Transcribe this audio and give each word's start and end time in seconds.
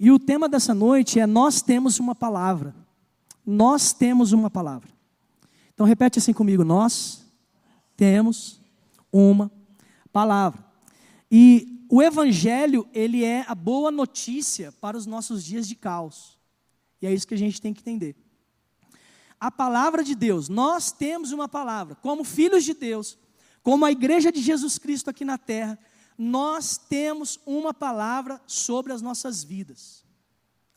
E 0.00 0.10
o 0.10 0.18
tema 0.18 0.48
dessa 0.48 0.74
noite 0.74 1.18
é 1.18 1.26
Nós 1.26 1.60
temos 1.60 1.98
uma 1.98 2.14
palavra. 2.14 2.74
Nós 3.44 3.92
temos 3.92 4.32
uma 4.32 4.50
palavra. 4.50 4.88
Então 5.74 5.86
repete 5.86 6.18
assim 6.18 6.32
comigo: 6.32 6.64
Nós 6.64 7.24
temos 7.96 8.60
uma 9.12 9.50
palavra. 10.12 10.64
E 11.30 11.84
o 11.90 12.02
evangelho, 12.02 12.86
ele 12.92 13.24
é 13.24 13.44
a 13.48 13.54
boa 13.54 13.90
notícia 13.90 14.70
para 14.72 14.96
os 14.96 15.06
nossos 15.06 15.44
dias 15.44 15.66
de 15.66 15.74
caos. 15.74 16.38
E 17.00 17.06
é 17.06 17.12
isso 17.12 17.26
que 17.26 17.34
a 17.34 17.38
gente 17.38 17.60
tem 17.60 17.72
que 17.72 17.80
entender. 17.80 18.14
A 19.40 19.50
palavra 19.50 20.02
de 20.02 20.14
Deus, 20.14 20.48
nós 20.48 20.90
temos 20.90 21.32
uma 21.32 21.48
palavra, 21.48 21.94
como 21.96 22.24
filhos 22.24 22.64
de 22.64 22.74
Deus, 22.74 23.16
como 23.62 23.84
a 23.84 23.92
igreja 23.92 24.32
de 24.32 24.40
Jesus 24.40 24.78
Cristo 24.78 25.08
aqui 25.08 25.24
na 25.24 25.38
terra, 25.38 25.78
nós 26.18 26.76
temos 26.76 27.38
uma 27.46 27.72
palavra 27.72 28.40
sobre 28.44 28.92
as 28.92 29.00
nossas 29.00 29.44
vidas. 29.44 30.04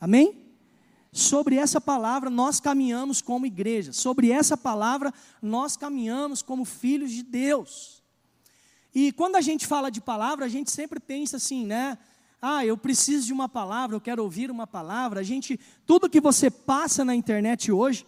Amém? 0.00 0.52
Sobre 1.12 1.56
essa 1.56 1.80
palavra 1.80 2.30
nós 2.30 2.60
caminhamos 2.60 3.20
como 3.20 3.44
igreja, 3.44 3.92
sobre 3.92 4.30
essa 4.30 4.56
palavra 4.56 5.12
nós 5.42 5.76
caminhamos 5.76 6.40
como 6.40 6.64
filhos 6.64 7.10
de 7.10 7.24
Deus. 7.24 8.02
E 8.94 9.10
quando 9.10 9.36
a 9.36 9.40
gente 9.40 9.66
fala 9.66 9.90
de 9.90 10.00
palavra, 10.00 10.44
a 10.44 10.48
gente 10.48 10.70
sempre 10.70 11.00
pensa 11.00 11.38
assim, 11.38 11.66
né? 11.66 11.98
Ah, 12.40 12.64
eu 12.64 12.76
preciso 12.76 13.26
de 13.26 13.32
uma 13.32 13.48
palavra, 13.48 13.96
eu 13.96 14.00
quero 14.00 14.22
ouvir 14.22 14.50
uma 14.50 14.66
palavra. 14.66 15.20
A 15.20 15.22
gente, 15.22 15.58
tudo 15.86 16.10
que 16.10 16.20
você 16.20 16.50
passa 16.50 17.04
na 17.04 17.14
internet 17.14 17.72
hoje 17.72 18.06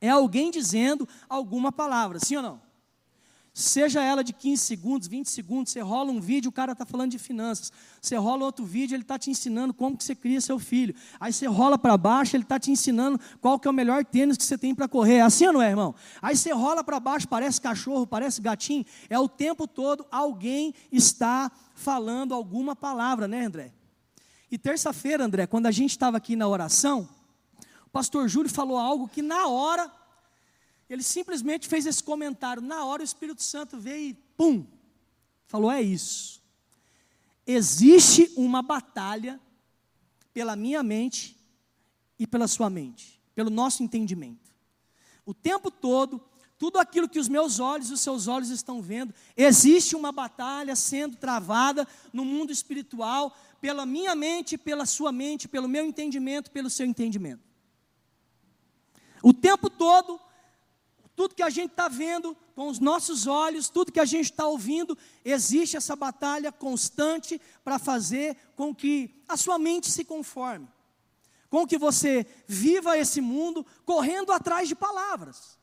é 0.00 0.10
alguém 0.10 0.50
dizendo 0.50 1.08
alguma 1.28 1.72
palavra, 1.72 2.18
sim 2.18 2.36
ou 2.36 2.42
não? 2.42 2.67
Seja 3.52 4.00
ela 4.02 4.22
de 4.22 4.32
15 4.32 4.62
segundos, 4.62 5.08
20 5.08 5.28
segundos, 5.28 5.72
você 5.72 5.80
rola 5.80 6.12
um 6.12 6.20
vídeo, 6.20 6.48
o 6.48 6.52
cara 6.52 6.72
está 6.72 6.86
falando 6.86 7.10
de 7.10 7.18
finanças. 7.18 7.72
Você 8.00 8.16
rola 8.16 8.44
outro 8.44 8.64
vídeo, 8.64 8.94
ele 8.94 9.02
está 9.02 9.18
te 9.18 9.30
ensinando 9.30 9.74
como 9.74 9.96
que 9.96 10.04
você 10.04 10.14
cria 10.14 10.40
seu 10.40 10.58
filho. 10.58 10.94
Aí 11.18 11.32
você 11.32 11.46
rola 11.46 11.76
para 11.76 11.96
baixo, 11.96 12.36
ele 12.36 12.44
está 12.44 12.58
te 12.58 12.70
ensinando 12.70 13.18
qual 13.40 13.58
que 13.58 13.66
é 13.66 13.70
o 13.70 13.74
melhor 13.74 14.04
tênis 14.04 14.36
que 14.36 14.44
você 14.44 14.56
tem 14.56 14.74
para 14.74 14.86
correr. 14.86 15.16
É 15.16 15.22
assim 15.22 15.46
ou 15.48 15.54
não 15.54 15.62
é, 15.62 15.70
irmão? 15.70 15.94
Aí 16.22 16.36
você 16.36 16.52
rola 16.52 16.84
para 16.84 17.00
baixo, 17.00 17.26
parece 17.26 17.60
cachorro, 17.60 18.06
parece 18.06 18.40
gatinho. 18.40 18.84
É 19.10 19.18
o 19.18 19.28
tempo 19.28 19.66
todo 19.66 20.06
alguém 20.10 20.72
está 20.92 21.50
falando 21.74 22.34
alguma 22.34 22.76
palavra, 22.76 23.26
né, 23.26 23.44
André? 23.44 23.72
E 24.50 24.56
terça-feira, 24.56 25.24
André, 25.24 25.46
quando 25.46 25.66
a 25.66 25.70
gente 25.70 25.90
estava 25.90 26.16
aqui 26.16 26.36
na 26.36 26.46
oração, 26.46 27.08
o 27.86 27.90
pastor 27.90 28.28
Júlio 28.28 28.50
falou 28.50 28.78
algo 28.78 29.08
que 29.08 29.20
na 29.20 29.46
hora 29.48 29.90
ele 30.88 31.02
simplesmente 31.02 31.68
fez 31.68 31.86
esse 31.86 32.02
comentário. 32.02 32.62
Na 32.62 32.84
hora 32.84 33.02
o 33.02 33.04
Espírito 33.04 33.42
Santo 33.42 33.78
veio 33.78 34.10
e 34.10 34.14
pum, 34.36 34.66
falou: 35.46 35.70
é 35.70 35.82
isso. 35.82 36.42
Existe 37.46 38.30
uma 38.36 38.62
batalha 38.62 39.40
pela 40.32 40.54
minha 40.54 40.82
mente 40.82 41.36
e 42.18 42.26
pela 42.26 42.46
sua 42.46 42.68
mente, 42.68 43.20
pelo 43.34 43.50
nosso 43.50 43.82
entendimento. 43.82 44.52
O 45.24 45.34
tempo 45.34 45.70
todo, 45.70 46.22
tudo 46.58 46.78
aquilo 46.78 47.08
que 47.08 47.18
os 47.18 47.28
meus 47.28 47.60
olhos 47.60 47.90
e 47.90 47.92
os 47.92 48.00
seus 48.00 48.26
olhos 48.26 48.50
estão 48.50 48.82
vendo, 48.82 49.14
existe 49.36 49.94
uma 49.94 50.10
batalha 50.10 50.74
sendo 50.74 51.16
travada 51.16 51.86
no 52.12 52.24
mundo 52.24 52.50
espiritual 52.50 53.36
pela 53.60 53.84
minha 53.84 54.14
mente, 54.14 54.56
pela 54.56 54.86
sua 54.86 55.12
mente, 55.12 55.48
pelo 55.48 55.68
meu 55.68 55.84
entendimento, 55.84 56.50
pelo 56.50 56.70
seu 56.70 56.86
entendimento. 56.86 57.42
O 59.22 59.32
tempo 59.32 59.68
todo 59.68 60.20
tudo 61.18 61.34
que 61.34 61.42
a 61.42 61.50
gente 61.50 61.72
está 61.72 61.88
vendo 61.88 62.36
com 62.54 62.68
os 62.68 62.78
nossos 62.78 63.26
olhos, 63.26 63.68
tudo 63.68 63.90
que 63.90 63.98
a 63.98 64.04
gente 64.04 64.26
está 64.26 64.46
ouvindo, 64.46 64.96
existe 65.24 65.76
essa 65.76 65.96
batalha 65.96 66.52
constante 66.52 67.40
para 67.64 67.76
fazer 67.76 68.36
com 68.54 68.72
que 68.72 69.20
a 69.26 69.36
sua 69.36 69.58
mente 69.58 69.90
se 69.90 70.04
conforme, 70.04 70.68
com 71.50 71.66
que 71.66 71.76
você 71.76 72.24
viva 72.46 72.96
esse 72.96 73.20
mundo 73.20 73.66
correndo 73.84 74.30
atrás 74.30 74.68
de 74.68 74.76
palavras, 74.76 75.58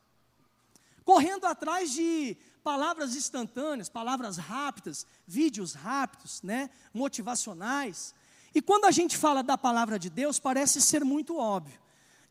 correndo 1.06 1.45
atrás 1.45 1.94
de 1.94 2.36
palavras 2.61 3.15
instantâneas, 3.15 3.88
palavras 3.88 4.36
rápidas, 4.36 5.08
vídeos 5.26 5.71
rápidos, 5.71 6.42
né, 6.44 6.70
motivacionais. 6.94 8.14
E 8.54 8.61
quando 8.61 8.83
a 8.83 8.92
gente 8.92 9.15
fala 9.15 9.42
da 9.42 9.58
palavra 9.58 9.98
de 9.98 10.10
Deus, 10.10 10.38
parece 10.38 10.82
ser 10.82 11.05
muito 11.05 11.38
óbvio. 11.38 11.80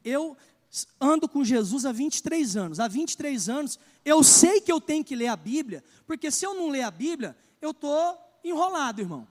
Eu 0.04 0.36
ando 1.00 1.28
com 1.28 1.44
Jesus 1.44 1.84
há 1.84 1.92
23 1.92 2.56
anos. 2.56 2.80
Há 2.80 2.88
23 2.88 3.48
anos 3.48 3.78
eu 4.04 4.22
sei 4.22 4.60
que 4.60 4.70
eu 4.70 4.80
tenho 4.80 5.04
que 5.04 5.16
ler 5.16 5.28
a 5.28 5.36
Bíblia, 5.36 5.82
porque 6.06 6.30
se 6.30 6.44
eu 6.44 6.54
não 6.54 6.68
ler 6.68 6.82
a 6.82 6.90
Bíblia, 6.90 7.36
eu 7.60 7.70
estou 7.70 8.18
enrolado, 8.44 9.00
irmão. 9.00 9.26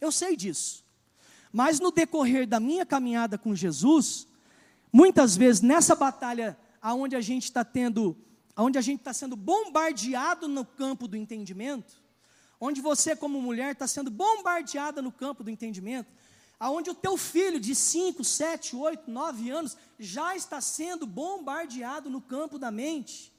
Eu 0.00 0.10
sei 0.10 0.36
disso. 0.36 0.84
Mas 1.52 1.78
no 1.78 1.92
decorrer 1.92 2.46
da 2.46 2.58
minha 2.58 2.84
caminhada 2.84 3.38
com 3.38 3.54
Jesus, 3.54 4.26
muitas 4.92 5.36
vezes 5.36 5.62
nessa 5.62 5.94
batalha 5.94 6.58
aonde 6.82 7.14
a 7.14 7.20
gente 7.20 7.44
está 7.44 7.64
tendo, 7.64 8.16
aonde 8.56 8.76
a 8.76 8.80
gente 8.80 8.98
está 8.98 9.12
sendo 9.12 9.36
bombardeado 9.36 10.48
no 10.48 10.64
campo 10.64 11.06
do 11.06 11.16
entendimento, 11.16 12.02
onde 12.60 12.80
você 12.80 13.14
como 13.14 13.40
mulher 13.40 13.72
está 13.72 13.86
sendo 13.86 14.10
bombardeada 14.10 15.00
no 15.00 15.12
campo 15.12 15.44
do 15.44 15.50
entendimento, 15.50 16.12
aonde 16.64 16.88
o 16.88 16.94
teu 16.94 17.18
filho 17.18 17.60
de 17.60 17.74
5, 17.74 18.24
7, 18.24 18.74
8, 18.74 19.10
9 19.10 19.50
anos 19.50 19.76
já 19.98 20.34
está 20.34 20.62
sendo 20.62 21.06
bombardeado 21.06 22.08
no 22.08 22.22
campo 22.22 22.58
da 22.58 22.70
mente, 22.70 23.30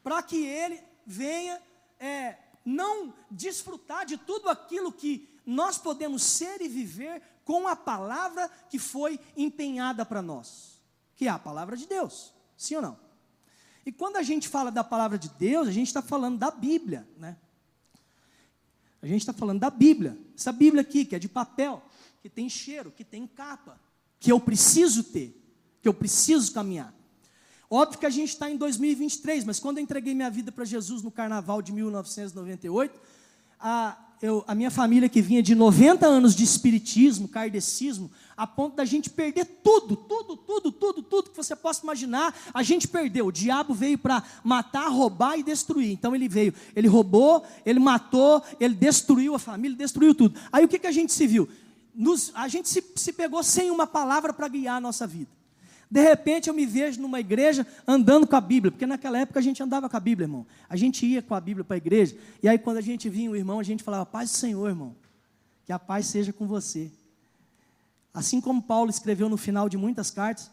para 0.00 0.22
que 0.22 0.46
ele 0.46 0.80
venha 1.04 1.60
é, 1.98 2.38
não 2.64 3.12
desfrutar 3.28 4.06
de 4.06 4.16
tudo 4.16 4.48
aquilo 4.48 4.92
que 4.92 5.28
nós 5.44 5.76
podemos 5.76 6.22
ser 6.22 6.60
e 6.60 6.68
viver 6.68 7.20
com 7.44 7.66
a 7.66 7.74
palavra 7.74 8.48
que 8.70 8.78
foi 8.78 9.18
empenhada 9.36 10.06
para 10.06 10.22
nós, 10.22 10.80
que 11.16 11.26
é 11.26 11.30
a 11.30 11.38
palavra 11.38 11.76
de 11.76 11.88
Deus, 11.88 12.32
sim 12.56 12.76
ou 12.76 12.82
não? 12.82 12.96
E 13.84 13.90
quando 13.90 14.18
a 14.18 14.22
gente 14.22 14.48
fala 14.48 14.70
da 14.70 14.84
palavra 14.84 15.18
de 15.18 15.30
Deus, 15.30 15.66
a 15.66 15.72
gente 15.72 15.88
está 15.88 16.00
falando 16.00 16.38
da 16.38 16.52
Bíblia, 16.52 17.08
né? 17.16 17.36
A 19.02 19.06
gente 19.06 19.22
está 19.22 19.32
falando 19.32 19.58
da 19.58 19.70
Bíblia, 19.70 20.16
essa 20.36 20.52
Bíblia 20.52 20.82
aqui, 20.82 21.04
que 21.04 21.16
é 21.16 21.18
de 21.18 21.28
papel, 21.28 21.82
que 22.20 22.28
tem 22.28 22.48
cheiro, 22.48 22.90
que 22.90 23.04
tem 23.04 23.26
capa, 23.26 23.80
que 24.18 24.30
eu 24.30 24.38
preciso 24.38 25.04
ter, 25.04 25.34
que 25.80 25.88
eu 25.88 25.94
preciso 25.94 26.52
caminhar. 26.52 26.94
Óbvio 27.70 28.00
que 28.00 28.06
a 28.06 28.10
gente 28.10 28.30
está 28.30 28.50
em 28.50 28.56
2023, 28.56 29.44
mas 29.44 29.60
quando 29.60 29.78
eu 29.78 29.84
entreguei 29.84 30.14
minha 30.14 30.28
vida 30.28 30.50
para 30.50 30.64
Jesus 30.64 31.02
no 31.02 31.10
carnaval 31.10 31.62
de 31.62 31.72
1998, 31.72 33.00
a, 33.60 33.96
eu, 34.20 34.44
a 34.46 34.54
minha 34.54 34.70
família 34.70 35.08
que 35.08 35.22
vinha 35.22 35.42
de 35.42 35.54
90 35.54 36.04
anos 36.06 36.34
de 36.34 36.42
espiritismo, 36.42 37.28
kardecismo, 37.28 38.10
a 38.36 38.46
ponto 38.46 38.74
da 38.74 38.84
gente 38.84 39.08
perder 39.08 39.44
tudo, 39.62 39.94
tudo, 39.96 40.36
tudo, 40.36 40.72
tudo, 40.72 41.02
tudo 41.02 41.30
que 41.30 41.36
você 41.36 41.54
possa 41.54 41.82
imaginar, 41.84 42.34
a 42.52 42.62
gente 42.62 42.88
perdeu. 42.88 43.26
O 43.26 43.32
diabo 43.32 43.72
veio 43.72 43.96
para 43.96 44.22
matar, 44.42 44.88
roubar 44.88 45.38
e 45.38 45.42
destruir. 45.42 45.92
Então 45.92 46.14
ele 46.14 46.28
veio, 46.28 46.52
ele 46.74 46.88
roubou, 46.88 47.44
ele 47.64 47.78
matou, 47.78 48.42
ele 48.58 48.74
destruiu 48.74 49.34
a 49.34 49.38
família, 49.38 49.76
destruiu 49.76 50.14
tudo. 50.14 50.38
Aí 50.50 50.64
o 50.64 50.68
que, 50.68 50.78
que 50.78 50.86
a 50.86 50.92
gente 50.92 51.12
se 51.12 51.26
viu? 51.26 51.48
Nos, 51.94 52.32
a 52.34 52.48
gente 52.48 52.68
se, 52.68 52.84
se 52.96 53.12
pegou 53.12 53.42
sem 53.42 53.70
uma 53.70 53.86
palavra 53.86 54.32
para 54.32 54.48
guiar 54.48 54.76
a 54.76 54.80
nossa 54.80 55.06
vida. 55.06 55.30
De 55.90 56.00
repente 56.00 56.48
eu 56.48 56.54
me 56.54 56.64
vejo 56.64 57.00
numa 57.02 57.18
igreja 57.18 57.66
andando 57.86 58.26
com 58.26 58.36
a 58.36 58.40
Bíblia, 58.40 58.70
porque 58.70 58.86
naquela 58.86 59.18
época 59.18 59.40
a 59.40 59.42
gente 59.42 59.60
andava 59.60 59.88
com 59.88 59.96
a 59.96 60.00
Bíblia, 60.00 60.24
irmão. 60.24 60.46
A 60.68 60.76
gente 60.76 61.04
ia 61.04 61.20
com 61.20 61.34
a 61.34 61.40
Bíblia 61.40 61.64
para 61.64 61.74
a 61.74 61.78
igreja, 61.78 62.16
e 62.40 62.48
aí 62.48 62.58
quando 62.58 62.76
a 62.76 62.80
gente 62.80 63.08
vinha 63.08 63.28
o 63.28 63.34
irmão, 63.34 63.58
a 63.58 63.64
gente 63.64 63.82
falava, 63.82 64.06
paz 64.06 64.30
do 64.30 64.36
Senhor, 64.36 64.68
irmão, 64.68 64.94
que 65.64 65.72
a 65.72 65.78
paz 65.80 66.06
seja 66.06 66.32
com 66.32 66.46
você. 66.46 66.92
Assim 68.14 68.40
como 68.40 68.62
Paulo 68.62 68.88
escreveu 68.88 69.28
no 69.28 69.36
final 69.36 69.68
de 69.68 69.76
muitas 69.76 70.12
cartas, 70.12 70.50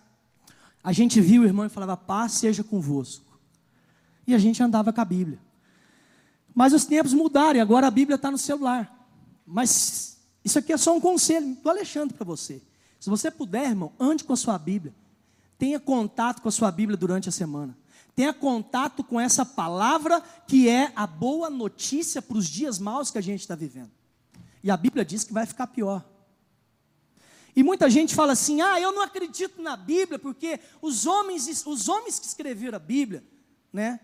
a 0.83 0.91
gente 0.91 1.21
via 1.21 1.41
o 1.41 1.45
irmão 1.45 1.65
e 1.65 1.69
falava, 1.69 1.95
paz 1.95 2.31
seja 2.31 2.63
convosco. 2.63 3.39
E 4.25 4.33
a 4.33 4.39
gente 4.39 4.61
andava 4.63 4.91
com 4.91 5.01
a 5.01 5.05
Bíblia. 5.05 5.39
Mas 6.53 6.73
os 6.73 6.85
tempos 6.85 7.13
mudaram, 7.13 7.57
e 7.57 7.59
agora 7.59 7.85
a 7.85 7.91
Bíblia 7.91 8.15
está 8.15 8.31
no 8.31 8.37
celular. 8.37 9.07
Mas 9.45 10.16
isso 10.47 10.59
aqui 10.59 10.71
é 10.71 10.77
só 10.77 10.95
um 10.95 11.01
conselho 11.01 11.55
do 11.55 11.69
Alexandre 11.69 12.15
para 12.15 12.25
você. 12.25 12.61
Se 13.01 13.09
você 13.09 13.29
puder, 13.29 13.65
irmão, 13.65 13.91
ande 13.99 14.23
com 14.23 14.31
a 14.31 14.37
sua 14.37 14.57
Bíblia. 14.57 14.95
Tenha 15.57 15.77
contato 15.77 16.41
com 16.41 16.47
a 16.47 16.51
sua 16.51 16.71
Bíblia 16.71 16.95
durante 16.95 17.27
a 17.27 17.33
semana. 17.33 17.77
Tenha 18.15 18.33
contato 18.33 19.03
com 19.03 19.19
essa 19.19 19.45
palavra 19.45 20.21
que 20.47 20.69
é 20.69 20.93
a 20.95 21.05
boa 21.05 21.49
notícia 21.49 22.21
para 22.21 22.37
os 22.37 22.47
dias 22.47 22.79
maus 22.79 23.11
que 23.11 23.17
a 23.17 23.21
gente 23.21 23.41
está 23.41 23.55
vivendo. 23.55 23.91
E 24.63 24.71
a 24.71 24.77
Bíblia 24.77 25.03
diz 25.03 25.25
que 25.25 25.33
vai 25.33 25.45
ficar 25.45 25.67
pior. 25.67 26.03
E 27.53 27.61
muita 27.61 27.89
gente 27.89 28.15
fala 28.15 28.31
assim: 28.31 28.61
ah, 28.61 28.79
eu 28.79 28.93
não 28.93 29.01
acredito 29.01 29.61
na 29.61 29.75
Bíblia, 29.75 30.17
porque 30.17 30.61
os 30.81 31.05
homens, 31.05 31.65
os 31.65 31.89
homens 31.89 32.19
que 32.19 32.25
escreveram 32.25 32.77
a 32.77 32.79
Bíblia, 32.79 33.21
né? 33.73 33.99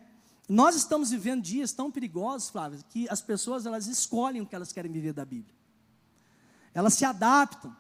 Nós 0.49 0.75
estamos 0.75 1.09
vivendo 1.09 1.41
dias 1.41 1.71
tão 1.71 1.89
perigosos, 1.89 2.49
Flávio, 2.49 2.83
que 2.89 3.07
as 3.09 3.21
pessoas 3.21 3.65
elas 3.65 3.87
escolhem 3.87 4.41
o 4.41 4.45
que 4.45 4.53
elas 4.53 4.73
querem 4.73 4.91
viver 4.91 5.13
da 5.13 5.23
Bíblia. 5.23 5.62
Elas 6.73 6.93
se 6.93 7.05
adaptam, 7.05 7.75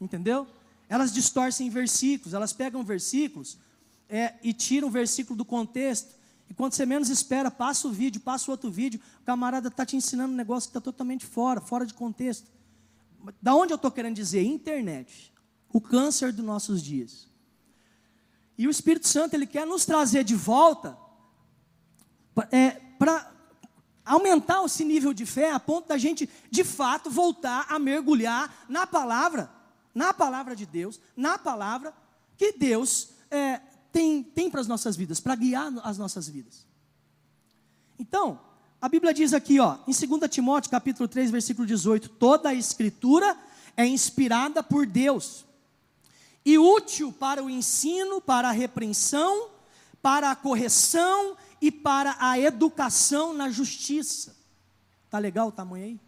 entendeu? 0.00 0.46
Elas 0.88 1.12
distorcem 1.12 1.68
versículos, 1.68 2.34
elas 2.34 2.52
pegam 2.52 2.82
versículos 2.82 3.58
é, 4.08 4.34
e 4.42 4.52
tiram 4.52 4.88
o 4.88 4.90
versículo 4.90 5.36
do 5.36 5.44
contexto. 5.44 6.16
E 6.48 6.54
quando 6.54 6.72
você 6.72 6.86
menos 6.86 7.10
espera, 7.10 7.50
passa 7.50 7.86
o 7.86 7.92
vídeo, 7.92 8.20
passa 8.20 8.50
o 8.50 8.52
outro 8.52 8.70
vídeo, 8.70 9.00
o 9.20 9.24
camarada 9.24 9.68
está 9.68 9.84
te 9.84 9.96
ensinando 9.96 10.32
um 10.32 10.36
negócio 10.36 10.68
que 10.68 10.70
está 10.70 10.80
totalmente 10.80 11.26
fora, 11.26 11.60
fora 11.60 11.84
de 11.84 11.92
contexto. 11.92 12.50
Da 13.42 13.54
onde 13.54 13.72
eu 13.72 13.76
estou 13.76 13.90
querendo 13.90 14.16
dizer? 14.16 14.42
Internet. 14.42 15.32
O 15.70 15.80
câncer 15.80 16.32
dos 16.32 16.44
nossos 16.44 16.82
dias. 16.82 17.28
E 18.56 18.66
o 18.66 18.70
Espírito 18.70 19.06
Santo, 19.06 19.34
ele 19.34 19.46
quer 19.46 19.66
nos 19.66 19.84
trazer 19.84 20.24
de 20.24 20.34
volta 20.34 20.96
é, 22.50 22.70
para 22.98 23.30
aumentar 24.08 24.64
esse 24.64 24.84
nível 24.84 25.12
de 25.12 25.26
fé 25.26 25.52
a 25.52 25.60
ponto 25.60 25.88
da 25.88 25.98
gente, 25.98 26.28
de 26.50 26.64
fato, 26.64 27.10
voltar 27.10 27.66
a 27.68 27.78
mergulhar 27.78 28.66
na 28.68 28.86
palavra, 28.86 29.50
na 29.94 30.12
palavra 30.14 30.56
de 30.56 30.66
Deus, 30.66 31.00
na 31.16 31.38
palavra 31.38 31.92
que 32.36 32.52
Deus 32.52 33.10
é, 33.30 33.60
tem, 33.92 34.22
tem 34.22 34.50
para 34.50 34.60
as 34.60 34.66
nossas 34.66 34.96
vidas, 34.96 35.20
para 35.20 35.34
guiar 35.34 35.72
as 35.82 35.98
nossas 35.98 36.28
vidas. 36.28 36.66
Então, 37.98 38.40
a 38.80 38.88
Bíblia 38.88 39.12
diz 39.12 39.34
aqui, 39.34 39.58
ó, 39.58 39.78
em 39.86 39.92
2 39.92 40.30
Timóteo, 40.30 40.70
capítulo 40.70 41.08
3, 41.08 41.30
versículo 41.30 41.66
18, 41.66 42.08
toda 42.10 42.50
a 42.50 42.54
escritura 42.54 43.36
é 43.76 43.86
inspirada 43.86 44.62
por 44.62 44.86
Deus 44.86 45.44
e 46.44 46.56
útil 46.58 47.12
para 47.12 47.42
o 47.42 47.50
ensino, 47.50 48.20
para 48.20 48.48
a 48.48 48.52
repreensão, 48.52 49.50
para 50.00 50.30
a 50.30 50.36
correção 50.36 51.36
e 51.60 51.70
para 51.70 52.16
a 52.18 52.38
educação 52.38 53.32
na 53.32 53.50
justiça. 53.50 54.36
Tá 55.10 55.18
legal 55.18 55.48
o 55.48 55.52
tamanho 55.52 55.84
aí? 55.84 56.00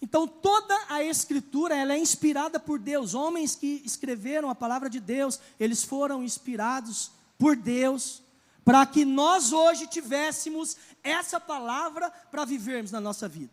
Então 0.00 0.28
toda 0.28 0.74
a 0.88 1.02
escritura 1.02 1.74
ela 1.74 1.94
é 1.94 1.98
inspirada 1.98 2.60
por 2.60 2.78
Deus. 2.78 3.14
Homens 3.14 3.56
que 3.56 3.80
escreveram 3.84 4.50
a 4.50 4.54
palavra 4.54 4.90
de 4.90 5.00
Deus, 5.00 5.40
eles 5.58 5.82
foram 5.82 6.22
inspirados 6.22 7.10
por 7.38 7.56
Deus 7.56 8.22
para 8.64 8.84
que 8.86 9.04
nós 9.04 9.52
hoje 9.52 9.86
tivéssemos 9.86 10.76
essa 11.02 11.38
palavra 11.38 12.10
para 12.30 12.44
vivermos 12.44 12.90
na 12.90 13.00
nossa 13.00 13.28
vida. 13.28 13.52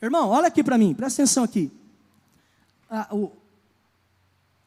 Irmão, 0.00 0.28
olha 0.30 0.48
aqui 0.48 0.64
para 0.64 0.78
mim, 0.78 0.94
presta 0.94 1.22
atenção 1.22 1.44
aqui. 1.44 1.70
Ah, 2.90 3.08
o, 3.12 3.30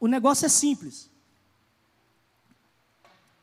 o 0.00 0.06
negócio 0.06 0.46
é 0.46 0.48
simples. 0.48 1.10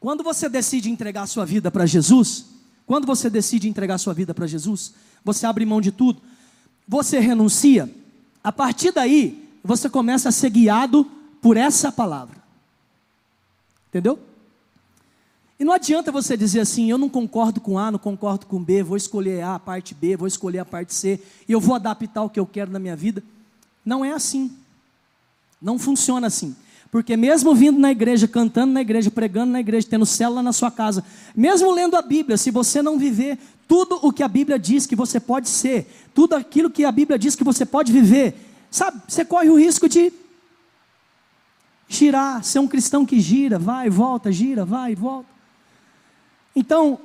Quando 0.04 0.22
você 0.22 0.50
decide 0.50 0.92
entregar 0.92 1.26
sua 1.28 1.46
vida 1.46 1.72
para 1.72 1.86
Jesus, 1.86 2.48
quando 2.86 3.08
você 3.08 3.30
decide 3.30 3.70
entregar 3.70 3.98
sua 3.98 4.14
vida 4.14 4.34
para 4.34 4.46
Jesus, 4.46 4.94
você 5.24 5.46
abre 5.46 5.66
mão 5.66 5.80
de 5.80 5.94
tudo, 5.94 6.22
você 6.86 7.20
renuncia, 7.20 7.90
a 8.44 8.52
partir 8.52 8.92
daí, 8.92 9.50
você 9.64 9.90
começa 9.90 10.28
a 10.28 10.32
ser 10.34 10.50
guiado 10.50 11.10
por 11.42 11.56
essa 11.56 11.90
palavra. 11.90 12.36
Entendeu? 13.88 14.20
E 15.58 15.64
não 15.64 15.72
adianta 15.72 16.12
você 16.12 16.36
dizer 16.36 16.60
assim, 16.60 16.92
eu 16.92 16.98
não 16.98 17.08
concordo 17.08 17.62
com 17.62 17.80
A, 17.80 17.90
não 17.90 17.98
concordo 17.98 18.46
com 18.46 18.62
B, 18.62 18.84
vou 18.84 18.98
escolher 18.98 19.42
A, 19.42 19.56
a 19.56 19.60
parte 19.60 19.96
B, 19.96 20.18
vou 20.18 20.28
escolher 20.28 20.60
a 20.60 20.66
parte 20.66 20.94
C, 20.94 21.18
e 21.48 21.54
eu 21.54 21.62
vou 21.62 21.76
adaptar 21.76 22.24
o 22.24 22.30
que 22.30 22.42
eu 22.42 22.46
quero 22.46 22.70
na 22.70 22.78
minha 22.78 22.98
vida. 22.98 23.24
Não 23.86 24.04
é 24.04 24.12
assim. 24.12 24.52
Não 25.62 25.80
funciona 25.80 26.28
assim. 26.28 26.54
Porque 26.94 27.18
mesmo 27.18 27.56
vindo 27.56 27.80
na 27.80 27.90
igreja, 27.90 28.28
cantando 28.28 28.72
na 28.72 28.82
igreja, 28.82 29.10
pregando 29.10 29.52
na 29.52 29.60
igreja, 29.60 29.88
tendo 29.90 30.06
célula 30.06 30.44
na 30.44 30.54
sua 30.54 30.70
casa, 30.70 31.04
mesmo 31.36 31.72
lendo 31.72 31.96
a 31.96 32.04
Bíblia, 32.04 32.38
se 32.38 32.52
você 32.52 32.84
não 32.84 33.00
viver 33.00 33.40
tudo 33.68 33.98
o 34.04 34.14
que 34.14 34.22
a 34.22 34.28
Bíblia 34.28 34.60
diz 34.60 34.86
que 34.86 34.96
você 34.96 35.20
pode 35.20 35.50
ser, 35.50 35.92
tudo 36.14 36.36
aquilo 36.36 36.70
que 36.70 36.86
a 36.86 36.92
Bíblia 36.92 37.18
diz 37.18 37.36
que 37.36 37.44
você 37.44 37.66
pode 37.66 37.92
viver, 37.92 38.36
sabe, 38.70 39.02
você 39.08 39.26
corre 39.26 39.50
o 39.50 39.58
risco 39.58 39.90
de 39.90 40.14
girar, 41.90 42.44
ser 42.44 42.60
um 42.60 42.68
cristão 42.68 43.08
que 43.08 43.20
gira, 43.20 43.58
vai 43.58 43.90
volta, 43.90 44.32
gira, 44.32 44.64
vai 44.64 44.94
volta. 44.94 45.30
Então, 46.56 47.00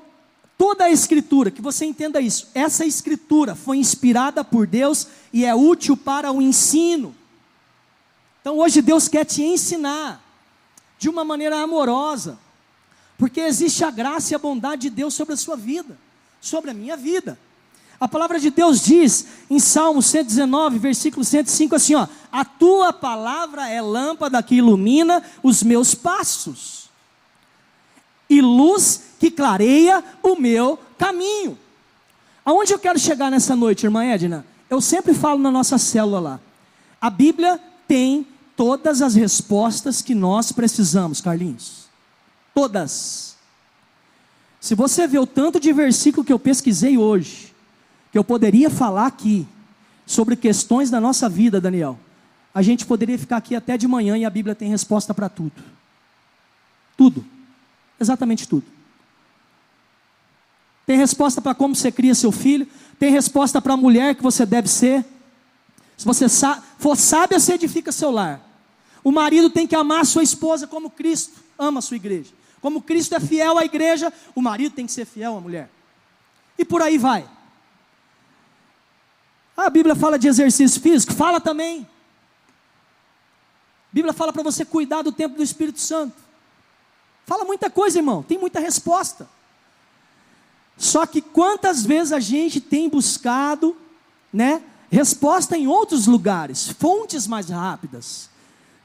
toda 0.58 0.85
a 0.85 0.90
escritura, 0.90 1.50
que 1.50 1.62
você 1.62 1.87
entenda 1.87 2.20
isso, 2.20 2.49
essa 2.55 2.85
escritura 2.85 3.55
foi 3.55 3.79
inspirada 3.79 4.44
por 4.44 4.67
Deus 4.67 5.08
e 5.32 5.46
é 5.46 5.55
útil 5.55 5.96
para 5.96 6.31
o 6.31 6.43
ensino. 6.43 7.14
Então 8.40 8.58
hoje 8.58 8.81
Deus 8.82 9.08
quer 9.08 9.25
te 9.25 9.43
ensinar 9.43 10.23
de 10.99 11.08
uma 11.08 11.25
maneira 11.25 11.61
amorosa, 11.61 12.38
porque 13.17 13.40
existe 13.40 13.85
a 13.85 13.90
graça 13.90 14.32
e 14.32 14.35
a 14.35 14.38
bondade 14.38 14.82
de 14.82 14.90
Deus 14.90 15.14
sobre 15.14 15.35
a 15.35 15.37
sua 15.37 15.56
vida, 15.56 15.99
sobre 16.40 16.70
a 16.70 16.75
minha 16.75 16.96
vida. 16.96 17.38
A 18.00 18.06
palavra 18.06 18.38
de 18.38 18.50
Deus 18.50 18.81
diz 18.81 19.26
em 19.50 19.58
Salmo 19.58 20.00
119, 20.00 20.79
versículo 20.79 21.25
105 21.25 21.75
assim, 21.75 21.94
ó: 21.94 22.06
"A 22.31 22.44
tua 22.44 22.93
palavra 22.93 23.69
é 23.69 23.82
lâmpada 23.82 24.43
que 24.43 24.56
ilumina 24.56 25.23
os 25.43 25.62
meus 25.62 25.94
passos 25.94 26.88
e 28.29 28.40
luz 28.40 29.02
que 29.19 29.31
clareia 29.31 30.05
o 30.23 30.37
meu 30.37 30.79
caminho. 30.96 31.58
Aonde 32.44 32.73
eu 32.73 32.79
quero 32.79 32.99
chegar 32.99 33.31
nessa 33.31 33.56
noite, 33.56 33.85
irmã 33.85 34.05
Edna? 34.05 34.44
Eu 34.70 34.81
sempre 34.81 35.14
falo 35.14 35.38
na 35.38 35.50
nossa 35.50 35.79
célula 35.79 36.20
lá. 36.20 36.40
A 37.00 37.11
Bíblia 37.11 37.61
tem 37.88 38.26
todas 38.55 39.00
as 39.00 39.14
respostas 39.14 40.02
que 40.02 40.14
nós 40.14 40.52
precisamos, 40.52 41.20
Carlinhos. 41.20 41.88
Todas. 42.55 43.37
Se 44.61 44.75
você 44.75 45.06
vê 45.06 45.19
o 45.19 45.26
tanto 45.26 45.58
de 45.58 45.73
versículo 45.73 46.25
que 46.25 46.32
eu 46.32 46.38
pesquisei 46.38 46.99
hoje, 46.99 47.55
que 48.12 48.19
eu 48.19 48.25
poderia 48.25 48.69
falar 48.69 49.06
aqui 49.06 49.46
sobre 50.05 50.37
questões 50.37 50.90
da 50.90 51.00
nossa 51.00 51.29
vida, 51.29 51.61
Daniel, 51.61 51.99
a 52.55 52.61
gente 52.62 52.85
poderia 52.85 53.19
ficar 53.19 53.38
aqui 53.38 53.55
até 53.55 53.76
de 53.76 53.87
manhã 53.87 54.17
e 54.19 54.25
a 54.25 54.31
Bíblia 54.31 54.55
tem 54.55 54.69
resposta 54.69 55.14
para 55.14 55.29
tudo. 55.29 55.52
Tudo. 56.96 57.25
Exatamente 58.00 58.49
tudo. 58.49 58.64
Tem 60.85 60.96
resposta 60.96 61.40
para 61.40 61.55
como 61.55 61.75
você 61.75 61.93
cria 61.93 62.14
seu 62.14 62.32
filho, 62.32 62.67
tem 62.99 63.12
resposta 63.12 63.61
para 63.61 63.75
a 63.75 63.76
mulher 63.76 64.14
que 64.14 64.23
você 64.23 64.44
deve 64.46 64.69
ser. 64.69 65.05
Se 65.99 66.05
você 66.05 66.27
for 66.79 66.97
sábia, 66.97 67.41
você 67.41 67.55
edifica 67.55 67.91
seu 67.91 68.12
lar. 68.12 68.41
O 69.03 69.11
marido 69.11 69.50
tem 69.50 69.67
que 69.67 69.75
amar 69.75 70.06
sua 70.06 70.23
esposa 70.23 70.65
como 70.67 70.89
Cristo 70.89 71.41
ama 71.59 71.81
a 71.81 71.83
sua 71.83 71.97
igreja. 71.97 72.33
Como 72.61 72.81
Cristo 72.81 73.17
é 73.17 73.21
fiel 73.21 73.59
à 73.59 73.65
igreja, 73.65 74.12
o 74.33 74.41
marido 74.41 74.75
tem 74.75 74.87
que 74.87 74.93
ser 74.93 75.05
fiel 75.05 75.37
à 75.37 75.41
mulher. 75.41 75.69
E 76.56 76.65
por 76.65 76.83
aí 76.83 76.97
vai. 76.97 77.29
A 79.56 79.69
Bíblia 79.69 79.97
fala 79.97 80.17
de 80.17 80.29
exercício 80.29 80.81
físico, 80.81 81.12
fala 81.12 81.41
também. 81.41 81.83
A 83.91 83.93
Bíblia 83.93 84.12
fala 84.12 84.33
para 84.33 84.45
você 84.45 84.65
cuidar 84.65 85.03
do 85.03 85.11
tempo 85.11 85.37
do 85.37 85.43
Espírito 85.43 85.81
Santo. 85.81 86.17
Fala 87.27 87.45
muita 87.45 87.69
coisa, 87.69 87.99
irmão, 87.99 88.23
tem 88.23 88.39
muita 88.39 88.61
resposta. 88.61 89.29
Só 90.77 91.05
que 91.06 91.21
quantas 91.21 91.85
vezes 91.85 92.12
a 92.12 92.21
gente 92.21 92.61
tem 92.61 92.89
buscado, 92.89 93.77
né, 94.33 94.62
resposta 94.90 95.56
em 95.56 95.67
outros 95.67 96.06
lugares, 96.06 96.69
fontes 96.69 97.26
mais 97.26 97.49
rápidas. 97.50 98.31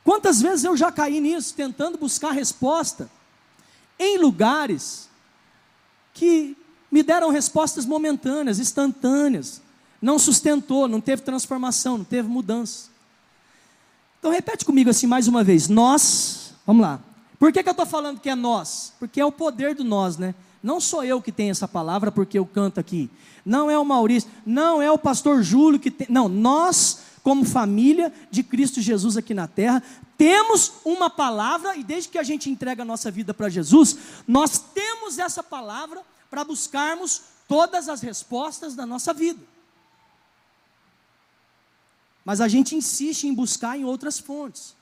Quantas 0.03 0.41
vezes 0.41 0.65
eu 0.65 0.75
já 0.75 0.91
caí 0.91 1.19
nisso, 1.19 1.53
tentando 1.53 1.97
buscar 1.97 2.31
resposta 2.31 3.09
em 3.97 4.17
lugares 4.17 5.09
que 6.13 6.57
me 6.91 7.01
deram 7.01 7.31
respostas 7.31 7.85
momentâneas, 7.85 8.59
instantâneas, 8.59 9.61
não 10.01 10.19
sustentou, 10.19 10.87
não 10.87 10.99
teve 10.99 11.21
transformação, 11.21 11.97
não 11.97 12.05
teve 12.05 12.27
mudança. 12.27 12.89
Então 14.19 14.31
repete 14.31 14.65
comigo 14.65 14.89
assim 14.89 15.07
mais 15.07 15.27
uma 15.27 15.43
vez. 15.43 15.67
Nós, 15.67 16.53
vamos 16.65 16.81
lá. 16.81 16.99
Por 17.39 17.51
que, 17.51 17.63
que 17.63 17.69
eu 17.69 17.71
estou 17.71 17.85
falando 17.85 18.19
que 18.19 18.29
é 18.29 18.35
nós? 18.35 18.93
Porque 18.99 19.19
é 19.19 19.25
o 19.25 19.31
poder 19.31 19.75
do 19.75 19.83
nós, 19.83 20.17
né? 20.17 20.35
Não 20.63 20.79
sou 20.79 21.03
eu 21.03 21.21
que 21.21 21.31
tenho 21.31 21.51
essa 21.51 21.67
palavra 21.67 22.09
porque 22.09 22.39
eu 22.39 22.45
canto 22.45 22.79
aqui. 22.79 23.09
Não 23.45 23.69
é 23.69 23.77
o 23.77 23.83
Maurício, 23.83 24.31
não 24.45 24.81
é 24.81 24.89
o 24.89 24.97
pastor 24.97 25.43
Júlio 25.43 25.77
que 25.77 25.91
tem. 25.91 26.07
Não, 26.09 26.29
nós, 26.29 27.01
como 27.21 27.43
família 27.43 28.13
de 28.31 28.41
Cristo 28.41 28.79
Jesus 28.79 29.17
aqui 29.17 29.33
na 29.33 29.45
terra, 29.45 29.83
temos 30.17 30.71
uma 30.85 31.09
palavra 31.09 31.75
e 31.75 31.83
desde 31.83 32.09
que 32.09 32.17
a 32.17 32.23
gente 32.23 32.49
entrega 32.49 32.83
a 32.83 32.85
nossa 32.85 33.11
vida 33.11 33.33
para 33.33 33.49
Jesus, 33.49 33.97
nós 34.25 34.57
temos 34.57 35.19
essa 35.19 35.43
palavra 35.43 36.01
para 36.29 36.45
buscarmos 36.45 37.23
todas 37.45 37.89
as 37.89 38.01
respostas 38.01 38.73
da 38.73 38.85
nossa 38.85 39.13
vida. 39.13 39.41
Mas 42.23 42.39
a 42.39 42.47
gente 42.47 42.73
insiste 42.73 43.25
em 43.25 43.33
buscar 43.33 43.77
em 43.77 43.83
outras 43.83 44.17
fontes. 44.17 44.73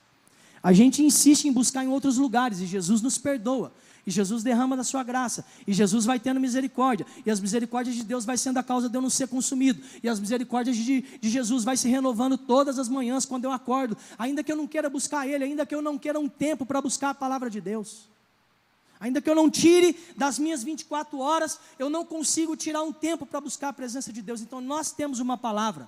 A 0.62 0.72
gente 0.72 1.04
insiste 1.04 1.46
em 1.46 1.52
buscar 1.52 1.84
em 1.84 1.88
outros 1.88 2.18
lugares 2.18 2.60
e 2.60 2.68
Jesus 2.68 3.02
nos 3.02 3.18
perdoa. 3.18 3.74
E 4.06 4.12
Jesus 4.12 4.42
derrama 4.44 4.76
da 4.76 4.84
sua 4.84 5.04
graça. 5.04 5.46
E 5.68 5.74
Jesus 5.74 6.06
vai 6.06 6.20
tendo 6.20 6.40
misericórdia. 6.40 7.06
E 7.26 7.30
as 7.30 7.40
misericórdias 7.40 7.96
de 7.96 8.04
Deus 8.04 8.26
vai 8.26 8.38
sendo 8.38 8.58
a 8.58 8.64
causa 8.64 8.90
de 8.90 8.98
eu 8.98 9.02
não 9.02 9.10
ser 9.10 9.28
consumido. 9.28 9.82
E 10.02 10.10
as 10.10 10.20
misericórdias 10.20 10.76
de, 10.76 11.02
de 11.02 11.30
Jesus 11.30 11.64
vai 11.64 11.78
se 11.78 11.88
renovando 11.88 12.38
todas 12.38 12.80
as 12.80 12.90
manhãs 12.90 13.26
quando 13.26 13.46
eu 13.46 13.52
acordo. 13.52 13.96
Ainda 14.18 14.44
que 14.44 14.52
eu 14.52 14.56
não 14.56 14.68
queira 14.68 14.90
buscar 14.90 15.28
Ele, 15.28 15.44
ainda 15.44 15.66
que 15.66 15.76
eu 15.76 15.82
não 15.82 15.98
queira 15.98 16.20
um 16.20 16.28
tempo 16.28 16.66
para 16.66 16.82
buscar 16.82 17.12
a 17.12 17.16
palavra 17.16 17.50
de 17.50 17.62
Deus. 17.62 18.10
Ainda 19.00 19.22
que 19.22 19.30
eu 19.30 19.36
não 19.36 19.50
tire 19.50 19.98
das 20.16 20.38
minhas 20.38 20.64
24 20.64 21.18
horas, 21.20 21.60
eu 21.80 21.90
não 21.90 22.06
consigo 22.06 22.56
tirar 22.56 22.84
um 22.84 22.94
tempo 22.94 23.26
para 23.26 23.42
buscar 23.42 23.70
a 23.70 23.74
presença 23.74 24.14
de 24.14 24.22
Deus. 24.22 24.42
Então 24.42 24.62
nós 24.62 24.92
temos 24.92 25.20
uma 25.20 25.38
palavra. 25.38 25.88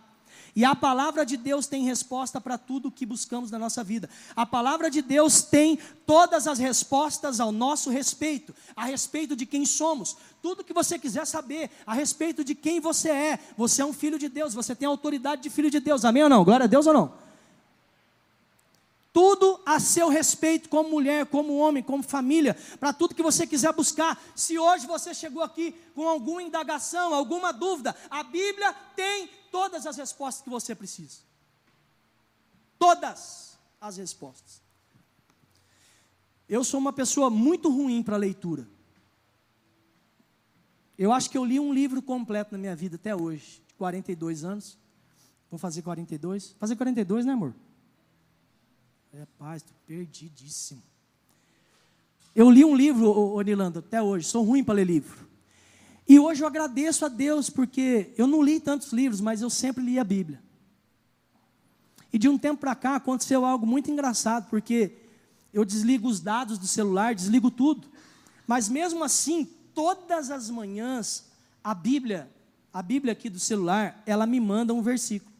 E 0.55 0.63
a 0.63 0.75
palavra 0.75 1.25
de 1.25 1.35
Deus 1.35 1.65
tem 1.65 1.83
resposta 1.83 2.39
para 2.39 2.59
tudo 2.59 2.87
o 2.87 2.91
que 2.91 3.05
buscamos 3.05 3.49
na 3.49 3.57
nossa 3.57 3.83
vida. 3.83 4.07
A 4.35 4.45
palavra 4.45 4.89
de 4.89 5.01
Deus 5.01 5.41
tem 5.41 5.79
todas 6.05 6.45
as 6.47 6.59
respostas 6.59 7.39
ao 7.39 7.51
nosso 7.51 7.89
respeito, 7.89 8.53
a 8.75 8.85
respeito 8.85 9.35
de 9.35 9.47
quem 9.47 9.65
somos, 9.65 10.15
tudo 10.43 10.63
que 10.63 10.73
você 10.73 10.99
quiser 10.99 11.25
saber, 11.25 11.71
a 11.87 11.93
respeito 11.93 12.43
de 12.43 12.53
quem 12.53 12.79
você 12.79 13.09
é. 13.09 13.39
Você 13.57 13.81
é 13.81 13.85
um 13.85 13.93
filho 13.93 14.19
de 14.19 14.29
Deus, 14.29 14.53
você 14.53 14.75
tem 14.75 14.87
autoridade 14.87 15.41
de 15.41 15.49
filho 15.49 15.71
de 15.71 15.79
Deus. 15.79 16.05
Amém 16.05 16.23
ou 16.23 16.29
não? 16.29 16.43
Glória 16.43 16.65
a 16.65 16.67
Deus 16.67 16.85
ou 16.85 16.93
não? 16.93 17.23
tudo 19.13 19.61
a 19.63 19.79
seu 19.79 20.09
respeito, 20.09 20.67
como 20.67 20.89
mulher, 20.89 21.27
como 21.27 21.55
homem, 21.57 21.83
como 21.83 22.01
família, 22.01 22.57
para 22.79 22.91
tudo 22.91 23.13
que 23.13 23.21
você 23.21 23.45
quiser 23.45 23.71
buscar. 23.71 24.19
Se 24.35 24.57
hoje 24.57 24.87
você 24.87 25.13
chegou 25.13 25.43
aqui 25.43 25.75
com 25.93 26.09
alguma 26.09 26.41
indagação, 26.41 27.13
alguma 27.13 27.53
dúvida, 27.53 27.95
a 28.09 28.23
Bíblia 28.23 28.73
tem 28.95 29.29
todas 29.53 29.85
as 29.85 29.97
respostas 29.97 30.43
que 30.43 30.49
você 30.49 30.73
precisa. 30.73 31.19
Todas 32.79 33.55
as 33.79 33.97
respostas. 33.97 34.63
Eu 36.49 36.63
sou 36.63 36.79
uma 36.79 36.91
pessoa 36.91 37.29
muito 37.29 37.69
ruim 37.69 38.01
para 38.01 38.17
leitura. 38.17 38.67
Eu 40.97 41.13
acho 41.13 41.29
que 41.29 41.37
eu 41.37 41.45
li 41.45 41.59
um 41.59 41.71
livro 41.71 42.01
completo 42.01 42.53
na 42.53 42.57
minha 42.57 42.75
vida 42.75 42.95
até 42.95 43.15
hoje, 43.15 43.61
de 43.67 43.75
42 43.75 44.43
anos. 44.43 44.75
Vou 45.51 45.59
fazer 45.59 45.83
42. 45.83 46.55
Fazer 46.59 46.75
42, 46.75 47.23
né, 47.23 47.33
amor? 47.33 47.53
É, 49.13 49.27
paz, 49.37 49.61
estou 49.61 49.75
perdidíssimo. 49.85 50.81
Eu 52.35 52.49
li 52.49 52.65
um 52.65 52.75
livro, 52.75 53.07
Onilando, 53.35 53.79
até 53.79 54.01
hoje, 54.01 54.27
sou 54.27 54.43
ruim 54.43 54.63
para 54.63 54.73
ler 54.73 54.87
livro. 54.87 55.29
E 56.07 56.19
hoje 56.19 56.43
eu 56.43 56.47
agradeço 56.47 57.05
a 57.05 57.07
Deus, 57.07 57.49
porque 57.49 58.13
eu 58.17 58.27
não 58.27 58.41
li 58.41 58.59
tantos 58.59 58.91
livros, 58.91 59.21
mas 59.21 59.41
eu 59.41 59.49
sempre 59.49 59.83
li 59.83 59.97
a 59.97 60.03
Bíblia. 60.03 60.41
E 62.11 62.17
de 62.17 62.29
um 62.29 62.37
tempo 62.37 62.59
para 62.59 62.75
cá 62.75 62.95
aconteceu 62.95 63.45
algo 63.45 63.65
muito 63.65 63.89
engraçado, 63.89 64.49
porque 64.49 64.97
eu 65.53 65.63
desligo 65.63 66.07
os 66.07 66.19
dados 66.19 66.57
do 66.57 66.67
celular, 66.67 67.15
desligo 67.15 67.49
tudo. 67.49 67.87
Mas 68.45 68.67
mesmo 68.67 69.03
assim, 69.03 69.45
todas 69.73 70.29
as 70.29 70.49
manhãs, 70.49 71.25
a 71.63 71.73
Bíblia, 71.73 72.29
a 72.71 72.81
Bíblia 72.81 73.13
aqui 73.13 73.29
do 73.29 73.39
celular, 73.39 74.03
ela 74.05 74.27
me 74.27 74.39
manda 74.39 74.73
um 74.73 74.81
versículo. 74.81 75.31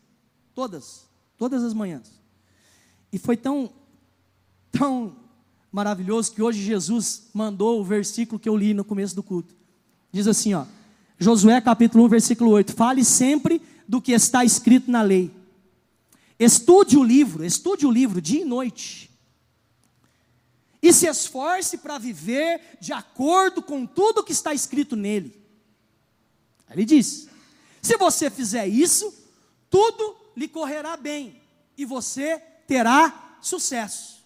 Todas, 0.56 1.06
todas 1.38 1.64
as 1.64 1.74
manhãs. 1.74 2.20
E 3.12 3.18
foi 3.20 3.36
tão, 3.36 3.72
tão 4.72 5.16
maravilhoso 5.72 6.32
que 6.32 6.42
hoje 6.42 6.62
Jesus 6.62 7.30
mandou 7.34 7.82
o 7.82 7.84
versículo 7.84 8.40
que 8.40 8.48
eu 8.48 8.56
li 8.56 8.74
no 8.74 8.86
começo 8.86 9.16
do 9.16 9.24
culto. 9.24 9.56
Diz 10.14 10.28
assim, 10.28 10.54
ó, 10.54 10.66
Josué 11.18 11.60
capítulo 11.60 12.06
1, 12.06 12.08
versículo 12.08 12.52
8: 12.52 12.74
Fale 12.74 13.04
sempre 13.04 13.60
do 13.88 14.00
que 14.00 14.12
está 14.12 14.46
escrito 14.46 14.92
na 14.92 15.02
lei. 15.02 15.32
Estude 16.38 16.98
o 16.98 17.04
livro, 17.04 17.44
estude 17.44 17.88
o 17.88 17.92
livro 17.92 18.22
dia 18.22 18.42
e 18.42 18.46
noite. 18.46 19.10
E 20.80 20.94
se 20.94 21.08
esforce 21.08 21.80
para 21.80 21.98
viver 21.98 22.62
de 22.80 22.94
acordo 22.94 23.64
com 23.64 23.88
tudo 23.88 24.24
que 24.24 24.32
está 24.32 24.54
escrito 24.54 24.96
nele. 24.96 25.36
Ele 26.70 26.86
diz: 26.86 27.28
se 27.82 27.98
você 27.98 28.30
fizer 28.30 28.68
isso, 28.68 29.12
tudo 29.68 30.16
lhe 30.38 30.48
correrá 30.48 30.96
bem, 30.96 31.42
e 31.76 31.86
você 31.86 32.38
terá 32.68 33.38
sucesso. 33.42 34.24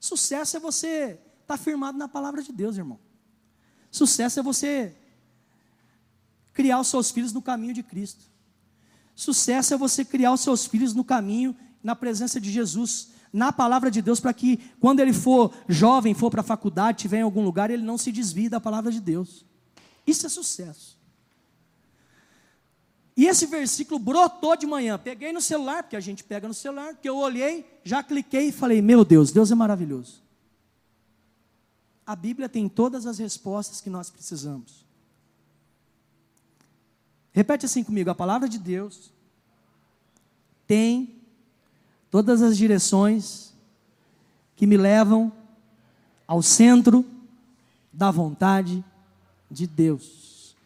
Sucesso 0.00 0.56
é 0.56 0.60
você 0.60 1.18
estar 1.42 1.46
tá 1.46 1.56
firmado 1.58 1.98
na 1.98 2.08
palavra 2.08 2.42
de 2.42 2.52
Deus, 2.52 2.78
irmão. 2.78 2.98
Sucesso 3.94 4.40
é 4.40 4.42
você 4.42 4.92
criar 6.52 6.80
os 6.80 6.88
seus 6.88 7.12
filhos 7.12 7.32
no 7.32 7.40
caminho 7.40 7.72
de 7.72 7.80
Cristo. 7.80 8.24
Sucesso 9.14 9.72
é 9.72 9.76
você 9.76 10.04
criar 10.04 10.32
os 10.32 10.40
seus 10.40 10.66
filhos 10.66 10.92
no 10.92 11.04
caminho, 11.04 11.54
na 11.80 11.94
presença 11.94 12.40
de 12.40 12.50
Jesus, 12.50 13.10
na 13.32 13.52
palavra 13.52 13.92
de 13.92 14.02
Deus, 14.02 14.18
para 14.18 14.34
que 14.34 14.56
quando 14.80 14.98
ele 14.98 15.12
for 15.12 15.54
jovem, 15.68 16.12
for 16.12 16.28
para 16.28 16.40
a 16.40 16.44
faculdade, 16.44 16.98
estiver 16.98 17.18
em 17.18 17.22
algum 17.22 17.44
lugar, 17.44 17.70
ele 17.70 17.84
não 17.84 17.96
se 17.96 18.10
desvie 18.10 18.48
da 18.48 18.58
palavra 18.58 18.90
de 18.90 18.98
Deus. 18.98 19.46
Isso 20.04 20.26
é 20.26 20.28
sucesso. 20.28 20.98
E 23.16 23.26
esse 23.26 23.46
versículo 23.46 24.00
brotou 24.00 24.56
de 24.56 24.66
manhã. 24.66 24.98
Peguei 24.98 25.32
no 25.32 25.40
celular, 25.40 25.84
porque 25.84 25.94
a 25.94 26.00
gente 26.00 26.24
pega 26.24 26.48
no 26.48 26.54
celular, 26.54 26.96
que 26.96 27.08
eu 27.08 27.16
olhei, 27.16 27.64
já 27.84 28.02
cliquei 28.02 28.48
e 28.48 28.52
falei: 28.52 28.82
Meu 28.82 29.04
Deus, 29.04 29.30
Deus 29.30 29.52
é 29.52 29.54
maravilhoso. 29.54 30.23
A 32.06 32.14
Bíblia 32.14 32.48
tem 32.48 32.68
todas 32.68 33.06
as 33.06 33.18
respostas 33.18 33.80
que 33.80 33.88
nós 33.88 34.10
precisamos. 34.10 34.84
Repete 37.32 37.66
assim 37.66 37.82
comigo: 37.82 38.10
a 38.10 38.14
palavra 38.14 38.48
de 38.48 38.58
Deus 38.58 39.12
tem 40.66 41.16
todas 42.10 42.42
as 42.42 42.56
direções 42.56 43.52
que 44.54 44.66
me 44.66 44.76
levam 44.76 45.32
ao 46.26 46.42
centro 46.42 47.04
da 47.92 48.10
vontade 48.10 48.84
de 49.50 49.66
Deus. 49.66 50.56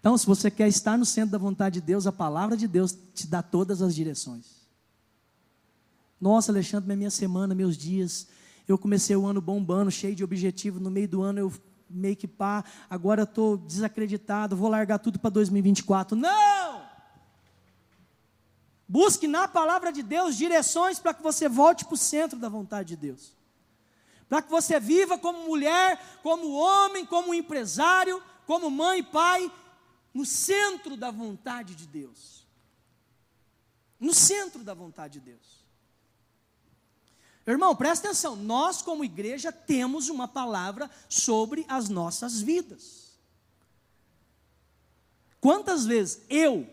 Então, 0.00 0.16
se 0.16 0.26
você 0.26 0.50
quer 0.50 0.66
estar 0.66 0.96
no 0.96 1.04
centro 1.04 1.32
da 1.32 1.38
vontade 1.38 1.80
de 1.80 1.86
Deus, 1.86 2.06
a 2.06 2.12
palavra 2.12 2.56
de 2.56 2.66
Deus 2.66 2.96
te 3.14 3.26
dá 3.26 3.42
todas 3.42 3.82
as 3.82 3.94
direções. 3.94 4.60
Nossa, 6.20 6.52
Alexandre, 6.52 6.94
minha 6.96 7.10
semana, 7.10 7.54
meus 7.54 7.76
dias, 7.76 8.28
eu 8.72 8.78
comecei 8.78 9.16
o 9.16 9.26
ano 9.26 9.40
bombando, 9.40 9.90
cheio 9.90 10.14
de 10.14 10.24
objetivo, 10.24 10.78
no 10.80 10.90
meio 10.90 11.08
do 11.08 11.22
ano 11.22 11.38
eu 11.38 11.52
meio 11.88 12.16
que 12.16 12.28
pá, 12.28 12.64
agora 12.88 13.24
estou 13.24 13.56
desacreditado, 13.56 14.56
vou 14.56 14.68
largar 14.68 14.98
tudo 14.98 15.18
para 15.18 15.30
2024. 15.30 16.16
Não! 16.16 16.88
Busque 18.88 19.28
na 19.28 19.46
palavra 19.46 19.92
de 19.92 20.02
Deus 20.02 20.36
direções 20.36 20.98
para 20.98 21.14
que 21.14 21.22
você 21.22 21.48
volte 21.48 21.84
para 21.84 21.94
o 21.94 21.98
centro 21.98 22.38
da 22.38 22.48
vontade 22.48 22.88
de 22.90 22.96
Deus. 22.96 23.32
Para 24.28 24.42
que 24.42 24.50
você 24.50 24.78
viva 24.78 25.18
como 25.18 25.46
mulher, 25.46 26.00
como 26.22 26.52
homem, 26.52 27.04
como 27.04 27.34
empresário, 27.34 28.22
como 28.46 28.70
mãe, 28.70 29.02
pai, 29.02 29.50
no 30.12 30.24
centro 30.24 30.96
da 30.96 31.10
vontade 31.10 31.74
de 31.74 31.86
Deus. 31.86 32.46
No 33.98 34.14
centro 34.14 34.64
da 34.64 34.74
vontade 34.74 35.20
de 35.20 35.26
Deus. 35.26 35.59
Irmão, 37.52 37.74
presta 37.74 38.08
atenção, 38.08 38.36
nós 38.36 38.82
como 38.82 39.04
igreja 39.04 39.50
temos 39.50 40.08
uma 40.08 40.28
palavra 40.28 40.90
sobre 41.08 41.64
as 41.68 41.88
nossas 41.88 42.40
vidas. 42.40 43.10
Quantas 45.40 45.86
vezes 45.86 46.20
eu 46.28 46.68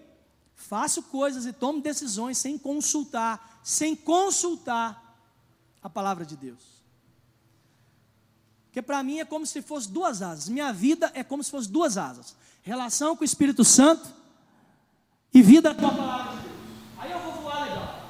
faço 0.56 1.04
coisas 1.04 1.46
e 1.46 1.54
tomo 1.54 1.82
decisões 1.82 2.38
sem 2.38 2.58
consultar, 2.58 3.62
sem 3.64 3.96
consultar 3.96 5.20
a 5.82 5.90
palavra 5.90 6.26
de 6.26 6.36
Deus? 6.36 6.78
Porque 8.66 8.82
para 8.82 9.02
mim 9.02 9.20
é 9.20 9.26
como 9.26 9.46
se 9.46 9.62
fosse 9.62 9.90
duas 9.90 10.22
asas. 10.22 10.50
Minha 10.50 10.72
vida 10.74 11.12
é 11.14 11.24
como 11.24 11.44
se 11.44 11.50
fosse 11.50 11.70
duas 11.70 11.98
asas 11.98 12.36
relação 12.68 13.16
com 13.16 13.22
o 13.22 13.26
Espírito 13.26 13.64
Santo 13.64 14.14
e 15.34 15.42
vida 15.42 15.74
com 15.74 15.88
a 15.88 15.92
palavra 15.94 16.36
de 16.36 16.42
Deus. 16.42 16.56
Aí 16.98 17.12
eu 17.12 17.20
vou 17.20 17.32
voar 17.42 17.64
legal. 17.64 18.04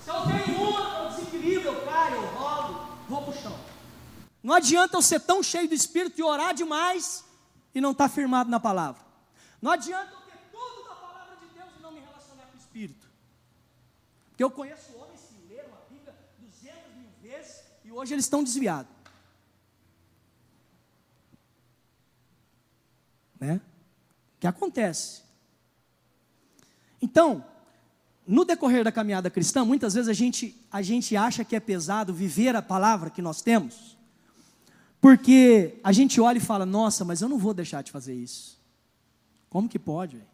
Se 0.00 0.08
eu 0.08 0.22
tenho 0.22 0.70
uma, 0.70 0.98
eu 0.98 1.08
desequilíbrio, 1.10 1.72
eu 1.72 1.84
caio, 1.84 2.14
eu 2.14 2.26
rolo, 2.28 2.86
vou 3.08 3.22
para 3.22 3.30
o 3.30 3.42
chão. 3.42 3.58
Não 4.42 4.54
adianta 4.54 4.96
eu 4.96 5.02
ser 5.02 5.20
tão 5.20 5.42
cheio 5.42 5.68
do 5.68 5.74
Espírito 5.74 6.18
e 6.18 6.22
orar 6.22 6.54
demais 6.54 7.24
e 7.74 7.80
não 7.80 7.92
estar 7.92 8.08
tá 8.08 8.14
firmado 8.14 8.50
na 8.50 8.58
palavra. 8.58 9.02
Não 9.60 9.70
adianta 9.70 10.12
eu 10.12 10.20
ter 10.20 10.38
tudo 10.50 10.88
da 10.88 10.94
palavra 10.94 11.36
de 11.36 11.46
Deus 11.54 11.70
e 11.78 11.82
não 11.82 11.92
me 11.92 12.00
relacionar 12.00 12.46
com 12.46 12.56
o 12.56 12.60
Espírito. 12.60 13.06
Porque 14.30 14.42
eu 14.42 14.50
conheço 14.50 14.96
homens 14.96 15.20
que 15.20 15.54
leram 15.54 15.70
a 15.74 15.92
Bíblia 15.92 16.14
200 16.38 16.94
mil 16.96 17.10
vezes 17.22 17.62
e 17.84 17.92
hoje 17.92 18.14
eles 18.14 18.24
estão 18.24 18.42
desviados. 18.42 18.90
Né? 23.38 23.60
que 24.42 24.46
acontece. 24.48 25.22
Então, 27.00 27.44
no 28.26 28.44
decorrer 28.44 28.82
da 28.82 28.90
caminhada 28.90 29.30
cristã, 29.30 29.64
muitas 29.64 29.94
vezes 29.94 30.08
a 30.08 30.12
gente, 30.12 30.60
a 30.68 30.82
gente 30.82 31.16
acha 31.16 31.44
que 31.44 31.54
é 31.54 31.60
pesado 31.60 32.12
viver 32.12 32.56
a 32.56 32.60
palavra 32.60 33.08
que 33.08 33.22
nós 33.22 33.40
temos, 33.40 33.91
porque 35.02 35.80
a 35.82 35.90
gente 35.90 36.20
olha 36.20 36.38
e 36.38 36.40
fala: 36.40 36.64
nossa, 36.64 37.04
mas 37.04 37.20
eu 37.20 37.28
não 37.28 37.36
vou 37.36 37.52
deixar 37.52 37.82
de 37.82 37.90
fazer 37.90 38.14
isso. 38.14 38.56
Como 39.50 39.68
que 39.68 39.78
pode? 39.78 40.16
Véio? 40.16 40.28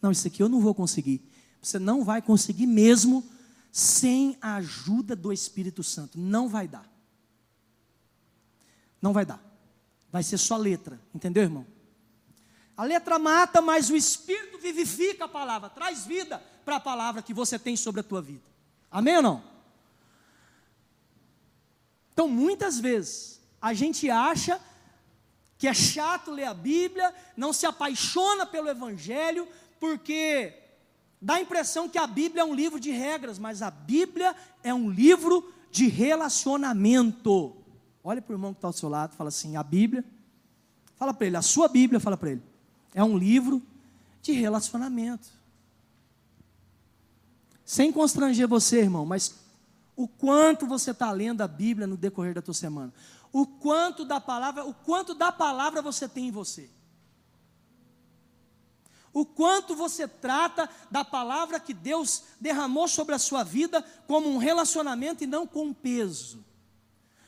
Não, 0.00 0.10
isso 0.10 0.26
aqui 0.26 0.42
eu 0.42 0.48
não 0.48 0.62
vou 0.62 0.74
conseguir. 0.74 1.22
Você 1.60 1.78
não 1.78 2.02
vai 2.02 2.22
conseguir 2.22 2.66
mesmo 2.66 3.22
sem 3.70 4.38
a 4.40 4.56
ajuda 4.56 5.14
do 5.14 5.30
Espírito 5.30 5.82
Santo. 5.82 6.18
Não 6.18 6.48
vai 6.48 6.66
dar. 6.66 6.90
Não 9.00 9.12
vai 9.12 9.26
dar. 9.26 9.44
Vai 10.10 10.22
ser 10.22 10.38
só 10.38 10.56
letra, 10.56 10.98
entendeu, 11.14 11.42
irmão? 11.42 11.66
A 12.74 12.84
letra 12.84 13.18
mata, 13.18 13.60
mas 13.60 13.90
o 13.90 13.94
Espírito 13.94 14.58
vivifica 14.58 15.26
a 15.26 15.28
palavra, 15.28 15.68
traz 15.68 16.06
vida 16.06 16.42
para 16.64 16.76
a 16.76 16.80
palavra 16.80 17.20
que 17.20 17.34
você 17.34 17.58
tem 17.58 17.76
sobre 17.76 18.00
a 18.00 18.04
tua 18.04 18.22
vida. 18.22 18.42
Amém 18.90 19.16
ou 19.16 19.22
não? 19.22 19.44
Então, 22.12 22.26
muitas 22.26 22.80
vezes, 22.80 23.39
a 23.60 23.74
gente 23.74 24.08
acha 24.10 24.60
que 25.58 25.68
é 25.68 25.74
chato 25.74 26.30
ler 26.30 26.44
a 26.44 26.54
Bíblia, 26.54 27.14
não 27.36 27.52
se 27.52 27.66
apaixona 27.66 28.46
pelo 28.46 28.68
Evangelho, 28.68 29.46
porque 29.78 30.54
dá 31.20 31.34
a 31.34 31.40
impressão 31.40 31.88
que 31.88 31.98
a 31.98 32.06
Bíblia 32.06 32.42
é 32.42 32.44
um 32.44 32.54
livro 32.54 32.80
de 32.80 32.90
regras, 32.90 33.38
mas 33.38 33.60
a 33.60 33.70
Bíblia 33.70 34.34
é 34.62 34.72
um 34.72 34.88
livro 34.90 35.52
de 35.70 35.86
relacionamento. 35.86 37.54
Olha 38.02 38.22
para 38.22 38.32
o 38.32 38.36
irmão 38.36 38.54
que 38.54 38.58
está 38.58 38.68
ao 38.68 38.72
seu 38.72 38.88
lado, 38.88 39.14
fala 39.14 39.28
assim: 39.28 39.56
a 39.56 39.62
Bíblia, 39.62 40.02
fala 40.96 41.12
para 41.12 41.26
ele, 41.26 41.36
a 41.36 41.42
sua 41.42 41.68
Bíblia, 41.68 42.00
fala 42.00 42.16
para 42.16 42.30
ele, 42.30 42.42
é 42.94 43.04
um 43.04 43.18
livro 43.18 43.62
de 44.22 44.32
relacionamento. 44.32 45.28
Sem 47.66 47.92
constranger 47.92 48.48
você, 48.48 48.80
irmão, 48.80 49.04
mas 49.04 49.34
o 49.94 50.08
quanto 50.08 50.66
você 50.66 50.92
está 50.92 51.12
lendo 51.12 51.42
a 51.42 51.46
Bíblia 51.46 51.86
no 51.86 51.96
decorrer 51.96 52.34
da 52.34 52.40
tua 52.42 52.54
semana, 52.54 52.92
o 53.32 53.46
quanto 53.46 54.04
da 54.04 54.20
palavra, 54.20 54.64
o 54.64 54.74
quanto 54.74 55.14
da 55.14 55.30
palavra 55.30 55.80
você 55.80 56.08
tem 56.08 56.28
em 56.28 56.30
você. 56.30 56.70
O 59.12 59.26
quanto 59.26 59.74
você 59.74 60.06
trata 60.06 60.68
da 60.90 61.04
palavra 61.04 61.58
que 61.58 61.74
Deus 61.74 62.24
derramou 62.40 62.86
sobre 62.86 63.14
a 63.14 63.18
sua 63.18 63.42
vida 63.42 63.82
como 64.06 64.28
um 64.28 64.38
relacionamento 64.38 65.24
e 65.24 65.26
não 65.26 65.46
com 65.46 65.66
um 65.66 65.74
peso. 65.74 66.44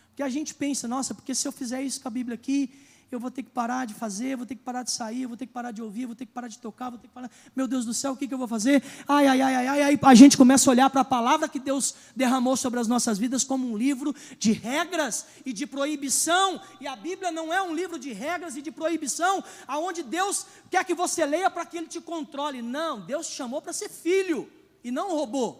Porque 0.08 0.22
a 0.22 0.28
gente 0.28 0.54
pensa, 0.54 0.86
nossa, 0.86 1.14
porque 1.14 1.34
se 1.34 1.48
eu 1.48 1.52
fizer 1.52 1.82
isso 1.82 2.00
com 2.00 2.08
a 2.08 2.10
Bíblia 2.10 2.34
aqui, 2.34 2.81
eu 3.14 3.20
vou 3.20 3.30
ter 3.30 3.42
que 3.42 3.50
parar 3.50 3.86
de 3.86 3.94
fazer, 3.94 4.36
vou 4.36 4.46
ter 4.46 4.54
que 4.54 4.62
parar 4.62 4.82
de 4.82 4.90
sair, 4.90 5.26
vou 5.26 5.36
ter 5.36 5.46
que 5.46 5.52
parar 5.52 5.70
de 5.70 5.82
ouvir, 5.82 6.06
vou 6.06 6.14
ter 6.14 6.24
que 6.24 6.32
parar 6.32 6.48
de 6.48 6.58
tocar, 6.58 6.90
vou 6.90 6.98
ter 6.98 7.08
que 7.08 7.12
parar. 7.12 7.30
Meu 7.54 7.68
Deus 7.68 7.84
do 7.84 7.92
céu, 7.92 8.12
o 8.12 8.16
que, 8.16 8.26
que 8.26 8.32
eu 8.32 8.38
vou 8.38 8.48
fazer? 8.48 8.82
Ai, 9.06 9.26
ai, 9.26 9.40
ai, 9.40 9.54
ai, 9.54 9.68
ai, 9.68 9.82
ai. 9.82 9.98
A 10.02 10.14
gente 10.14 10.36
começa 10.36 10.68
a 10.68 10.72
olhar 10.72 10.88
para 10.88 11.02
a 11.02 11.04
palavra 11.04 11.48
que 11.48 11.58
Deus 11.58 11.94
derramou 12.16 12.56
sobre 12.56 12.80
as 12.80 12.88
nossas 12.88 13.18
vidas 13.18 13.44
como 13.44 13.70
um 13.70 13.76
livro 13.76 14.14
de 14.38 14.52
regras 14.52 15.26
e 15.44 15.52
de 15.52 15.66
proibição. 15.66 16.60
E 16.80 16.86
a 16.86 16.96
Bíblia 16.96 17.30
não 17.30 17.52
é 17.52 17.60
um 17.62 17.74
livro 17.74 17.98
de 17.98 18.12
regras 18.12 18.56
e 18.56 18.62
de 18.62 18.70
proibição, 18.70 19.44
aonde 19.66 20.02
Deus 20.02 20.46
quer 20.70 20.84
que 20.84 20.94
você 20.94 21.26
leia 21.26 21.50
para 21.50 21.66
que 21.66 21.76
Ele 21.76 21.86
te 21.86 22.00
controle. 22.00 22.62
Não, 22.62 23.00
Deus 23.00 23.26
te 23.26 23.34
chamou 23.34 23.60
para 23.60 23.72
ser 23.72 23.88
filho 23.88 24.50
e 24.82 24.90
não 24.90 25.10
robô. 25.10 25.56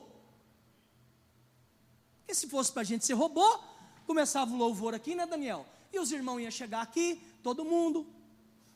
Porque 2.21 2.35
se 2.35 2.49
fosse 2.49 2.73
para 2.73 2.83
a 2.83 2.85
gente 2.85 3.05
ser 3.05 3.13
robô, 3.13 3.59
começava 4.07 4.53
o 4.53 4.57
louvor 4.57 4.95
aqui, 4.95 5.15
né, 5.15 5.27
Daniel? 5.27 5.67
E 5.93 5.99
os 5.99 6.11
irmãos 6.11 6.41
iam 6.41 6.51
chegar 6.51 6.81
aqui, 6.81 7.21
todo 7.43 7.65
mundo. 7.65 8.07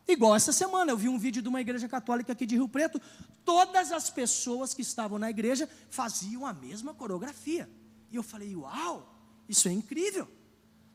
Igual 0.09 0.37
essa 0.37 0.53
semana, 0.53 0.93
eu 0.93 0.97
vi 0.97 1.09
um 1.09 1.19
vídeo 1.19 1.43
de 1.43 1.49
uma 1.49 1.61
igreja 1.61 1.89
católica 1.89 2.33
aqui 2.33 2.47
de 2.47 2.55
Rio 2.55 2.69
Preto. 2.69 3.01
Todas 3.45 3.91
as 3.91 4.09
pessoas 4.09 4.73
que 4.73 4.83
estavam 4.83 5.19
na 5.19 5.31
igreja 5.31 5.69
faziam 5.91 6.47
a 6.47 6.53
mesma 6.53 6.95
coreografia. 6.95 7.69
E 8.11 8.17
eu 8.17 8.23
falei, 8.23 8.55
uau, 8.55 9.13
isso 9.49 9.69
é 9.69 9.73
incrível. 9.73 10.29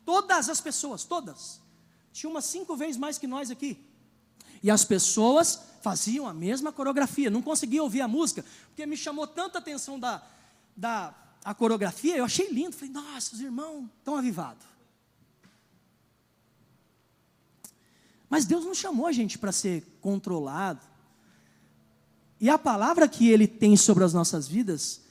Todas 0.06 0.50
as 0.50 0.62
pessoas, 0.62 1.04
todas. 1.04 1.62
Tinha 2.14 2.30
umas 2.30 2.46
cinco 2.46 2.76
vezes 2.76 2.98
mais 2.98 3.18
que 3.18 3.28
nós 3.28 3.52
aqui. 3.52 3.86
E 4.64 4.70
as 4.72 4.86
pessoas 4.86 5.62
faziam 5.82 6.28
a 6.28 6.34
mesma 6.34 6.72
coreografia. 6.72 7.30
Não 7.30 7.42
conseguia 7.42 7.84
ouvir 7.84 8.02
a 8.02 8.08
música, 8.08 8.46
porque 8.68 8.86
me 8.86 8.96
chamou 8.96 9.28
tanta 9.28 9.60
atenção 9.60 10.00
da, 10.00 10.22
da 10.76 11.14
a 11.44 11.54
coreografia. 11.54 12.16
Eu 12.16 12.26
achei 12.26 12.50
lindo. 12.50 12.76
Falei, 12.76 12.94
nossa, 12.94 13.36
os 13.36 13.42
irmãos 13.42 13.90
estão 14.00 14.16
avivados. 14.16 14.64
Mas 18.32 18.46
Deus 18.46 18.64
não 18.64 18.74
chamou 18.74 19.08
a 19.08 19.12
gente 19.12 19.38
para 19.38 19.52
ser 19.52 19.84
controlado. 20.00 20.80
E 22.40 22.50
a 22.50 22.58
palavra 22.58 23.06
que 23.06 23.28
Ele 23.30 23.46
tem 23.46 23.76
sobre 23.76 24.06
as 24.06 24.14
nossas 24.14 24.48
vidas, 24.48 25.02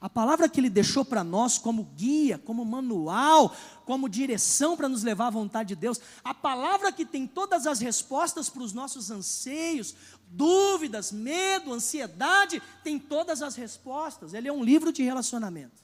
a 0.00 0.10
palavra 0.10 0.48
que 0.48 0.58
Ele 0.58 0.68
deixou 0.68 1.04
para 1.04 1.22
nós 1.22 1.56
como 1.56 1.84
guia, 1.96 2.36
como 2.36 2.64
manual, 2.64 3.54
como 3.84 4.08
direção 4.08 4.76
para 4.76 4.88
nos 4.88 5.04
levar 5.04 5.28
à 5.28 5.30
vontade 5.30 5.68
de 5.68 5.76
Deus, 5.76 6.00
a 6.24 6.34
palavra 6.34 6.90
que 6.90 7.06
tem 7.06 7.28
todas 7.28 7.64
as 7.64 7.78
respostas 7.78 8.50
para 8.50 8.64
os 8.64 8.72
nossos 8.72 9.08
anseios, 9.08 9.94
dúvidas, 10.26 11.12
medo, 11.12 11.72
ansiedade, 11.72 12.60
tem 12.82 12.98
todas 12.98 13.40
as 13.40 13.54
respostas. 13.54 14.34
Ele 14.34 14.48
é 14.48 14.52
um 14.52 14.64
livro 14.64 14.92
de 14.92 15.04
relacionamento. 15.04 15.80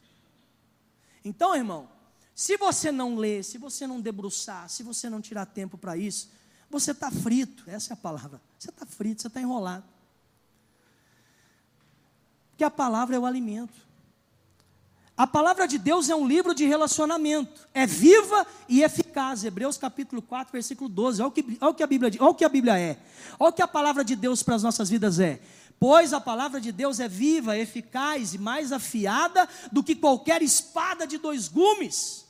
Então, 1.25 1.55
irmão, 1.55 1.89
se 2.35 2.57
você 2.57 2.91
não 2.91 3.15
ler, 3.15 3.45
se 3.45 3.59
você 3.59 3.87
não 3.87 4.01
debruçar, 4.01 4.69
se 4.69 4.83
você 4.83 5.09
não 5.09 5.21
tirar 5.21 5.47
tempo 5.47 5.79
para 5.79 5.97
isso, 5.97 6.40
você 6.71 6.93
está 6.93 7.11
frito, 7.11 7.65
essa 7.67 7.93
é 7.93 7.95
a 7.95 7.97
palavra. 7.97 8.41
Você 8.59 8.71
está 8.71 8.87
frito, 8.87 9.21
você 9.21 9.27
está 9.27 9.41
enrolado. 9.41 9.85
Porque 12.51 12.63
a 12.63 12.71
palavra 12.71 13.17
é 13.17 13.19
o 13.19 13.27
alimento. 13.27 13.75
A 15.17 15.27
palavra 15.27 15.67
de 15.67 15.77
Deus 15.77 16.09
é 16.09 16.15
um 16.15 16.27
livro 16.27 16.55
de 16.55 16.65
relacionamento. 16.65 17.69
É 17.75 17.87
viva 17.87 18.47
e 18.69 18.83
eficaz. 18.83 19.45
Hebreus 19.45 19.77
capítulo 19.77 20.23
4, 20.23 20.53
versículo 20.53 20.89
12. 20.89 21.21
Olha 21.21 21.29
o 21.29 21.33
que, 21.33 21.59
olha 21.61 21.71
o 21.71 21.75
que, 21.75 21.83
a, 21.83 21.87
Bíblia, 21.87 22.13
olha 22.21 22.31
o 22.31 22.35
que 22.35 22.45
a 22.45 22.49
Bíblia 22.49 22.79
é. 22.79 22.97
Olha 23.39 23.51
o 23.51 23.53
que 23.53 23.63
a 23.63 23.69
palavra 23.69 24.05
de 24.05 24.15
Deus 24.15 24.43
para 24.43 24.55
as 24.55 24.63
nossas 24.63 24.89
vidas 24.89 25.19
é. 25.19 25.41
Pois 25.79 26.13
a 26.13 26.21
palavra 26.21 26.61
de 26.61 26.71
Deus 26.71 27.01
é 27.01 27.09
viva, 27.09 27.59
eficaz 27.59 28.33
e 28.33 28.39
mais 28.39 28.71
afiada 28.71 29.49
do 29.73 29.83
que 29.83 29.97
qualquer 29.97 30.41
espada 30.41 31.07
de 31.07 31.19
dois 31.19 31.49
gumes 31.49 32.30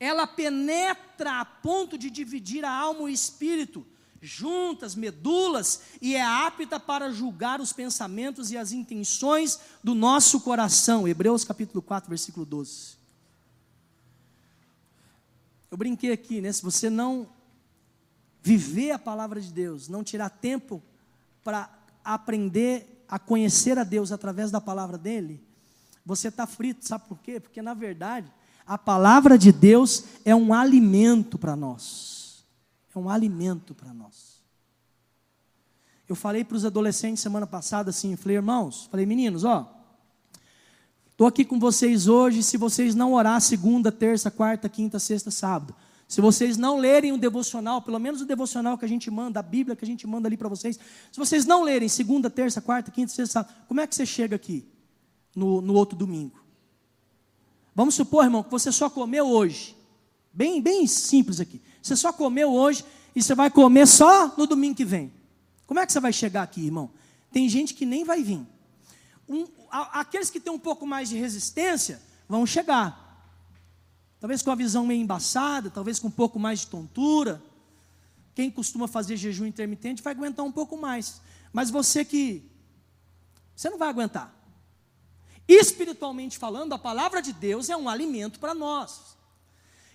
ela 0.00 0.26
penetra 0.26 1.40
a 1.40 1.44
ponto 1.44 1.98
de 1.98 2.10
dividir 2.10 2.64
a 2.64 2.70
alma 2.72 3.00
e 3.00 3.04
o 3.04 3.08
espírito, 3.08 3.86
juntas, 4.20 4.94
medulas, 4.94 5.82
e 6.00 6.14
é 6.14 6.22
apta 6.22 6.78
para 6.78 7.10
julgar 7.10 7.60
os 7.60 7.72
pensamentos 7.72 8.50
e 8.50 8.56
as 8.56 8.72
intenções 8.72 9.58
do 9.82 9.94
nosso 9.94 10.40
coração. 10.40 11.06
Hebreus 11.06 11.44
capítulo 11.44 11.82
4, 11.82 12.08
versículo 12.08 12.46
12. 12.46 12.96
Eu 15.70 15.76
brinquei 15.76 16.12
aqui, 16.12 16.40
né? 16.40 16.52
Se 16.52 16.62
você 16.62 16.88
não 16.88 17.28
viver 18.42 18.92
a 18.92 18.98
palavra 18.98 19.40
de 19.40 19.52
Deus, 19.52 19.88
não 19.88 20.02
tirar 20.02 20.30
tempo 20.30 20.82
para 21.44 21.70
aprender 22.04 23.04
a 23.08 23.18
conhecer 23.18 23.78
a 23.78 23.84
Deus 23.84 24.12
através 24.12 24.50
da 24.50 24.60
palavra 24.60 24.96
dele, 24.96 25.42
você 26.04 26.28
está 26.28 26.46
frito, 26.46 26.86
sabe 26.86 27.06
por 27.06 27.18
quê? 27.18 27.38
Porque 27.38 27.60
na 27.60 27.74
verdade, 27.74 28.32
a 28.68 28.76
palavra 28.76 29.38
de 29.38 29.50
Deus 29.50 30.04
é 30.26 30.36
um 30.36 30.52
alimento 30.52 31.38
para 31.38 31.56
nós. 31.56 32.44
É 32.94 32.98
um 32.98 33.08
alimento 33.08 33.74
para 33.74 33.94
nós. 33.94 34.42
Eu 36.06 36.14
falei 36.14 36.44
para 36.44 36.56
os 36.56 36.66
adolescentes 36.66 37.22
semana 37.22 37.46
passada 37.46 37.88
assim, 37.88 38.14
falei, 38.14 38.36
irmãos, 38.36 38.86
falei, 38.90 39.06
meninos, 39.06 39.44
ó, 39.44 39.74
estou 41.10 41.26
aqui 41.26 41.44
com 41.44 41.58
vocês 41.58 42.08
hoje, 42.08 42.42
se 42.42 42.58
vocês 42.58 42.94
não 42.94 43.14
orar 43.14 43.40
segunda, 43.40 43.90
terça, 43.90 44.30
quarta, 44.30 44.68
quinta, 44.68 44.98
sexta, 44.98 45.30
sábado, 45.30 45.74
se 46.06 46.20
vocês 46.20 46.56
não 46.56 46.78
lerem 46.78 47.12
o 47.12 47.18
devocional, 47.18 47.80
pelo 47.80 47.98
menos 47.98 48.20
o 48.20 48.26
devocional 48.26 48.76
que 48.76 48.84
a 48.84 48.88
gente 48.88 49.10
manda, 49.10 49.40
a 49.40 49.42
Bíblia 49.42 49.76
que 49.76 49.84
a 49.84 49.88
gente 49.88 50.06
manda 50.06 50.28
ali 50.28 50.36
para 50.36 50.48
vocês, 50.48 50.78
se 51.10 51.18
vocês 51.18 51.46
não 51.46 51.62
lerem 51.62 51.88
segunda, 51.88 52.28
terça, 52.28 52.60
quarta, 52.60 52.90
quinta, 52.90 53.12
sexta, 53.12 53.32
sábado, 53.32 53.54
como 53.66 53.80
é 53.80 53.86
que 53.86 53.94
você 53.94 54.04
chega 54.04 54.36
aqui 54.36 54.66
no, 55.34 55.60
no 55.60 55.74
outro 55.74 55.96
domingo? 55.96 56.47
Vamos 57.78 57.94
supor, 57.94 58.24
irmão, 58.24 58.42
que 58.42 58.50
você 58.50 58.72
só 58.72 58.90
comeu 58.90 59.28
hoje. 59.28 59.76
Bem, 60.32 60.60
bem 60.60 60.84
simples 60.84 61.38
aqui. 61.38 61.62
Você 61.80 61.94
só 61.94 62.12
comeu 62.12 62.52
hoje 62.52 62.84
e 63.14 63.22
você 63.22 63.36
vai 63.36 63.52
comer 63.52 63.86
só 63.86 64.34
no 64.36 64.48
domingo 64.48 64.74
que 64.74 64.84
vem. 64.84 65.12
Como 65.64 65.78
é 65.78 65.86
que 65.86 65.92
você 65.92 66.00
vai 66.00 66.12
chegar 66.12 66.42
aqui, 66.42 66.66
irmão? 66.66 66.90
Tem 67.30 67.48
gente 67.48 67.74
que 67.74 67.86
nem 67.86 68.02
vai 68.02 68.20
vir. 68.20 68.44
Um, 69.28 69.46
aqueles 69.70 70.28
que 70.28 70.40
têm 70.40 70.52
um 70.52 70.58
pouco 70.58 70.84
mais 70.88 71.08
de 71.08 71.16
resistência 71.16 72.02
vão 72.28 72.44
chegar. 72.44 73.32
Talvez 74.18 74.42
com 74.42 74.50
a 74.50 74.56
visão 74.56 74.84
meio 74.84 75.00
embaçada, 75.00 75.70
talvez 75.70 76.00
com 76.00 76.08
um 76.08 76.10
pouco 76.10 76.36
mais 76.36 76.58
de 76.58 76.66
tontura. 76.66 77.40
Quem 78.34 78.50
costuma 78.50 78.88
fazer 78.88 79.16
jejum 79.16 79.46
intermitente 79.46 80.02
vai 80.02 80.14
aguentar 80.14 80.44
um 80.44 80.50
pouco 80.50 80.76
mais. 80.76 81.20
Mas 81.52 81.70
você 81.70 82.04
que. 82.04 82.42
Você 83.54 83.70
não 83.70 83.78
vai 83.78 83.88
aguentar. 83.88 84.34
Espiritualmente 85.48 86.36
falando, 86.36 86.74
a 86.74 86.78
palavra 86.78 87.22
de 87.22 87.32
Deus 87.32 87.70
é 87.70 87.76
um 87.76 87.88
alimento 87.88 88.38
para 88.38 88.54
nós. 88.54 89.16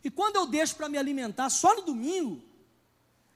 E 0.03 0.09
quando 0.09 0.35
eu 0.35 0.47
deixo 0.47 0.75
para 0.75 0.89
me 0.89 0.97
alimentar 0.97 1.49
só 1.51 1.75
no 1.75 1.83
domingo, 1.83 2.41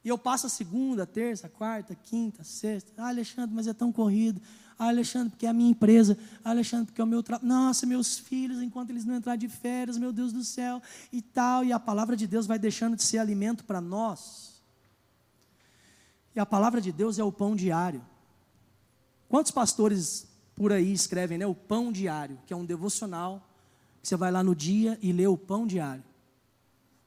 e 0.04 0.10
eu 0.10 0.18
passo 0.18 0.48
a 0.48 0.50
segunda, 0.50 1.06
terça, 1.06 1.48
quarta, 1.48 1.94
quinta, 1.94 2.44
sexta, 2.44 2.92
ah, 2.98 3.10
Alexandre, 3.10 3.56
mas 3.56 3.68
é 3.68 3.74
tão 3.74 3.92
corrido. 3.92 4.42
Ah, 4.80 4.88
Alexandre, 4.88 5.32
porque 5.32 5.46
é 5.46 5.50
a 5.50 5.54
minha 5.54 5.70
empresa. 5.70 6.18
Ah, 6.44 6.52
Alexandre, 6.52 6.88
porque 6.88 7.02
é 7.02 7.04
o 7.04 7.08
meu 7.08 7.22
trabalho. 7.22 7.48
Nossa, 7.48 7.86
meus 7.86 8.18
filhos, 8.18 8.62
enquanto 8.62 8.90
eles 8.90 9.06
não 9.06 9.16
entrarem 9.16 9.40
de 9.40 9.50
férias, 9.50 9.98
meu 9.98 10.12
Deus 10.12 10.32
do 10.32 10.44
céu, 10.44 10.82
e 11.12 11.22
tal. 11.22 11.64
E 11.64 11.72
a 11.72 11.80
palavra 11.80 12.16
de 12.16 12.28
Deus 12.28 12.46
vai 12.46 12.60
deixando 12.60 12.96
de 12.96 13.04
ser 13.04 13.18
alimento 13.18 13.64
para 13.64 13.82
nós. 13.82 14.62
E 16.36 16.40
a 16.40 16.46
palavra 16.46 16.80
de 16.80 16.92
Deus 16.92 17.18
é 17.18 17.24
o 17.24 17.32
pão 17.32 17.56
diário. 17.56 18.02
Quantos 19.28 19.52
pastores 19.52 20.27
por 20.58 20.74
aí 20.74 20.92
escrevem, 20.92 21.38
né, 21.38 21.46
o 21.46 21.54
pão 21.54 21.92
diário, 21.92 22.40
que 22.48 22.52
é 22.52 22.58
um 22.58 22.66
devocional, 22.66 23.48
que 24.02 24.08
você 24.08 24.16
vai 24.16 24.32
lá 24.32 24.44
no 24.44 24.56
dia 24.56 24.98
e 25.04 25.12
lê 25.12 25.28
o 25.28 25.38
pão 25.38 25.68
diário. 25.68 26.04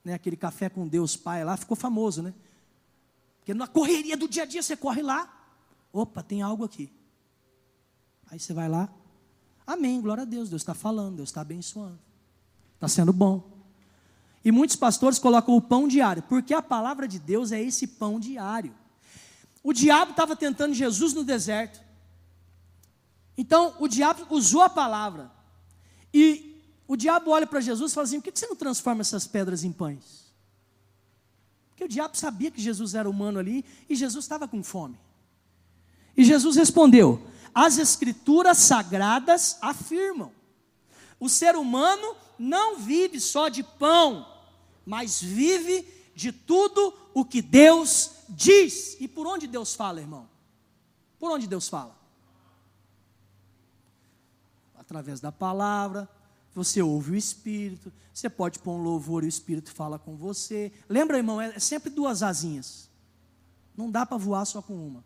Né, 0.05 0.15
aquele 0.15 0.37
café 0.37 0.69
com 0.71 0.87
Deus 0.87 1.17
Pai 1.17 1.45
lá 1.45 1.57
ficou 1.57 1.77
famoso, 1.77 2.23
né? 2.23 2.33
Porque 3.39 3.53
na 3.53 3.67
correria 3.67 4.17
do 4.17 4.29
dia 4.29 4.45
a 4.45 4.47
dia 4.47 4.63
você 4.63 4.77
corre 4.77 5.03
lá, 5.03 5.29
opa, 5.93 6.23
tem 6.23 6.43
algo 6.43 6.65
aqui. 6.65 6.93
Aí 8.31 8.39
você 8.39 8.55
vai 8.55 8.69
lá, 8.69 8.89
amém, 9.67 10.01
glória 10.01 10.23
a 10.23 10.27
Deus, 10.27 10.49
Deus 10.49 10.63
está 10.63 10.73
falando, 10.73 11.17
Deus 11.17 11.31
está 11.31 11.41
abençoando, 11.41 11.99
está 12.77 12.87
sendo 12.87 13.13
bom. 13.13 13.51
E 14.45 14.53
muitos 14.53 14.77
pastores 14.77 15.19
colocam 15.19 15.57
o 15.57 15.61
pão 15.61 15.89
diário, 15.89 16.23
porque 16.23 16.55
a 16.55 16.63
palavra 16.63 17.09
de 17.09 17.19
Deus 17.19 17.51
é 17.51 17.61
esse 17.61 17.87
pão 17.89 18.21
diário. 18.21 18.73
O 19.61 19.73
diabo 19.73 20.13
estava 20.13 20.37
tentando 20.37 20.73
Jesus 20.73 21.13
no 21.13 21.25
deserto. 21.25 21.90
Então, 23.41 23.75
o 23.79 23.89
diabo 23.89 24.27
usou 24.29 24.61
a 24.61 24.69
palavra. 24.69 25.33
E 26.13 26.63
o 26.87 26.95
diabo 26.95 27.31
olha 27.31 27.47
para 27.47 27.59
Jesus 27.59 27.91
e 27.91 27.95
fala 27.95 28.07
assim: 28.07 28.21
por 28.21 28.31
que 28.31 28.39
você 28.39 28.47
não 28.47 28.55
transforma 28.55 29.01
essas 29.01 29.27
pedras 29.27 29.65
em 29.65 29.73
pães? 29.73 30.31
Porque 31.71 31.85
o 31.85 31.89
diabo 31.89 32.19
sabia 32.19 32.51
que 32.51 32.61
Jesus 32.61 32.95
era 32.95 33.09
humano 33.09 33.39
ali 33.39 33.65
e 33.89 33.97
Jesus 33.97 34.27
estava 34.27 34.47
com 34.47 34.63
fome. 34.63 35.01
E 36.15 36.23
Jesus 36.23 36.55
respondeu: 36.55 37.19
as 37.55 37.79
escrituras 37.79 38.59
sagradas 38.59 39.57
afirmam: 39.63 40.31
o 41.19 41.27
ser 41.27 41.57
humano 41.57 42.15
não 42.39 42.77
vive 42.77 43.19
só 43.19 43.49
de 43.49 43.63
pão, 43.63 44.31
mas 44.85 45.19
vive 45.19 45.89
de 46.15 46.31
tudo 46.31 46.93
o 47.15 47.25
que 47.25 47.41
Deus 47.41 48.11
diz. 48.29 48.99
E 49.01 49.09
por 49.09 49.27
onde 49.27 49.47
Deus 49.47 49.75
fala, 49.75 49.99
irmão? 49.99 50.29
Por 51.19 51.31
onde 51.31 51.47
Deus 51.47 51.71
fala? 51.71 52.00
Através 54.91 55.21
da 55.21 55.31
palavra, 55.31 56.09
você 56.53 56.83
ouve 56.83 57.13
o 57.13 57.15
Espírito, 57.15 57.93
você 58.13 58.29
pode 58.29 58.59
pôr 58.59 58.73
um 58.73 58.83
louvor 58.83 59.23
e 59.23 59.27
o 59.27 59.29
Espírito 59.29 59.71
fala 59.71 60.01
com 60.01 60.17
você. 60.17 60.73
Lembra, 60.89 61.17
irmão, 61.17 61.41
é 61.41 61.61
sempre 61.61 61.91
duas 61.91 62.25
asinhas. 62.25 62.91
Não 63.77 63.89
dá 63.89 64.05
para 64.05 64.17
voar 64.17 64.45
só 64.45 64.61
com 64.61 64.75
uma. 64.75 65.05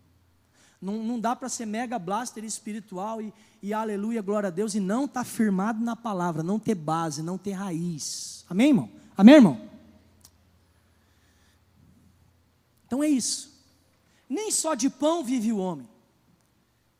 Não, 0.81 1.05
não 1.05 1.21
dá 1.21 1.37
para 1.37 1.51
ser 1.51 1.67
mega 1.67 1.99
blaster 1.99 2.43
espiritual 2.45 3.21
e, 3.21 3.31
e 3.63 3.75
aleluia, 3.75 4.23
glória 4.23 4.47
a 4.47 4.51
Deus, 4.51 4.75
e 4.75 4.81
não 4.81 5.05
estar 5.05 5.21
tá 5.21 5.25
firmado 5.25 5.85
na 5.85 5.95
palavra, 5.95 6.43
não 6.43 6.59
ter 6.59 6.75
base, 6.75 7.23
não 7.23 7.37
ter 7.37 7.53
raiz. 7.53 8.47
Amém, 8.49 8.69
irmão? 8.69 8.91
Amém, 9.15 9.35
irmão? 9.35 9.69
Então 12.87 13.05
é 13.05 13.09
isso. 13.09 13.53
Nem 14.31 14.51
só 14.51 14.75
de 14.75 14.89
pão 14.89 15.23
vive 15.23 15.53
o 15.53 15.59
homem, 15.59 15.87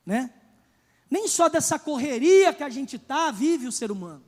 né? 0.05 0.31
Nem 1.11 1.29
só 1.29 1.49
dessa 1.49 1.79
correria 1.79 2.53
que 2.53 2.63
a 2.63 2.71
gente 2.71 2.99
tá 2.99 3.31
vive 3.31 3.67
o 3.67 3.73
ser 3.73 3.91
humano. 3.91 4.25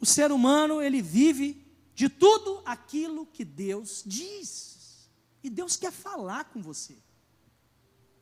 O 0.00 0.06
ser 0.06 0.32
humano, 0.32 0.80
ele 0.80 1.02
vive 1.02 1.66
de 1.94 2.08
tudo 2.08 2.62
aquilo 2.64 3.26
que 3.26 3.44
Deus 3.44 4.02
diz. 4.06 5.08
E 5.42 5.50
Deus 5.50 5.76
quer 5.76 5.92
falar 5.92 6.44
com 6.44 6.62
você. 6.62 6.96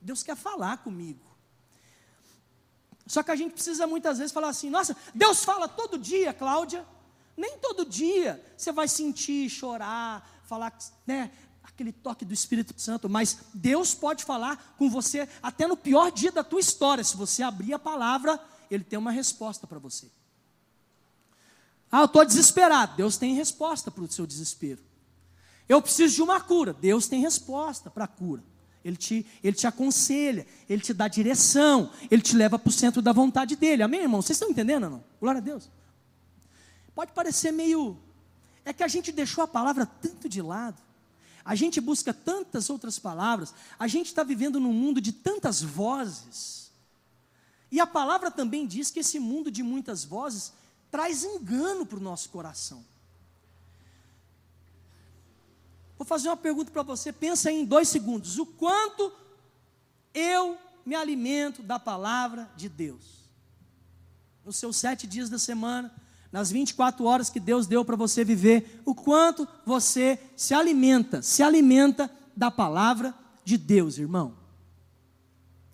Deus 0.01 0.23
quer 0.23 0.37
falar 0.37 0.79
comigo. 0.79 1.25
Só 3.07 3.23
que 3.23 3.31
a 3.31 3.37
gente 3.37 3.53
precisa 3.53 3.87
muitas 3.87 4.19
vezes 4.19 4.33
falar 4.33 4.49
assim: 4.49 4.71
nossa, 4.71 4.97
Deus 5.15 5.45
fala 5.45 5.67
todo 5.69 5.99
dia, 5.99 6.33
Cláudia. 6.33 6.87
Nem 7.37 7.59
todo 7.59 7.85
dia 7.85 8.45
você 8.57 8.73
vai 8.73 8.89
sentir, 8.89 9.49
chorar, 9.49 10.29
falar, 10.45 10.77
né, 11.07 11.31
aquele 11.69 11.93
toque 11.93 12.25
do 12.25 12.35
Espírito 12.35 12.75
Santo, 12.81 13.09
mas 13.09 13.39
Deus 13.55 13.95
pode 13.95 14.25
falar 14.25 14.75
com 14.79 14.91
você 14.91 15.29
até 15.43 15.67
no 15.67 15.77
pior 15.77 16.11
dia 16.11 16.33
da 16.33 16.43
tua 16.43 16.61
história. 16.61 17.05
Se 17.05 17.17
você 17.17 17.43
abrir 17.43 17.73
a 17.73 17.79
palavra, 17.79 18.41
Ele 18.71 18.85
tem 18.85 18.99
uma 18.99 19.11
resposta 19.11 19.67
para 19.67 19.79
você. 19.79 20.11
Ah, 21.91 22.01
eu 22.01 22.05
estou 22.07 22.25
desesperado. 22.25 22.97
Deus 22.97 23.17
tem 23.17 23.35
resposta 23.35 23.91
para 23.91 24.03
o 24.03 24.11
seu 24.11 24.27
desespero. 24.27 24.83
Eu 25.69 25.81
preciso 25.81 26.15
de 26.15 26.23
uma 26.23 26.41
cura. 26.41 26.73
Deus 26.73 27.07
tem 27.07 27.21
resposta 27.21 27.91
para 27.91 28.05
a 28.05 28.09
cura. 28.09 28.43
Ele 28.85 28.97
te, 28.97 29.27
ele 29.43 29.57
te 29.57 29.67
aconselha, 29.67 30.47
ele 30.69 30.81
te 30.81 30.95
dá 30.95 31.09
direção, 31.09 31.91
ele 32.11 32.23
te 32.23 32.35
leva 32.35 32.59
para 32.59 32.69
o 32.69 32.73
centro 32.73 33.03
da 33.03 33.13
vontade 33.13 33.57
dele. 33.57 33.83
Amém, 33.83 34.01
irmão? 34.01 34.23
Vocês 34.23 34.37
estão 34.37 34.51
entendendo 34.51 34.89
não? 34.89 35.05
Glória 35.21 35.41
a 35.41 35.43
Deus. 35.43 35.69
Pode 36.95 37.13
parecer 37.13 37.53
meio. 37.53 37.99
É 38.65 38.73
que 38.73 38.83
a 38.83 38.89
gente 38.89 39.13
deixou 39.13 39.45
a 39.45 39.49
palavra 39.49 39.85
tanto 39.85 40.29
de 40.29 40.41
lado. 40.41 40.81
A 41.49 41.55
gente 41.55 41.81
busca 41.81 42.13
tantas 42.13 42.69
outras 42.69 42.99
palavras. 42.99 43.55
A 43.79 43.89
gente 43.89 44.09
está 44.09 44.23
vivendo 44.23 44.61
num 44.61 44.71
mundo 44.71 45.01
de 45.01 45.13
tantas 45.13 45.63
vozes. 45.63 46.71
E 47.73 47.81
a 47.81 47.87
palavra 47.87 48.31
também 48.31 48.67
diz 48.67 48.91
que 48.91 49.01
esse 49.01 49.19
mundo 49.19 49.51
de 49.51 49.63
muitas 49.63 50.05
vozes 50.05 50.53
traz 50.91 51.25
engano 51.25 51.87
para 51.87 51.97
o 51.97 52.03
nosso 52.03 52.29
coração. 52.29 52.85
Vou 55.97 56.07
fazer 56.07 56.29
uma 56.29 56.37
pergunta 56.37 56.71
para 56.71 56.83
você, 56.83 57.15
pensa 57.15 57.51
em 57.51 57.65
dois 57.65 57.89
segundos. 57.89 58.39
O 58.39 58.45
quanto 58.45 59.11
eu 60.13 60.59
me 60.85 60.95
alimento 60.95 61.63
da 61.63 61.79
palavra 61.79 62.53
de 62.59 62.69
Deus? 62.69 63.25
Nos 64.45 64.57
seus 64.57 64.77
sete 64.77 65.07
dias 65.07 65.31
da 65.31 65.39
semana, 65.39 65.91
nas 66.31 66.51
24 66.51 67.05
horas 67.05 67.31
que 67.31 67.41
Deus 67.41 67.67
deu 67.67 67.85
para 67.85 67.97
você 67.97 68.25
viver, 68.25 68.83
o 68.85 68.95
quanto 68.95 69.49
você 69.65 70.19
se 70.37 70.55
alimenta, 70.55 71.23
se 71.23 71.43
alimenta 71.43 72.11
da 72.37 72.51
palavra 72.51 73.15
de 73.45 73.57
Deus, 73.57 73.99
irmão. 73.99 74.35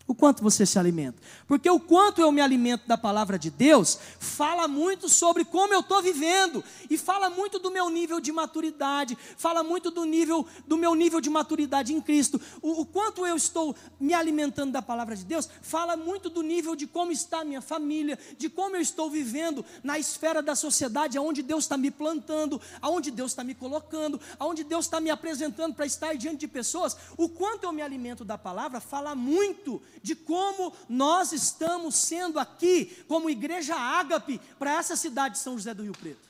O 0.07 0.15
quanto 0.15 0.43
você 0.43 0.67
se 0.67 0.79
alimenta? 0.79 1.19
Porque 1.47 1.69
o 1.71 1.81
quanto 1.81 2.21
eu 2.21 2.31
me 2.31 2.43
alimento 2.43 2.87
da 2.87 2.97
palavra 2.97 3.39
de 3.39 3.49
Deus 3.51 3.99
fala 4.19 4.69
muito 4.69 5.09
sobre 5.09 5.47
como 5.47 5.73
eu 5.73 5.81
estou 5.81 6.03
vivendo 6.03 6.63
e 6.91 6.99
fala 6.99 7.31
muito 7.31 7.59
do 7.59 7.71
meu 7.71 7.89
nível 7.89 8.21
de 8.21 8.31
maturidade, 8.31 9.17
fala 9.39 9.63
muito 9.63 9.91
do 9.91 10.05
nível 10.05 10.47
do 10.67 10.77
meu 10.77 10.95
nível 10.95 11.23
de 11.23 11.31
maturidade 11.31 11.95
em 11.95 12.03
Cristo. 12.03 12.39
O, 12.61 12.83
o 12.83 12.87
quanto 12.87 13.25
eu 13.25 13.35
estou 13.35 13.75
me 13.99 14.13
alimentando 14.13 14.73
da 14.73 14.83
palavra 14.83 15.17
de 15.17 15.25
Deus 15.25 15.49
fala 15.63 15.97
muito 15.97 16.29
do 16.29 16.43
nível 16.43 16.77
de 16.77 16.87
como 16.87 17.11
está 17.11 17.41
a 17.41 17.45
minha 17.45 17.63
família, 17.63 18.19
de 18.37 18.51
como 18.51 18.77
eu 18.77 18.83
estou 18.83 19.09
vivendo 19.09 19.65
na 19.83 19.99
esfera 19.99 20.43
da 20.43 20.55
sociedade, 20.55 21.17
aonde 21.17 21.43
Deus 21.43 21.65
está 21.65 21.79
me 21.79 21.91
plantando, 21.91 22.61
aonde 22.83 23.11
Deus 23.11 23.31
está 23.31 23.43
me 23.43 23.55
colocando, 23.55 24.21
aonde 24.39 24.65
Deus 24.65 24.85
está 24.85 25.01
me 25.01 25.09
apresentando 25.09 25.75
para 25.75 25.87
estar 25.87 26.15
diante 26.15 26.41
de 26.41 26.49
pessoas. 26.49 26.95
O 27.17 27.27
quanto 27.27 27.65
eu 27.65 27.73
me 27.73 27.81
alimento 27.81 28.23
da 28.23 28.37
palavra 28.37 28.83
fala 28.83 29.15
muito 29.15 29.81
de 30.05 30.15
como 30.15 30.75
nós 30.87 31.33
estamos 31.33 31.95
sendo 31.95 32.39
aqui, 32.39 33.03
como 33.09 33.31
igreja 33.31 33.75
ágape, 33.75 34.39
para 34.59 34.75
essa 34.75 34.97
cidade 34.97 35.37
de 35.37 35.41
São 35.41 35.55
José 35.55 35.73
do 35.73 35.83
Rio 35.83 35.95
Preto. 35.95 36.29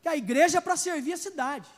Que 0.00 0.08
a 0.08 0.16
igreja 0.16 0.56
é 0.56 0.60
para 0.62 0.78
servir 0.78 1.12
a 1.12 1.18
cidade. 1.18 1.68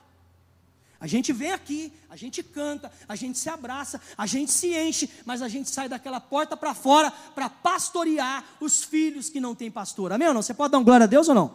A 1.01 1.09
gente 1.09 1.33
vem 1.33 1.51
aqui, 1.51 1.93
a 2.09 2.15
gente 2.15 2.41
canta, 2.41 2.93
a 3.09 3.17
gente 3.17 3.37
se 3.37 3.51
abraça, 3.51 4.01
a 4.17 4.27
gente 4.27 4.53
se 4.53 4.77
enche, 4.77 5.11
mas 5.27 5.43
a 5.43 5.49
gente 5.49 5.69
sai 5.69 5.89
daquela 5.89 6.21
porta 6.21 6.57
para 6.57 6.73
fora 6.73 7.11
para 7.11 7.51
pastorear 7.51 8.45
os 8.61 8.85
filhos 8.85 9.29
que 9.29 9.41
não 9.41 9.57
têm 9.57 9.73
pastor. 9.73 10.13
Amém 10.13 10.29
ou 10.29 10.35
não? 10.35 10.43
Você 10.43 10.55
pode 10.55 10.71
dar 10.71 10.79
glória 10.79 11.03
a 11.03 11.09
Deus 11.09 11.29
ou 11.29 11.35
não? 11.35 11.53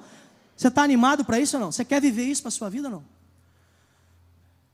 Você 0.57 0.67
está 0.67 0.83
animado 0.83 1.23
para 1.23 1.39
isso 1.39 1.55
ou 1.55 1.61
não? 1.61 1.71
Você 1.71 1.85
quer 1.85 2.01
viver 2.01 2.25
isso 2.25 2.41
para 2.41 2.49
a 2.49 2.51
sua 2.51 2.69
vida 2.69 2.89
ou 2.89 2.95
não? 2.95 3.05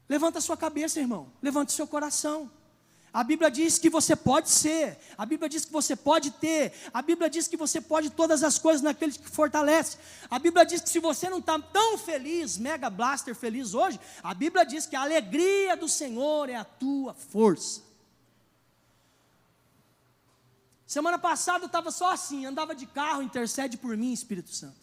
Levanta 0.10 0.40
a 0.40 0.42
sua 0.42 0.58
cabeça, 0.58 1.00
irmão. 1.00 1.32
Levanta 1.44 1.72
o 1.72 1.76
seu 1.76 1.86
coração. 1.86 2.50
A 3.14 3.24
Bíblia 3.24 3.52
diz 3.52 3.78
que 3.78 3.92
você 3.92 4.16
pode 4.16 4.50
ser, 4.50 4.98
a 5.16 5.24
Bíblia 5.24 5.48
diz 5.48 5.64
que 5.64 5.72
você 5.72 5.96
pode 5.96 6.32
ter, 6.32 6.74
a 6.92 7.00
Bíblia 7.00 7.30
diz 7.30 7.48
que 7.48 7.56
você 7.56 7.80
pode 7.80 8.10
todas 8.10 8.44
as 8.44 8.58
coisas 8.58 8.82
naquele 8.82 9.12
que 9.12 9.30
fortalece. 9.30 10.00
A 10.32 10.40
Bíblia 10.40 10.66
diz 10.66 10.82
que 10.82 10.90
se 10.90 10.98
você 10.98 11.30
não 11.30 11.38
está 11.38 11.60
tão 11.60 11.96
feliz, 11.96 12.58
mega 12.58 12.90
blaster 12.90 13.36
feliz 13.36 13.76
hoje, 13.76 14.00
a 14.24 14.34
Bíblia 14.34 14.66
diz 14.66 14.88
que 14.88 14.96
a 14.96 15.02
alegria 15.02 15.78
do 15.78 15.88
Senhor 15.88 16.50
é 16.50 16.56
a 16.56 16.66
tua 16.66 17.14
força. 17.14 17.84
Semana 20.88 21.20
passada 21.20 21.66
eu 21.66 21.68
estava 21.68 21.92
só 21.92 22.12
assim, 22.12 22.48
andava 22.48 22.74
de 22.74 22.88
carro, 22.88 23.22
intercede 23.22 23.78
por 23.78 23.96
mim, 23.96 24.12
Espírito 24.12 24.50
Santo. 24.50 24.82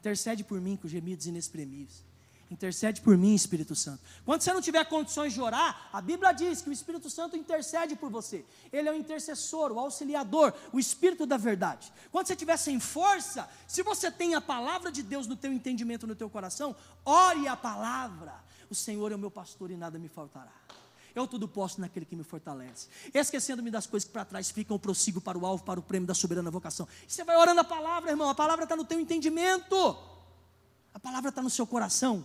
Intercede 0.00 0.44
por 0.44 0.60
mim 0.60 0.76
com 0.76 0.86
gemidos 0.86 1.26
inexprimíveis. 1.26 2.03
Intercede 2.50 3.00
por 3.00 3.16
mim, 3.16 3.34
Espírito 3.34 3.74
Santo. 3.74 4.00
Quando 4.24 4.42
você 4.42 4.52
não 4.52 4.60
tiver 4.60 4.84
condições 4.84 5.32
de 5.32 5.40
orar, 5.40 5.88
a 5.92 6.00
Bíblia 6.00 6.32
diz 6.32 6.60
que 6.60 6.68
o 6.68 6.72
Espírito 6.72 7.08
Santo 7.08 7.36
intercede 7.36 7.96
por 7.96 8.10
você. 8.10 8.44
Ele 8.72 8.88
é 8.88 8.92
o 8.92 8.96
intercessor, 8.96 9.72
o 9.72 9.78
auxiliador, 9.78 10.52
o 10.72 10.78
Espírito 10.78 11.26
da 11.26 11.36
verdade. 11.36 11.92
Quando 12.12 12.26
você 12.26 12.34
estiver 12.34 12.56
sem 12.56 12.78
força, 12.78 13.48
se 13.66 13.82
você 13.82 14.10
tem 14.10 14.34
a 14.34 14.40
palavra 14.40 14.92
de 14.92 15.02
Deus 15.02 15.26
no 15.26 15.36
teu 15.36 15.52
entendimento, 15.52 16.06
no 16.06 16.14
teu 16.14 16.28
coração, 16.28 16.76
ore 17.04 17.48
a 17.48 17.56
palavra. 17.56 18.34
O 18.70 18.74
Senhor 18.74 19.10
é 19.10 19.14
o 19.14 19.18
meu 19.18 19.30
pastor 19.30 19.70
e 19.70 19.76
nada 19.76 19.98
me 19.98 20.08
faltará. 20.08 20.52
Eu 21.14 21.28
tudo 21.28 21.46
posso 21.46 21.80
naquele 21.80 22.04
que 22.04 22.16
me 22.16 22.24
fortalece. 22.24 22.88
Esquecendo-me 23.12 23.70
das 23.70 23.86
coisas 23.86 24.06
que 24.06 24.12
para 24.12 24.24
trás 24.24 24.50
ficam, 24.50 24.78
prossigo 24.78 25.20
para 25.20 25.38
o 25.38 25.46
alvo, 25.46 25.64
para 25.64 25.78
o 25.78 25.82
prêmio 25.82 26.06
da 26.06 26.14
soberana 26.14 26.50
vocação. 26.50 26.88
E 27.06 27.12
você 27.12 27.22
vai 27.22 27.36
orando 27.36 27.60
a 27.60 27.64
palavra, 27.64 28.10
irmão. 28.10 28.28
A 28.28 28.34
palavra 28.34 28.64
está 28.64 28.74
no 28.74 28.84
teu 28.84 28.98
entendimento. 28.98 29.96
A 30.92 30.98
palavra 30.98 31.28
está 31.28 31.40
no 31.40 31.50
seu 31.50 31.66
coração. 31.66 32.24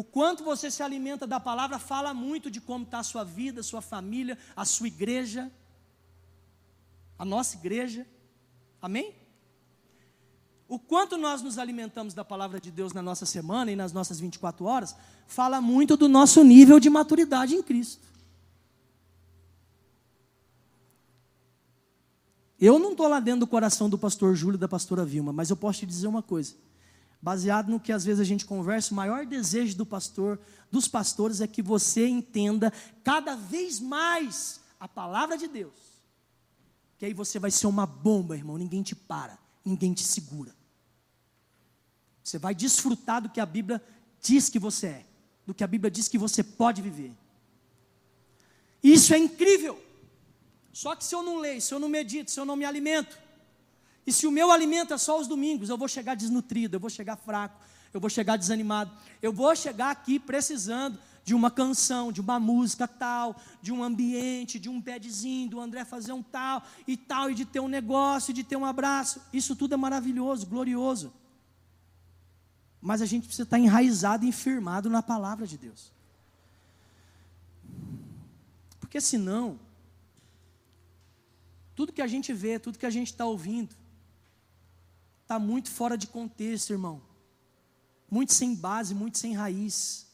O 0.00 0.02
quanto 0.02 0.42
você 0.42 0.70
se 0.70 0.82
alimenta 0.82 1.26
da 1.26 1.38
palavra 1.38 1.78
fala 1.78 2.14
muito 2.14 2.50
de 2.50 2.58
como 2.58 2.86
está 2.86 3.00
a 3.00 3.02
sua 3.02 3.22
vida, 3.22 3.60
a 3.60 3.62
sua 3.62 3.82
família, 3.82 4.38
a 4.56 4.64
sua 4.64 4.86
igreja, 4.86 5.52
a 7.18 7.24
nossa 7.26 7.54
igreja. 7.58 8.06
Amém? 8.80 9.14
O 10.66 10.78
quanto 10.78 11.18
nós 11.18 11.42
nos 11.42 11.58
alimentamos 11.58 12.14
da 12.14 12.24
palavra 12.24 12.58
de 12.58 12.70
Deus 12.70 12.94
na 12.94 13.02
nossa 13.02 13.26
semana 13.26 13.72
e 13.72 13.76
nas 13.76 13.92
nossas 13.92 14.18
24 14.18 14.64
horas, 14.64 14.96
fala 15.26 15.60
muito 15.60 15.98
do 15.98 16.08
nosso 16.08 16.42
nível 16.42 16.80
de 16.80 16.88
maturidade 16.88 17.54
em 17.54 17.62
Cristo. 17.62 18.08
Eu 22.58 22.78
não 22.78 22.92
estou 22.92 23.06
lá 23.06 23.20
dentro 23.20 23.40
do 23.40 23.46
coração 23.46 23.90
do 23.90 23.98
pastor 23.98 24.34
Júlio 24.34 24.56
e 24.56 24.60
da 24.60 24.66
pastora 24.66 25.04
Vilma, 25.04 25.30
mas 25.30 25.50
eu 25.50 25.56
posso 25.56 25.80
te 25.80 25.86
dizer 25.86 26.08
uma 26.08 26.22
coisa. 26.22 26.54
Baseado 27.22 27.68
no 27.68 27.80
que 27.80 27.92
às 27.92 28.04
vezes 28.04 28.20
a 28.20 28.24
gente 28.24 28.46
conversa, 28.46 28.92
o 28.92 28.96
maior 28.96 29.26
desejo 29.26 29.76
do 29.76 29.84
pastor, 29.84 30.38
dos 30.70 30.88
pastores, 30.88 31.40
é 31.40 31.46
que 31.46 31.62
você 31.62 32.06
entenda 32.06 32.72
cada 33.04 33.36
vez 33.36 33.78
mais 33.80 34.60
a 34.78 34.88
palavra 34.88 35.36
de 35.36 35.46
Deus. 35.46 35.74
Que 36.98 37.06
aí 37.06 37.14
você 37.14 37.38
vai 37.38 37.50
ser 37.50 37.66
uma 37.66 37.86
bomba, 37.86 38.36
irmão, 38.36 38.56
ninguém 38.56 38.82
te 38.82 38.94
para, 38.94 39.38
ninguém 39.64 39.92
te 39.92 40.04
segura. 40.04 40.54
Você 42.22 42.38
vai 42.38 42.54
desfrutar 42.54 43.22
do 43.22 43.28
que 43.28 43.40
a 43.40 43.46
Bíblia 43.46 43.82
diz 44.20 44.48
que 44.48 44.58
você 44.58 44.86
é, 44.86 45.06
do 45.46 45.52
que 45.52 45.64
a 45.64 45.66
Bíblia 45.66 45.90
diz 45.90 46.08
que 46.08 46.18
você 46.18 46.42
pode 46.42 46.80
viver. 46.80 47.12
Isso 48.82 49.12
é 49.12 49.18
incrível. 49.18 49.82
Só 50.72 50.94
que 50.94 51.04
se 51.04 51.14
eu 51.14 51.22
não 51.22 51.38
leio, 51.38 51.60
se 51.60 51.74
eu 51.74 51.78
não 51.78 51.88
medito, 51.88 52.30
se 52.30 52.38
eu 52.40 52.44
não 52.44 52.56
me 52.56 52.64
alimento, 52.64 53.18
e 54.06 54.12
se 54.12 54.26
o 54.26 54.30
meu 54.30 54.50
alimento 54.50 54.94
é 54.94 54.98
só 54.98 55.20
os 55.20 55.26
domingos, 55.26 55.68
eu 55.68 55.76
vou 55.76 55.88
chegar 55.88 56.14
desnutrido, 56.14 56.76
eu 56.76 56.80
vou 56.80 56.90
chegar 56.90 57.16
fraco, 57.16 57.60
eu 57.92 58.00
vou 58.00 58.10
chegar 58.10 58.36
desanimado, 58.36 58.90
eu 59.20 59.32
vou 59.32 59.54
chegar 59.54 59.90
aqui 59.90 60.18
precisando 60.18 60.98
de 61.24 61.34
uma 61.34 61.50
canção, 61.50 62.10
de 62.10 62.20
uma 62.20 62.40
música 62.40 62.88
tal, 62.88 63.36
de 63.60 63.72
um 63.72 63.84
ambiente, 63.84 64.58
de 64.58 64.68
um 64.68 64.80
pedzinho, 64.80 65.50
do 65.50 65.60
André 65.60 65.84
fazer 65.84 66.12
um 66.12 66.22
tal 66.22 66.62
e 66.86 66.96
tal, 66.96 67.30
e 67.30 67.34
de 67.34 67.44
ter 67.44 67.60
um 67.60 67.68
negócio, 67.68 68.32
de 68.32 68.42
ter 68.42 68.56
um 68.56 68.64
abraço. 68.64 69.20
Isso 69.32 69.54
tudo 69.54 69.74
é 69.74 69.76
maravilhoso, 69.76 70.46
glorioso. 70.46 71.12
Mas 72.80 73.02
a 73.02 73.06
gente 73.06 73.24
precisa 73.26 73.44
estar 73.44 73.58
enraizado 73.58 74.24
e 74.24 74.32
firmado 74.32 74.88
na 74.88 75.02
palavra 75.02 75.46
de 75.46 75.58
Deus. 75.58 75.92
Porque 78.80 79.00
senão, 79.00 79.60
tudo 81.76 81.92
que 81.92 82.02
a 82.02 82.06
gente 82.06 82.32
vê, 82.32 82.58
tudo 82.58 82.78
que 82.78 82.86
a 82.86 82.90
gente 82.90 83.08
está 83.08 83.26
ouvindo, 83.26 83.76
está 85.30 85.38
muito 85.38 85.70
fora 85.70 85.96
de 85.96 86.08
contexto, 86.08 86.70
irmão. 86.70 87.00
Muito 88.10 88.34
sem 88.34 88.52
base, 88.52 88.92
muito 88.92 89.16
sem 89.16 89.32
raiz. 89.32 90.08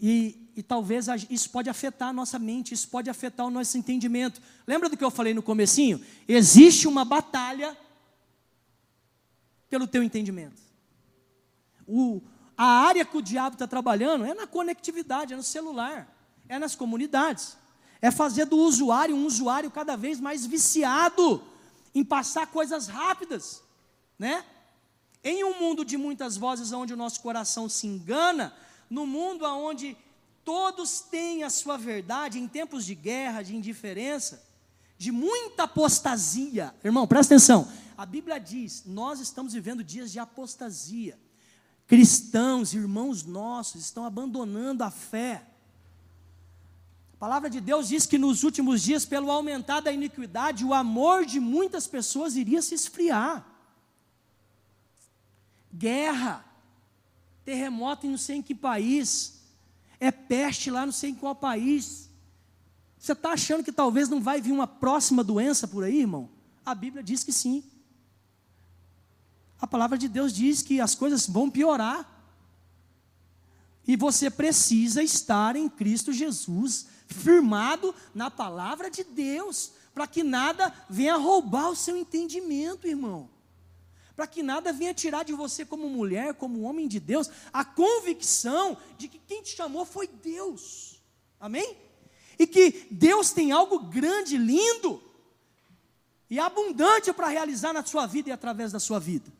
E, 0.00 0.50
e 0.56 0.62
talvez 0.62 1.08
isso 1.28 1.50
pode 1.50 1.68
afetar 1.68 2.08
a 2.08 2.12
nossa 2.12 2.38
mente, 2.38 2.72
isso 2.72 2.88
pode 2.88 3.10
afetar 3.10 3.44
o 3.44 3.50
nosso 3.50 3.76
entendimento. 3.76 4.40
Lembra 4.66 4.88
do 4.88 4.96
que 4.96 5.04
eu 5.04 5.10
falei 5.10 5.34
no 5.34 5.42
comecinho? 5.42 6.02
Existe 6.26 6.88
uma 6.88 7.04
batalha 7.04 7.76
pelo 9.68 9.86
teu 9.86 10.02
entendimento. 10.02 10.62
O, 11.86 12.22
a 12.56 12.64
área 12.64 13.04
que 13.04 13.18
o 13.18 13.22
diabo 13.22 13.56
está 13.56 13.66
trabalhando 13.66 14.24
é 14.24 14.32
na 14.32 14.46
conectividade, 14.46 15.34
é 15.34 15.36
no 15.36 15.42
celular 15.42 16.10
é 16.48 16.58
nas 16.58 16.74
comunidades. 16.74 17.56
É 18.00 18.10
fazer 18.10 18.46
do 18.46 18.56
usuário 18.56 19.14
um 19.14 19.26
usuário 19.26 19.70
cada 19.70 19.96
vez 19.96 20.20
mais 20.20 20.44
viciado 20.46 21.42
em 21.94 22.04
passar 22.04 22.48
coisas 22.48 22.88
rápidas, 22.88 23.62
né? 24.18 24.44
Em 25.22 25.44
um 25.44 25.58
mundo 25.58 25.84
de 25.84 25.96
muitas 25.96 26.36
vozes 26.36 26.72
onde 26.72 26.92
o 26.92 26.96
nosso 26.96 27.20
coração 27.20 27.68
se 27.68 27.86
engana, 27.86 28.54
no 28.90 29.06
mundo 29.06 29.44
onde 29.44 29.96
todos 30.44 31.00
têm 31.00 31.42
a 31.42 31.50
sua 31.50 31.78
verdade, 31.78 32.38
em 32.38 32.46
tempos 32.46 32.84
de 32.84 32.94
guerra, 32.94 33.42
de 33.42 33.56
indiferença, 33.56 34.44
de 34.98 35.10
muita 35.10 35.62
apostasia. 35.62 36.74
Irmão, 36.84 37.06
presta 37.06 37.34
atenção. 37.34 37.68
A 37.96 38.04
Bíblia 38.04 38.38
diz: 38.38 38.82
nós 38.84 39.20
estamos 39.20 39.54
vivendo 39.54 39.82
dias 39.82 40.12
de 40.12 40.18
apostasia. 40.18 41.18
Cristãos, 41.86 42.74
irmãos 42.74 43.24
nossos, 43.24 43.82
estão 43.82 44.04
abandonando 44.04 44.82
a 44.82 44.90
fé. 44.90 45.44
A 47.24 47.26
palavra 47.26 47.48
de 47.48 47.58
Deus 47.58 47.88
diz 47.88 48.04
que 48.04 48.18
nos 48.18 48.44
últimos 48.44 48.82
dias, 48.82 49.06
pelo 49.06 49.30
aumentar 49.30 49.80
da 49.80 49.90
iniquidade, 49.90 50.62
o 50.62 50.74
amor 50.74 51.24
de 51.24 51.40
muitas 51.40 51.86
pessoas 51.86 52.36
iria 52.36 52.60
se 52.60 52.74
esfriar. 52.74 53.42
Guerra, 55.72 56.44
terremoto 57.42 58.06
em 58.06 58.10
não 58.10 58.18
sei 58.18 58.36
em 58.36 58.42
que 58.42 58.54
país, 58.54 59.40
é 59.98 60.10
peste 60.10 60.70
lá 60.70 60.84
não 60.84 60.92
sei 60.92 61.12
em 61.12 61.14
qual 61.14 61.34
país. 61.34 62.10
Você 62.98 63.12
está 63.12 63.32
achando 63.32 63.64
que 63.64 63.72
talvez 63.72 64.10
não 64.10 64.20
vai 64.20 64.42
vir 64.42 64.52
uma 64.52 64.66
próxima 64.66 65.24
doença 65.24 65.66
por 65.66 65.82
aí, 65.82 66.00
irmão? 66.00 66.28
A 66.62 66.74
Bíblia 66.74 67.02
diz 67.02 67.24
que 67.24 67.32
sim. 67.32 67.64
A 69.58 69.66
palavra 69.66 69.96
de 69.96 70.08
Deus 70.08 70.30
diz 70.30 70.60
que 70.60 70.78
as 70.78 70.94
coisas 70.94 71.26
vão 71.26 71.48
piorar. 71.48 72.06
E 73.88 73.96
você 73.96 74.28
precisa 74.28 75.02
estar 75.02 75.56
em 75.56 75.70
Cristo 75.70 76.12
Jesus 76.12 76.92
firmado 77.06 77.94
na 78.14 78.30
palavra 78.30 78.90
de 78.90 79.04
Deus, 79.04 79.72
para 79.92 80.06
que 80.06 80.22
nada 80.22 80.74
venha 80.88 81.16
roubar 81.16 81.70
o 81.70 81.76
seu 81.76 81.96
entendimento, 81.96 82.86
irmão. 82.86 83.30
Para 84.16 84.26
que 84.26 84.42
nada 84.42 84.72
venha 84.72 84.94
tirar 84.94 85.24
de 85.24 85.32
você, 85.32 85.64
como 85.64 85.88
mulher, 85.88 86.34
como 86.34 86.62
homem 86.62 86.86
de 86.86 87.00
Deus, 87.00 87.30
a 87.52 87.64
convicção 87.64 88.76
de 88.96 89.08
que 89.08 89.18
quem 89.18 89.42
te 89.42 89.56
chamou 89.56 89.84
foi 89.84 90.06
Deus. 90.06 91.02
Amém? 91.40 91.76
E 92.38 92.46
que 92.46 92.86
Deus 92.90 93.32
tem 93.32 93.52
algo 93.52 93.78
grande, 93.78 94.36
lindo 94.36 95.02
e 96.30 96.38
abundante 96.38 97.12
para 97.12 97.28
realizar 97.28 97.72
na 97.72 97.84
sua 97.84 98.06
vida 98.06 98.28
e 98.28 98.32
através 98.32 98.72
da 98.72 98.80
sua 98.80 98.98
vida. 98.98 99.32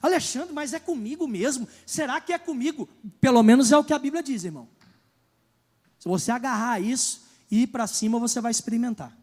Alexandre, 0.00 0.52
mas 0.52 0.72
é 0.72 0.80
comigo 0.80 1.28
mesmo? 1.28 1.68
Será 1.86 2.20
que 2.20 2.32
é 2.32 2.38
comigo? 2.38 2.88
Pelo 3.20 3.40
menos 3.42 3.70
é 3.70 3.78
o 3.78 3.84
que 3.84 3.92
a 3.92 3.98
Bíblia 3.98 4.22
diz, 4.22 4.42
irmão. 4.42 4.68
Se 6.02 6.08
você 6.08 6.32
agarrar 6.32 6.80
isso 6.80 7.22
e 7.48 7.62
ir 7.62 7.68
para 7.68 7.86
cima, 7.86 8.18
você 8.18 8.40
vai 8.40 8.50
experimentar. 8.50 9.16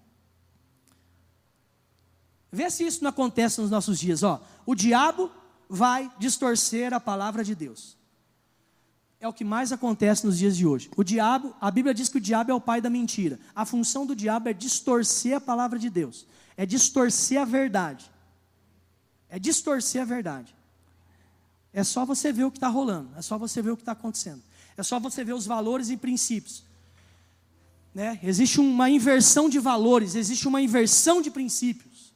Vê 2.50 2.70
se 2.72 2.86
isso 2.86 3.04
não 3.04 3.10
acontece 3.10 3.60
nos 3.60 3.70
nossos 3.70 4.00
dias. 4.00 4.24
Ó, 4.24 4.42
o 4.66 4.74
diabo 4.74 5.30
vai 5.68 6.10
distorcer 6.18 6.94
a 6.94 7.00
palavra 7.02 7.44
de 7.44 7.54
Deus. 7.54 7.98
É 9.20 9.28
o 9.28 9.34
que 9.34 9.44
mais 9.44 9.74
acontece 9.74 10.26
nos 10.26 10.38
dias 10.38 10.56
de 10.56 10.66
hoje. 10.66 10.90
O 10.96 11.04
diabo, 11.04 11.54
a 11.60 11.70
Bíblia 11.70 11.94
diz 11.94 12.08
que 12.08 12.18
o 12.18 12.22
diabo 12.22 12.50
é 12.50 12.54
o 12.54 12.62
pai 12.62 12.80
da 12.80 12.90
mentira. 12.90 13.38
A 13.54 13.66
função 13.66 14.06
do 14.06 14.16
diabo 14.16 14.48
é 14.48 14.54
distorcer 14.54 15.36
a 15.36 15.42
palavra 15.42 15.78
de 15.78 15.90
Deus. 15.90 16.26
É 16.56 16.66
distorcer 16.66 17.42
a 17.42 17.44
verdade. 17.44 18.10
É 19.28 19.38
distorcer 19.38 20.02
a 20.02 20.06
verdade. 20.06 20.56
É 21.74 21.84
só 21.84 22.06
você 22.06 22.32
ver 22.32 22.46
o 22.46 22.52
que 22.52 22.58
está 22.58 22.70
rolando. 22.70 23.10
É 23.18 23.22
só 23.22 23.38
você 23.38 23.62
ver 23.62 23.72
o 23.72 23.76
que 23.76 23.82
está 23.82 23.92
acontecendo. 23.92 24.42
É 24.78 24.82
só 24.82 24.98
você 24.98 25.26
ver 25.26 25.34
os 25.34 25.46
valores 25.46 25.90
e 25.90 25.98
princípios. 25.98 26.69
Né? 27.94 28.20
Existe 28.24 28.60
uma 28.60 28.90
inversão 28.90 29.50
de 29.50 29.60
valores, 29.60 30.16
existe 30.16 30.48
uma 30.48 30.62
inversão 30.62 31.22
de 31.22 31.32
princípios. 31.32 32.14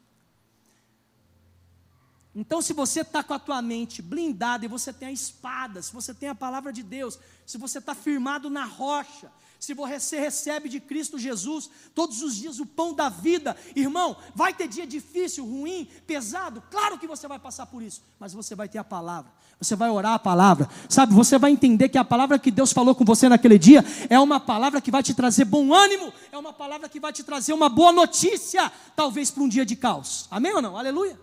Então, 2.35 2.61
se 2.61 2.73
você 2.73 3.01
está 3.01 3.21
com 3.21 3.33
a 3.33 3.39
tua 3.39 3.61
mente 3.61 4.01
blindada 4.01 4.65
e 4.65 4.67
você 4.67 4.91
tem 4.91 5.09
a 5.09 5.11
espada, 5.11 5.81
se 5.81 5.93
você 5.93 6.13
tem 6.13 6.29
a 6.29 6.35
palavra 6.35 6.73
de 6.73 6.81
Deus, 6.81 7.19
se 7.45 7.57
você 7.57 7.77
está 7.77 7.93
firmado 7.93 8.49
na 8.49 8.65
rocha, 8.65 9.31
se 9.63 9.73
você 9.73 10.19
recebe 10.19 10.67
de 10.67 10.81
Cristo 10.81 11.17
Jesus 11.17 11.69
todos 11.95 12.21
os 12.21 12.35
dias 12.35 12.59
o 12.59 12.65
pão 12.65 12.93
da 12.93 13.07
vida, 13.07 13.55
irmão, 13.73 14.17
vai 14.35 14.53
ter 14.53 14.67
dia 14.67 14.85
difícil, 14.85 15.45
ruim, 15.45 15.87
pesado, 16.05 16.61
claro 16.69 16.99
que 16.99 17.07
você 17.07 17.29
vai 17.29 17.39
passar 17.39 17.67
por 17.67 17.81
isso, 17.81 18.03
mas 18.19 18.33
você 18.33 18.55
vai 18.55 18.67
ter 18.67 18.77
a 18.77 18.83
palavra, 18.83 19.31
você 19.57 19.73
vai 19.73 19.89
orar 19.89 20.15
a 20.15 20.19
palavra, 20.19 20.67
sabe? 20.89 21.13
Você 21.13 21.37
vai 21.37 21.51
entender 21.51 21.87
que 21.87 21.97
a 21.97 22.03
palavra 22.03 22.37
que 22.37 22.51
Deus 22.51 22.73
falou 22.73 22.93
com 22.93 23.05
você 23.05 23.29
naquele 23.29 23.57
dia 23.57 23.85
é 24.09 24.19
uma 24.19 24.37
palavra 24.37 24.81
que 24.81 24.91
vai 24.91 25.01
te 25.01 25.13
trazer 25.13 25.45
bom 25.45 25.73
ânimo, 25.73 26.11
é 26.29 26.37
uma 26.37 26.51
palavra 26.51 26.89
que 26.89 26.99
vai 26.99 27.13
te 27.13 27.23
trazer 27.23 27.53
uma 27.53 27.69
boa 27.69 27.93
notícia, 27.93 28.69
talvez 28.97 29.31
para 29.31 29.43
um 29.43 29.47
dia 29.47 29.65
de 29.65 29.77
caos, 29.77 30.27
amém 30.29 30.53
ou 30.53 30.61
não? 30.61 30.75
Aleluia. 30.77 31.17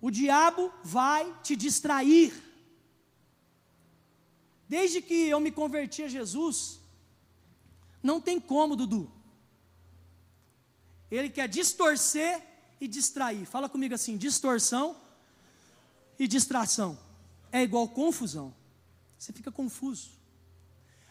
O 0.00 0.10
diabo 0.10 0.72
vai 0.82 1.32
te 1.44 1.54
distrair. 1.54 2.47
Desde 4.68 5.00
que 5.00 5.28
eu 5.28 5.40
me 5.40 5.50
converti 5.50 6.02
a 6.02 6.08
Jesus, 6.08 6.78
não 8.02 8.20
tem 8.20 8.38
como, 8.38 8.76
Dudu. 8.76 9.10
Ele 11.10 11.30
quer 11.30 11.48
distorcer 11.48 12.42
e 12.80 12.86
distrair. 12.86 13.46
Fala 13.46 13.68
comigo 13.68 13.94
assim: 13.94 14.16
distorção 14.16 14.96
e 16.18 16.28
distração. 16.28 16.98
É 17.50 17.62
igual 17.62 17.88
confusão. 17.88 18.54
Você 19.18 19.32
fica 19.32 19.50
confuso. 19.50 20.10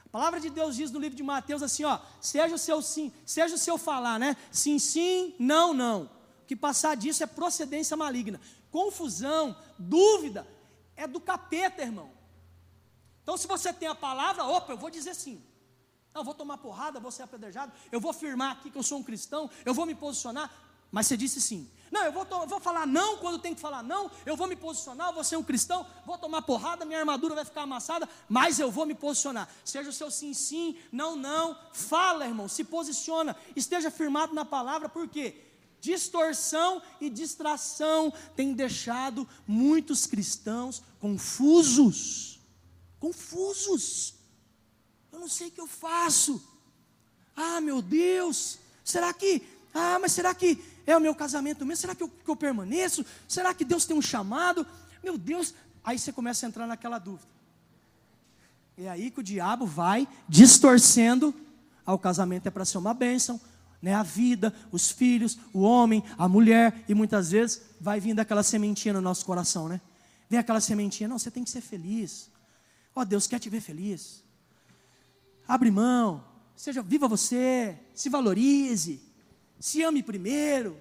A 0.05 0.09
palavra 0.09 0.39
de 0.39 0.49
Deus 0.49 0.75
diz 0.75 0.91
no 0.91 0.99
livro 0.99 1.17
de 1.17 1.23
Mateus 1.23 1.61
assim, 1.61 1.83
ó, 1.83 1.99
seja 2.21 2.55
o 2.55 2.57
seu 2.57 2.81
sim, 2.81 3.11
seja 3.25 3.55
o 3.55 3.57
seu 3.57 3.77
falar, 3.77 4.17
né? 4.17 4.37
Sim, 4.51 4.79
sim, 4.79 5.35
não, 5.37 5.73
não. 5.73 6.03
O 6.03 6.45
que 6.47 6.55
passar 6.55 6.95
disso 6.95 7.23
é 7.23 7.27
procedência 7.27 7.97
maligna. 7.97 8.39
Confusão, 8.71 9.55
dúvida, 9.77 10.47
é 10.95 11.05
do 11.05 11.19
capeta, 11.19 11.81
irmão. 11.81 12.16
Então, 13.27 13.35
se 13.35 13.45
você 13.45 13.73
tem 13.73 13.89
a 13.89 13.93
palavra, 13.93 14.45
opa, 14.45 14.71
eu 14.71 14.77
vou 14.77 14.89
dizer 14.89 15.13
sim. 15.13 15.43
Não, 16.13 16.21
eu 16.21 16.23
vou 16.23 16.33
tomar 16.33 16.59
porrada, 16.59 16.97
vou 16.97 17.11
ser 17.11 17.23
apedrejado, 17.23 17.73
eu 17.91 17.99
vou 17.99 18.09
afirmar 18.09 18.53
aqui 18.53 18.71
que 18.71 18.77
eu 18.77 18.81
sou 18.81 18.99
um 18.99 19.03
cristão, 19.03 19.49
eu 19.65 19.73
vou 19.73 19.85
me 19.85 19.93
posicionar. 19.93 20.49
Mas 20.89 21.07
você 21.07 21.17
disse 21.17 21.41
sim. 21.41 21.69
Não, 21.91 22.05
eu 22.05 22.13
vou, 22.13 22.25
eu 22.25 22.47
vou 22.47 22.61
falar 22.61 22.87
não 22.87 23.17
quando 23.17 23.37
tem 23.37 23.53
que 23.53 23.59
falar 23.59 23.83
não, 23.83 24.09
eu 24.25 24.37
vou 24.37 24.47
me 24.47 24.55
posicionar, 24.55 25.09
eu 25.09 25.13
vou 25.13 25.25
ser 25.25 25.35
um 25.35 25.43
cristão, 25.43 25.85
vou 26.05 26.17
tomar 26.17 26.41
porrada, 26.43 26.85
minha 26.85 26.99
armadura 26.99 27.35
vai 27.35 27.43
ficar 27.43 27.63
amassada, 27.63 28.07
mas 28.29 28.59
eu 28.59 28.71
vou 28.71 28.85
me 28.85 28.95
posicionar. 28.95 29.49
Seja 29.65 29.89
o 29.89 29.93
seu 29.93 30.09
sim, 30.09 30.33
sim, 30.33 30.77
não, 30.89 31.17
não. 31.17 31.59
Fala, 31.73 32.25
irmão, 32.25 32.47
se 32.47 32.63
posiciona, 32.63 33.35
esteja 33.57 33.91
firmado 33.91 34.33
na 34.33 34.45
palavra, 34.45 34.87
por 34.87 35.05
quê? 35.09 35.43
distorção 35.81 36.81
e 36.99 37.09
distração 37.09 38.11
tem 38.37 38.53
deixado 38.53 39.27
muitos 39.45 40.05
cristãos 40.05 40.81
confusos. 40.97 42.36
Confusos. 42.99 44.15
Eu 45.11 45.19
não 45.19 45.27
sei 45.27 45.47
o 45.47 45.51
que 45.51 45.61
eu 45.61 45.67
faço. 45.67 46.41
Ah, 47.35 47.61
meu 47.61 47.81
Deus, 47.81 48.57
será 48.83 49.13
que. 49.13 49.41
Ah, 49.73 49.99
mas 49.99 50.11
será 50.11 50.33
que 50.33 50.59
é 50.85 50.95
o 50.97 51.01
meu 51.01 51.13
casamento 51.13 51.65
mesmo? 51.65 51.81
Será 51.81 51.93
que 51.93 52.03
eu, 52.03 52.09
que 52.09 52.29
eu 52.29 52.35
permaneço? 52.35 53.05
Será 53.27 53.53
que 53.53 53.63
Deus 53.63 53.85
tem 53.85 53.95
um 53.95 54.01
chamado? 54.01 54.65
Meu 55.03 55.17
Deus. 55.17 55.53
Aí 55.83 55.97
você 55.97 56.11
começa 56.11 56.45
a 56.45 56.49
entrar 56.49 56.65
naquela 56.65 56.97
dúvida. 56.97 57.29
É 58.77 58.89
aí 58.89 59.09
que 59.09 59.19
o 59.19 59.23
diabo 59.23 59.65
vai 59.65 60.07
distorcendo. 60.27 61.33
Ah, 61.85 61.93
o 61.93 61.99
casamento 61.99 62.47
é 62.47 62.51
para 62.51 62.65
ser 62.65 62.77
uma 62.77 62.93
bênção, 62.93 63.39
né? 63.81 63.93
A 63.93 64.03
vida, 64.03 64.53
os 64.71 64.91
filhos, 64.91 65.37
o 65.53 65.61
homem, 65.61 66.03
a 66.17 66.27
mulher, 66.27 66.83
e 66.87 66.93
muitas 66.93 67.31
vezes 67.31 67.61
vai 67.79 67.99
vindo 67.99 68.19
aquela 68.19 68.43
sementinha 68.43 68.93
no 68.93 69.01
nosso 69.01 69.25
coração, 69.25 69.67
né? 69.67 69.79
Vem 70.29 70.39
aquela 70.39 70.59
sementinha, 70.59 71.07
não, 71.07 71.17
você 71.17 71.31
tem 71.31 71.43
que 71.43 71.49
ser 71.49 71.61
feliz. 71.61 72.29
Ó, 72.97 73.01
oh, 73.01 73.05
Deus 73.05 73.27
quer 73.27 73.39
te 73.39 73.47
ver 73.47 73.61
feliz. 73.61 74.23
Abre 75.47 75.69
mão, 75.69 76.23
seja 76.55 76.81
viva 76.81 77.07
você, 77.07 77.77
se 77.93 78.09
valorize, 78.09 78.99
se 79.59 79.83
ame 79.83 80.01
primeiro. 80.01 80.75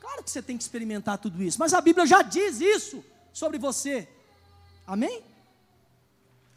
Claro 0.00 0.24
que 0.24 0.32
você 0.32 0.42
tem 0.42 0.56
que 0.56 0.64
experimentar 0.64 1.16
tudo 1.16 1.40
isso, 1.40 1.56
mas 1.60 1.72
a 1.72 1.80
Bíblia 1.80 2.06
já 2.08 2.22
diz 2.22 2.60
isso 2.60 3.04
sobre 3.32 3.56
você. 3.56 4.08
Amém? 4.84 5.22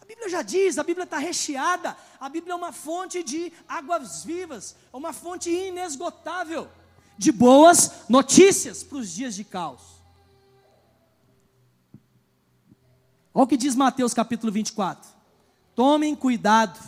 A 0.01 0.05
Bíblia 0.05 0.29
já 0.29 0.41
diz, 0.41 0.79
a 0.79 0.83
Bíblia 0.83 1.03
está 1.03 1.19
recheada, 1.19 1.95
a 2.19 2.27
Bíblia 2.27 2.53
é 2.53 2.55
uma 2.55 2.71
fonte 2.71 3.21
de 3.21 3.53
águas 3.69 4.23
vivas, 4.23 4.75
é 4.91 4.97
uma 4.97 5.13
fonte 5.13 5.51
inesgotável 5.51 6.67
de 7.19 7.31
boas 7.31 8.09
notícias 8.09 8.81
para 8.81 8.97
os 8.97 9.13
dias 9.13 9.35
de 9.35 9.43
caos. 9.43 9.96
Olha 13.37 13.43
o 13.43 13.47
que 13.47 13.55
diz 13.55 13.75
Mateus 13.75 14.15
capítulo 14.15 14.51
24: 14.51 15.07
Tomem 15.75 16.15
cuidado 16.15 16.79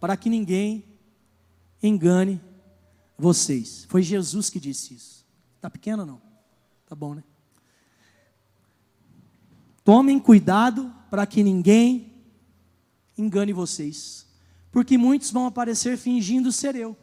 para 0.00 0.16
que 0.16 0.30
ninguém 0.30 0.82
engane 1.82 2.40
vocês. 3.18 3.84
Foi 3.86 4.00
Jesus 4.00 4.48
que 4.48 4.58
disse 4.58 4.94
isso. 4.94 5.26
Está 5.56 5.68
pequeno 5.68 6.04
ou 6.04 6.06
não? 6.06 6.22
Tá 6.86 6.94
bom, 6.94 7.14
né? 7.14 7.22
Tomem 9.84 10.18
cuidado 10.18 10.90
para 11.10 11.26
que 11.26 11.42
ninguém 11.42 12.14
engane 13.18 13.52
vocês, 13.52 14.26
porque 14.72 14.96
muitos 14.96 15.30
vão 15.30 15.44
aparecer 15.44 15.98
fingindo 15.98 16.50
ser 16.50 16.74
eu 16.74 16.96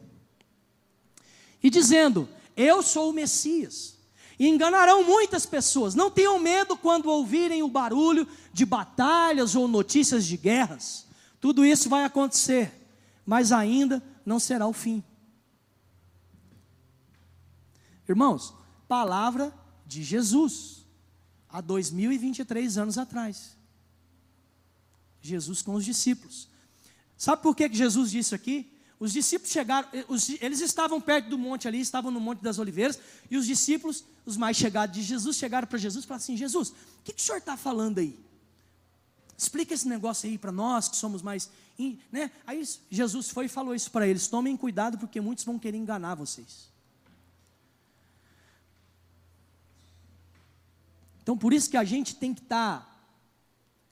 e 1.62 1.70
dizendo: 1.70 2.28
Eu 2.56 2.82
sou 2.82 3.10
o 3.10 3.12
Messias. 3.12 3.93
E 4.38 4.48
enganarão 4.48 5.04
muitas 5.04 5.46
pessoas. 5.46 5.94
Não 5.94 6.10
tenham 6.10 6.38
medo 6.38 6.76
quando 6.76 7.10
ouvirem 7.10 7.62
o 7.62 7.68
barulho 7.68 8.26
de 8.52 8.66
batalhas 8.66 9.54
ou 9.54 9.68
notícias 9.68 10.24
de 10.26 10.36
guerras. 10.36 11.06
Tudo 11.40 11.64
isso 11.64 11.88
vai 11.88 12.04
acontecer, 12.04 12.72
mas 13.24 13.52
ainda 13.52 14.02
não 14.24 14.40
será 14.40 14.66
o 14.66 14.72
fim. 14.72 15.02
Irmãos, 18.08 18.54
palavra 18.88 19.52
de 19.86 20.02
Jesus, 20.02 20.84
há 21.48 21.60
2023 21.60 22.78
anos 22.78 22.98
atrás. 22.98 23.56
Jesus 25.20 25.62
com 25.62 25.74
os 25.74 25.84
discípulos. 25.84 26.48
Sabe 27.16 27.42
por 27.42 27.54
que 27.54 27.72
Jesus 27.72 28.10
disse 28.10 28.34
aqui? 28.34 28.73
Os 28.98 29.12
discípulos 29.12 29.52
chegaram, 29.52 29.88
eh, 29.92 30.04
eles 30.40 30.60
estavam 30.60 31.00
perto 31.00 31.28
do 31.28 31.36
monte 31.36 31.66
ali, 31.66 31.80
estavam 31.80 32.10
no 32.10 32.20
Monte 32.20 32.42
das 32.42 32.58
Oliveiras, 32.58 32.98
e 33.30 33.36
os 33.36 33.46
discípulos, 33.46 34.04
os 34.24 34.36
mais 34.36 34.56
chegados 34.56 34.94
de 34.94 35.02
Jesus, 35.02 35.36
chegaram 35.36 35.66
para 35.66 35.78
Jesus 35.78 36.04
e 36.04 36.08
falaram 36.08 36.22
assim: 36.22 36.36
Jesus, 36.36 36.70
o 36.70 36.74
que, 37.04 37.12
que 37.12 37.20
o 37.20 37.24
senhor 37.24 37.38
está 37.38 37.56
falando 37.56 37.98
aí? 37.98 38.18
Explica 39.36 39.74
esse 39.74 39.88
negócio 39.88 40.28
aí 40.28 40.38
para 40.38 40.52
nós 40.52 40.88
que 40.88 40.96
somos 40.96 41.20
mais. 41.20 41.50
Né? 42.10 42.30
Aí 42.46 42.62
Jesus 42.90 43.30
foi 43.30 43.46
e 43.46 43.48
falou 43.48 43.74
isso 43.74 43.90
para 43.90 44.06
eles: 44.06 44.28
tomem 44.28 44.56
cuidado, 44.56 44.96
porque 44.96 45.20
muitos 45.20 45.44
vão 45.44 45.58
querer 45.58 45.76
enganar 45.76 46.14
vocês. 46.14 46.72
Então, 51.22 51.36
por 51.36 51.52
isso 51.52 51.70
que 51.70 51.76
a 51.76 51.84
gente 51.84 52.16
tem 52.16 52.34
que 52.34 52.42
estar 52.42 52.80
tá 52.80 52.94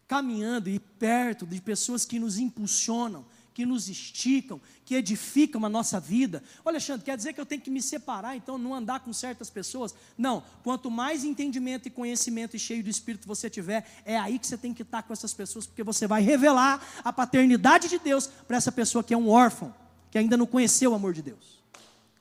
caminhando 0.07 0.69
e 0.69 0.79
perto 0.79 1.47
de 1.47 1.61
pessoas 1.61 2.05
que 2.05 2.19
nos 2.19 2.39
impulsionam, 2.39 3.25
que 3.55 3.67
nos 3.67 3.89
esticam, 3.89 4.61
que 4.85 4.95
edificam 4.95 5.65
a 5.65 5.69
nossa 5.69 6.01
vida. 6.01 6.43
Olha, 6.65 6.75
Alexandre, 6.75 7.05
quer 7.05 7.17
dizer 7.17 7.33
que 7.33 7.41
eu 7.41 7.47
tenho 7.47 7.61
que 7.61 7.71
me 7.71 7.83
separar, 7.83 8.37
então 8.37 8.57
não 8.57 8.75
andar 8.75 9.01
com 9.01 9.13
certas 9.13 9.51
pessoas? 9.51 9.95
Não. 10.17 10.43
Quanto 10.63 10.91
mais 10.91 11.25
entendimento 11.25 11.87
e 11.87 11.91
conhecimento 11.91 12.57
e 12.57 12.59
cheio 12.59 12.83
do 12.83 12.91
Espírito 12.91 13.27
você 13.27 13.51
tiver, 13.51 13.87
é 14.05 14.19
aí 14.19 14.39
que 14.39 14.47
você 14.47 14.57
tem 14.57 14.73
que 14.73 14.83
estar 14.83 15.03
com 15.03 15.13
essas 15.13 15.35
pessoas, 15.35 15.67
porque 15.67 15.83
você 15.83 16.07
vai 16.07 16.23
revelar 16.23 16.81
a 17.05 17.13
paternidade 17.13 17.89
de 17.89 17.99
Deus 17.99 18.27
para 18.27 18.57
essa 18.57 18.73
pessoa 18.73 19.05
que 19.05 19.13
é 19.13 19.17
um 19.17 19.29
órfão, 19.29 19.75
que 20.11 20.19
ainda 20.19 20.37
não 20.37 20.47
conheceu 20.47 20.93
o 20.93 20.95
amor 20.95 21.13
de 21.13 21.23
Deus. 21.23 21.63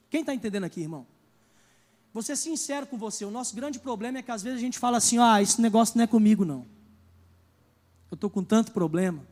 Quem 0.09 0.21
está 0.21 0.33
entendendo 0.33 0.65
aqui, 0.65 0.81
irmão? 0.81 1.07
Vou 2.13 2.21
ser 2.21 2.35
sincero 2.35 2.85
com 2.85 2.97
você, 2.97 3.23
o 3.23 3.31
nosso 3.31 3.55
grande 3.55 3.79
problema 3.79 4.17
é 4.17 4.21
que 4.21 4.31
às 4.31 4.43
vezes 4.43 4.59
a 4.59 4.61
gente 4.61 4.77
fala 4.77 4.97
assim: 4.97 5.17
ah, 5.17 5.41
esse 5.41 5.61
negócio 5.61 5.97
não 5.97 6.03
é 6.03 6.07
comigo, 6.07 6.43
não. 6.43 6.65
Eu 8.11 8.15
estou 8.15 8.29
com 8.29 8.43
tanto 8.43 8.73
problema. 8.73 9.25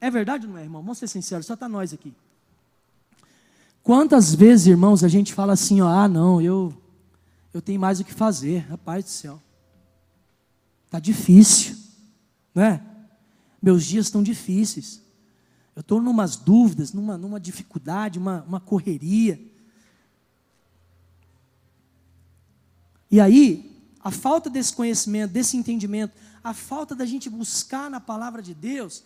É 0.00 0.10
verdade 0.10 0.46
ou 0.46 0.52
não 0.52 0.58
é, 0.58 0.62
irmão? 0.62 0.82
Vamos 0.82 0.98
ser 0.98 1.08
sinceros, 1.08 1.46
só 1.46 1.54
está 1.54 1.68
nós 1.68 1.92
aqui. 1.92 2.12
Quantas 3.82 4.34
vezes, 4.34 4.66
irmãos, 4.66 5.04
a 5.04 5.08
gente 5.08 5.34
fala 5.34 5.52
assim: 5.52 5.80
ó, 5.82 5.88
ah, 5.88 6.08
não, 6.08 6.40
eu, 6.40 6.74
eu 7.52 7.60
tenho 7.60 7.78
mais 7.78 8.00
o 8.00 8.04
que 8.04 8.14
fazer, 8.14 8.60
rapaz 8.60 9.04
do 9.04 9.10
céu. 9.10 9.42
Está 10.86 10.98
difícil, 10.98 11.76
né? 12.54 12.82
Meus 13.60 13.84
dias 13.84 14.06
estão 14.06 14.22
difíceis. 14.22 15.02
Eu 15.76 15.80
estou 15.80 16.00
numas 16.00 16.36
dúvidas, 16.36 16.92
numa, 16.92 17.18
numa 17.18 17.40
dificuldade, 17.40 18.18
uma, 18.18 18.42
uma 18.42 18.60
correria. 18.60 19.40
E 23.10 23.20
aí, 23.20 23.74
a 24.00 24.10
falta 24.10 24.48
desse 24.48 24.72
conhecimento, 24.72 25.32
desse 25.32 25.56
entendimento, 25.56 26.14
a 26.42 26.54
falta 26.54 26.94
da 26.94 27.04
gente 27.04 27.28
buscar 27.28 27.90
na 27.90 28.00
palavra 28.00 28.40
de 28.40 28.54
Deus, 28.54 29.02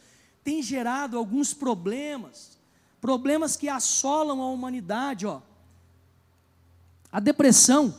tem 0.48 0.62
gerado 0.62 1.18
alguns 1.18 1.52
problemas, 1.52 2.58
problemas 3.02 3.54
que 3.54 3.68
assolam 3.68 4.40
a 4.40 4.48
humanidade, 4.48 5.26
ó. 5.26 5.42
A 7.12 7.20
depressão. 7.20 7.94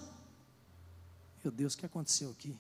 Meu 1.43 1.51
Deus, 1.51 1.75
o 1.75 1.77
que 1.77 1.85
aconteceu 1.85 2.31
aqui? 2.31 2.57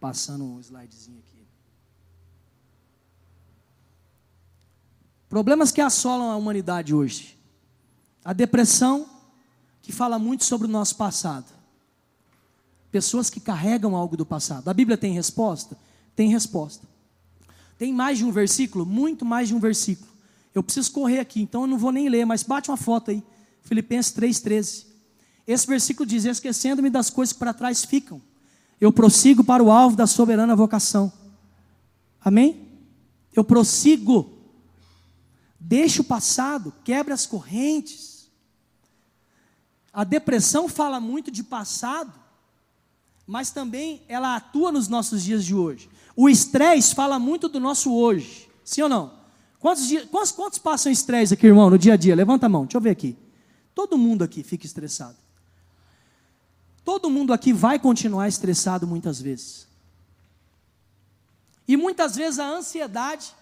Passando 0.00 0.42
um 0.42 0.58
slidezinho 0.58 1.20
aqui. 1.20 1.37
Problemas 5.28 5.70
que 5.70 5.80
assolam 5.80 6.30
a 6.30 6.36
humanidade 6.36 6.94
hoje. 6.94 7.38
A 8.24 8.32
depressão, 8.32 9.06
que 9.82 9.92
fala 9.92 10.18
muito 10.18 10.44
sobre 10.44 10.66
o 10.66 10.70
nosso 10.70 10.96
passado. 10.96 11.46
Pessoas 12.90 13.28
que 13.28 13.40
carregam 13.40 13.94
algo 13.94 14.16
do 14.16 14.24
passado. 14.24 14.68
A 14.68 14.74
Bíblia 14.74 14.96
tem 14.96 15.12
resposta? 15.12 15.76
Tem 16.16 16.30
resposta. 16.30 16.86
Tem 17.76 17.92
mais 17.92 18.18
de 18.18 18.24
um 18.24 18.32
versículo? 18.32 18.86
Muito 18.86 19.24
mais 19.24 19.48
de 19.48 19.54
um 19.54 19.60
versículo. 19.60 20.10
Eu 20.54 20.62
preciso 20.62 20.90
correr 20.92 21.18
aqui, 21.18 21.40
então 21.42 21.62
eu 21.62 21.66
não 21.66 21.78
vou 21.78 21.92
nem 21.92 22.08
ler, 22.08 22.24
mas 22.24 22.42
bate 22.42 22.70
uma 22.70 22.76
foto 22.76 23.10
aí. 23.10 23.22
Filipenses 23.62 24.12
3,13. 24.14 24.86
Esse 25.46 25.66
versículo 25.66 26.06
diz: 26.06 26.24
Esquecendo-me 26.24 26.90
das 26.90 27.10
coisas 27.10 27.32
que 27.32 27.38
para 27.38 27.52
trás 27.52 27.84
ficam 27.84 28.20
eu 28.80 28.92
prossigo 28.92 29.42
para 29.42 29.62
o 29.62 29.70
alvo 29.70 29.96
da 29.96 30.06
soberana 30.06 30.54
vocação. 30.54 31.12
Amém? 32.20 32.68
Eu 33.34 33.42
prossigo. 33.42 34.37
Deixa 35.58 36.02
o 36.02 36.04
passado, 36.04 36.72
quebra 36.84 37.14
as 37.14 37.26
correntes. 37.26 38.30
A 39.92 40.04
depressão 40.04 40.68
fala 40.68 41.00
muito 41.00 41.30
de 41.30 41.42
passado, 41.42 42.12
mas 43.26 43.50
também 43.50 44.02
ela 44.08 44.36
atua 44.36 44.70
nos 44.70 44.88
nossos 44.88 45.22
dias 45.22 45.44
de 45.44 45.54
hoje. 45.54 45.90
O 46.14 46.28
estresse 46.28 46.94
fala 46.94 47.18
muito 47.18 47.48
do 47.48 47.58
nosso 47.58 47.92
hoje. 47.92 48.48
Sim 48.64 48.82
ou 48.82 48.88
não? 48.88 49.18
Quantos, 49.58 49.86
dias, 49.88 50.08
quantos, 50.08 50.30
quantos 50.30 50.58
passam 50.58 50.92
estresse 50.92 51.34
aqui, 51.34 51.46
irmão, 51.46 51.68
no 51.68 51.78
dia 51.78 51.94
a 51.94 51.96
dia? 51.96 52.14
Levanta 52.14 52.46
a 52.46 52.48
mão, 52.48 52.64
deixa 52.64 52.76
eu 52.76 52.80
ver 52.80 52.90
aqui. 52.90 53.16
Todo 53.74 53.98
mundo 53.98 54.22
aqui 54.22 54.42
fica 54.42 54.66
estressado. 54.66 55.16
Todo 56.84 57.10
mundo 57.10 57.32
aqui 57.32 57.52
vai 57.52 57.78
continuar 57.78 58.28
estressado 58.28 58.86
muitas 58.86 59.20
vezes. 59.20 59.66
E 61.66 61.76
muitas 61.76 62.16
vezes 62.16 62.38
a 62.38 62.48
ansiedade 62.48 63.34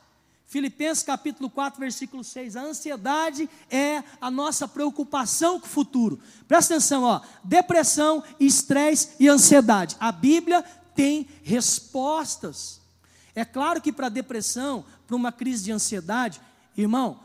Filipenses 0.47 1.03
capítulo 1.03 1.51
4, 1.51 1.81
versículo 1.81 2.23
6. 2.23 2.57
A 2.57 2.63
ansiedade 2.63 3.51
é 3.69 4.03
a 4.21 4.31
nossa 4.31 4.69
preocupação 4.69 5.59
com 5.59 5.67
o 5.67 5.69
futuro. 5.69 6.21
Presta 6.47 6.75
atenção, 6.75 7.03
ó. 7.03 7.21
Depressão, 7.43 8.23
estresse 8.39 9.11
e 9.19 9.29
ansiedade. 9.29 9.97
A 9.99 10.13
Bíblia 10.13 10.63
tem 10.95 11.29
respostas. 11.43 12.81
É 13.35 13.45
claro 13.45 13.83
que 13.83 13.93
para 13.93 14.09
depressão, 14.09 14.85
para 15.07 15.17
uma 15.17 15.33
crise 15.33 15.65
de 15.65 15.73
ansiedade, 15.73 16.41
irmão, 16.77 17.21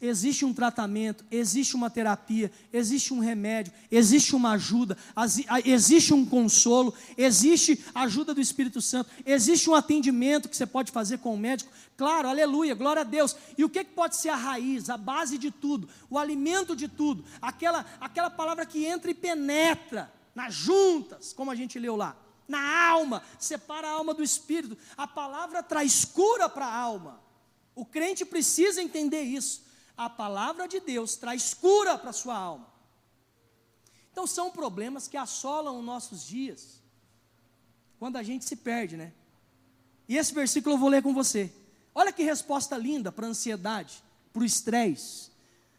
existe 0.00 0.44
um 0.44 0.52
tratamento, 0.52 1.24
existe 1.30 1.74
uma 1.74 1.88
terapia, 1.88 2.50
existe 2.72 3.14
um 3.14 3.18
remédio, 3.18 3.72
existe 3.90 4.36
uma 4.36 4.52
ajuda, 4.52 4.96
existe 5.64 6.12
um 6.12 6.24
consolo, 6.24 6.94
existe 7.16 7.82
ajuda 7.94 8.34
do 8.34 8.40
Espírito 8.40 8.80
Santo, 8.80 9.10
existe 9.24 9.68
um 9.68 9.74
atendimento 9.74 10.48
que 10.48 10.56
você 10.56 10.66
pode 10.66 10.92
fazer 10.92 11.18
com 11.18 11.34
o 11.34 11.38
médico. 11.38 11.72
Claro, 11.96 12.28
aleluia, 12.28 12.74
glória 12.74 13.02
a 13.02 13.04
Deus. 13.04 13.36
E 13.56 13.64
o 13.64 13.70
que 13.70 13.84
pode 13.84 14.16
ser 14.16 14.30
a 14.30 14.36
raiz, 14.36 14.90
a 14.90 14.96
base 14.96 15.38
de 15.38 15.50
tudo, 15.50 15.88
o 16.10 16.18
alimento 16.18 16.76
de 16.76 16.88
tudo, 16.88 17.24
aquela, 17.40 17.84
aquela 18.00 18.30
palavra 18.30 18.66
que 18.66 18.84
entra 18.84 19.10
e 19.10 19.14
penetra 19.14 20.12
nas 20.34 20.54
juntas, 20.54 21.32
como 21.32 21.50
a 21.50 21.54
gente 21.54 21.78
leu 21.78 21.96
lá, 21.96 22.16
na 22.46 22.88
alma, 22.88 23.22
separa 23.38 23.88
a 23.88 23.92
alma 23.92 24.12
do 24.12 24.22
espírito. 24.22 24.76
A 24.96 25.06
palavra 25.06 25.62
traz 25.62 26.04
cura 26.04 26.48
para 26.48 26.66
a 26.66 26.74
alma. 26.74 27.23
O 27.74 27.84
crente 27.84 28.24
precisa 28.24 28.82
entender 28.82 29.22
isso. 29.22 29.64
A 29.96 30.08
palavra 30.08 30.66
de 30.66 30.80
Deus 30.80 31.16
traz 31.16 31.54
cura 31.54 31.98
para 31.98 32.10
a 32.10 32.12
sua 32.12 32.36
alma. 32.36 32.66
Então 34.12 34.26
são 34.26 34.50
problemas 34.50 35.08
que 35.08 35.16
assolam 35.16 35.78
os 35.78 35.84
nossos 35.84 36.26
dias. 36.26 36.80
Quando 37.98 38.16
a 38.16 38.22
gente 38.22 38.44
se 38.44 38.56
perde, 38.56 38.96
né? 38.96 39.12
E 40.08 40.16
esse 40.16 40.32
versículo 40.32 40.74
eu 40.74 40.78
vou 40.78 40.88
ler 40.88 41.02
com 41.02 41.12
você. 41.12 41.52
Olha 41.94 42.12
que 42.12 42.22
resposta 42.22 42.76
linda 42.76 43.10
para 43.10 43.26
a 43.26 43.30
ansiedade, 43.30 44.02
para 44.32 44.42
o 44.42 44.44
estresse, 44.44 45.30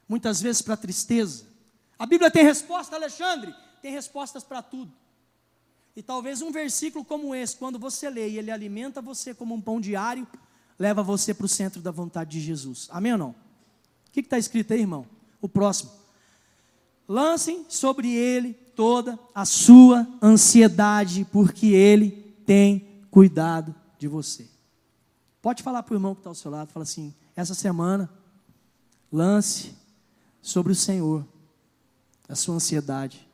muitas 0.07 0.41
vezes 0.41 0.61
para 0.61 0.73
a 0.73 0.77
tristeza. 0.77 1.45
A 1.99 2.05
Bíblia 2.05 2.31
tem 2.31 2.43
resposta, 2.43 2.95
Alexandre? 2.95 3.53
Tem 3.81 3.91
respostas 3.91 4.43
para 4.43 4.61
tudo. 4.61 4.91
E 5.95 6.03
talvez 6.03 6.41
um 6.41 6.51
versículo 6.51 7.05
como 7.05 7.33
esse, 7.33 7.55
quando 7.55 7.79
você 7.79 8.09
lê 8.09 8.29
e 8.29 8.37
ele 8.37 8.51
alimenta 8.51 9.01
você 9.01 9.33
como 9.33 9.55
um 9.55 9.61
pão 9.61 9.79
diário, 9.79 10.27
leva 10.77 11.03
você 11.03 11.33
para 11.33 11.45
o 11.45 11.49
centro 11.49 11.81
da 11.81 11.91
vontade 11.91 12.31
de 12.31 12.41
Jesus. 12.41 12.87
Amém 12.91 13.13
ou 13.13 13.17
não? 13.17 13.29
O 13.29 14.11
que 14.11 14.19
está 14.19 14.37
escrito 14.37 14.73
aí, 14.73 14.81
irmão? 14.81 15.05
O 15.41 15.49
próximo. 15.49 15.91
Lancem 17.07 17.65
sobre 17.69 18.13
ele 18.13 18.53
toda 18.53 19.17
a 19.33 19.45
sua 19.45 20.07
ansiedade, 20.21 21.25
porque 21.31 21.67
ele 21.67 22.11
tem 22.45 22.87
cuidado 23.11 23.73
de 23.97 24.07
você. 24.07 24.47
Pode 25.41 25.61
falar 25.61 25.83
para 25.83 25.93
o 25.93 25.97
irmão 25.97 26.15
que 26.15 26.21
está 26.21 26.29
ao 26.29 26.35
seu 26.35 26.49
lado, 26.49 26.71
fala 26.71 26.83
assim: 26.83 27.13
essa 27.35 27.53
semana, 27.53 28.09
lance 29.11 29.75
sobre 30.41 30.71
o 30.71 30.75
Senhor 30.75 31.25
a 32.27 32.35
sua 32.35 32.55
ansiedade, 32.55 33.27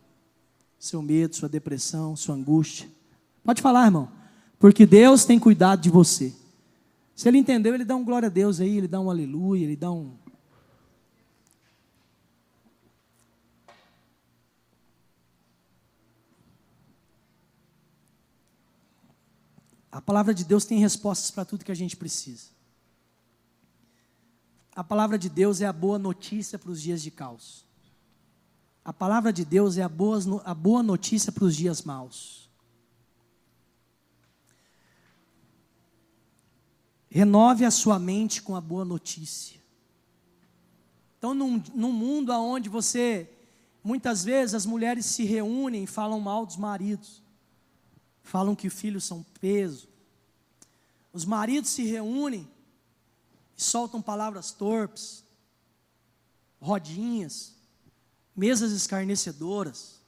seu 0.78 1.02
medo, 1.02 1.36
sua 1.36 1.50
depressão, 1.50 2.16
sua 2.16 2.36
angústia. 2.36 2.90
Pode 3.44 3.62
falar, 3.62 3.86
irmão, 3.86 4.10
porque 4.60 4.86
Deus 4.86 5.26
tem 5.26 5.40
cuidado 5.40 5.82
de 5.82 5.90
você. 5.90 6.34
Se 7.16 7.28
ele 7.28 7.38
entendeu, 7.38 7.74
ele 7.74 7.86
dá 7.86 7.96
um 7.96 8.04
glória 8.04 8.28
a 8.28 8.32
Deus 8.32 8.60
aí, 8.60 8.78
ele 8.78 8.88
dá 8.88 9.00
um 9.00 9.10
aleluia, 9.10 9.64
ele 9.64 9.76
dá 9.76 9.92
um. 9.92 10.18
A 19.92 20.02
palavra 20.02 20.34
de 20.34 20.46
Deus 20.46 20.64
tem 20.64 20.80
respostas 20.80 21.30
para 21.30 21.44
tudo 21.44 21.66
que 21.66 21.72
a 21.72 21.76
gente 21.76 21.98
precisa. 21.98 22.50
A 24.74 24.84
palavra 24.84 25.18
de 25.18 25.30
Deus 25.30 25.60
é 25.60 25.66
a 25.66 25.74
boa 25.74 26.00
notícia 26.00 26.58
para 26.58 26.72
os 26.72 26.82
dias 26.82 27.02
de 27.02 27.12
caos. 27.12 27.66
A 28.86 28.94
palavra 28.94 29.34
de 29.34 29.44
Deus 29.44 29.78
é 29.78 29.84
a 29.84 29.90
boa, 29.90 30.20
a 30.46 30.54
boa 30.54 30.82
notícia 30.82 31.32
para 31.32 31.44
os 31.44 31.56
dias 31.56 31.84
maus. 31.84 32.50
Renove 37.14 37.66
a 37.66 37.72
sua 37.72 38.00
mente 38.00 38.42
com 38.42 38.56
a 38.56 38.62
boa 38.62 38.86
notícia. 38.86 39.60
Então, 41.18 41.34
num, 41.34 41.62
num 41.76 41.92
mundo 41.92 42.32
onde 42.32 42.70
você, 42.70 43.30
muitas 43.84 44.24
vezes, 44.24 44.56
as 44.56 44.66
mulheres 44.66 45.08
se 45.08 45.26
reúnem 45.26 45.84
e 45.84 45.88
falam 45.88 46.22
mal 46.22 46.46
dos 46.46 46.56
maridos, 46.56 47.22
falam 48.24 48.56
que 48.56 48.70
os 48.70 48.74
filhos 48.74 49.04
são 49.04 49.26
peso, 49.42 49.90
os 51.12 51.26
maridos 51.26 51.72
se 51.72 51.84
reúnem 51.84 52.50
e 53.58 53.62
soltam 53.62 54.02
palavras 54.02 54.54
torpes, 54.54 55.22
rodinhas, 56.62 57.54
mesas 58.34 58.72
escarnecedoras. 58.72 60.00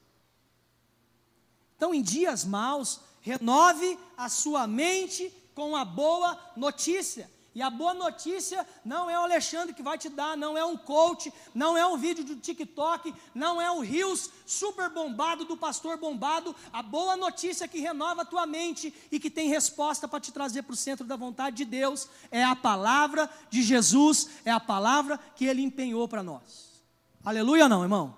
Então, 1.76 1.94
em 1.94 2.02
dias 2.02 2.46
maus, 2.46 3.02
renove 3.20 4.00
a 4.16 4.30
sua 4.30 4.66
mente 4.66 5.43
com 5.54 5.76
a 5.76 5.86
boa 5.86 6.38
notícia. 6.56 7.30
E 7.56 7.62
a 7.62 7.70
boa 7.70 7.94
notícia 7.94 8.68
não 8.84 9.08
é 9.08 9.18
o 9.18 9.24
Alexandre 9.24 9.76
que 9.76 9.84
vai 9.84 9.96
te 9.96 10.10
dar, 10.10 10.36
não 10.36 10.58
é 10.58 10.66
um 10.66 10.76
coach, 10.76 11.32
não 11.54 11.78
é 11.78 11.86
um 11.86 11.96
vídeo 11.98 12.24
do 12.24 12.36
TikTok, 12.36 13.14
não 13.34 13.62
é 13.62 13.72
um 13.72 13.82
rios 13.82 14.32
super 14.44 14.90
bombado 14.90 15.46
do 15.46 15.56
pastor 15.56 15.98
bombado. 15.98 16.56
A 16.72 16.82
boa 16.82 17.16
notícia 17.16 17.68
que 17.68 17.80
renova 17.80 18.24
a 18.24 18.26
tua 18.26 18.48
mente 18.48 18.92
e 19.12 19.20
que 19.20 19.30
tem 19.30 19.50
resposta 19.50 20.08
para 20.08 20.20
te 20.20 20.32
trazer 20.32 20.64
para 20.64 20.74
o 20.74 20.78
centro 20.78 21.06
da 21.06 21.16
vontade 21.16 21.58
de 21.58 21.66
Deus 21.66 22.10
é 22.32 22.44
a 22.44 22.56
palavra 22.56 23.30
de 23.52 23.62
Jesus, 23.62 24.30
é 24.44 24.50
a 24.50 24.60
palavra 24.60 25.20
que 25.36 25.46
ele 25.46 25.62
empenhou 25.62 26.08
para 26.08 26.24
nós. 26.24 26.82
Aleluia, 27.24 27.70
não, 27.70 27.84
irmão? 27.84 28.16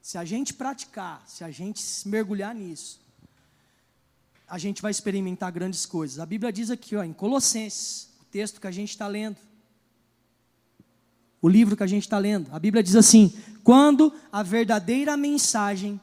Se 0.00 0.16
a 0.16 0.24
gente 0.24 0.54
praticar, 0.54 1.22
se 1.26 1.44
a 1.44 1.50
gente 1.50 1.82
mergulhar 2.08 2.54
nisso, 2.54 2.98
a 4.48 4.56
gente 4.56 4.80
vai 4.80 4.90
experimentar 4.90 5.52
grandes 5.52 5.84
coisas. 5.84 6.18
A 6.18 6.26
Bíblia 6.26 6.50
diz 6.50 6.70
aqui, 6.70 6.96
ó, 6.96 7.04
em 7.04 7.12
Colossenses, 7.12 8.08
o 8.20 8.24
texto 8.24 8.60
que 8.60 8.66
a 8.66 8.70
gente 8.70 8.90
está 8.90 9.06
lendo, 9.06 9.36
o 11.40 11.48
livro 11.48 11.76
que 11.76 11.82
a 11.82 11.86
gente 11.86 12.04
está 12.04 12.18
lendo, 12.18 12.48
a 12.52 12.58
Bíblia 12.58 12.82
diz 12.82 12.96
assim: 12.96 13.32
quando 13.62 14.12
a 14.32 14.42
verdadeira 14.42 15.16
mensagem, 15.16 16.00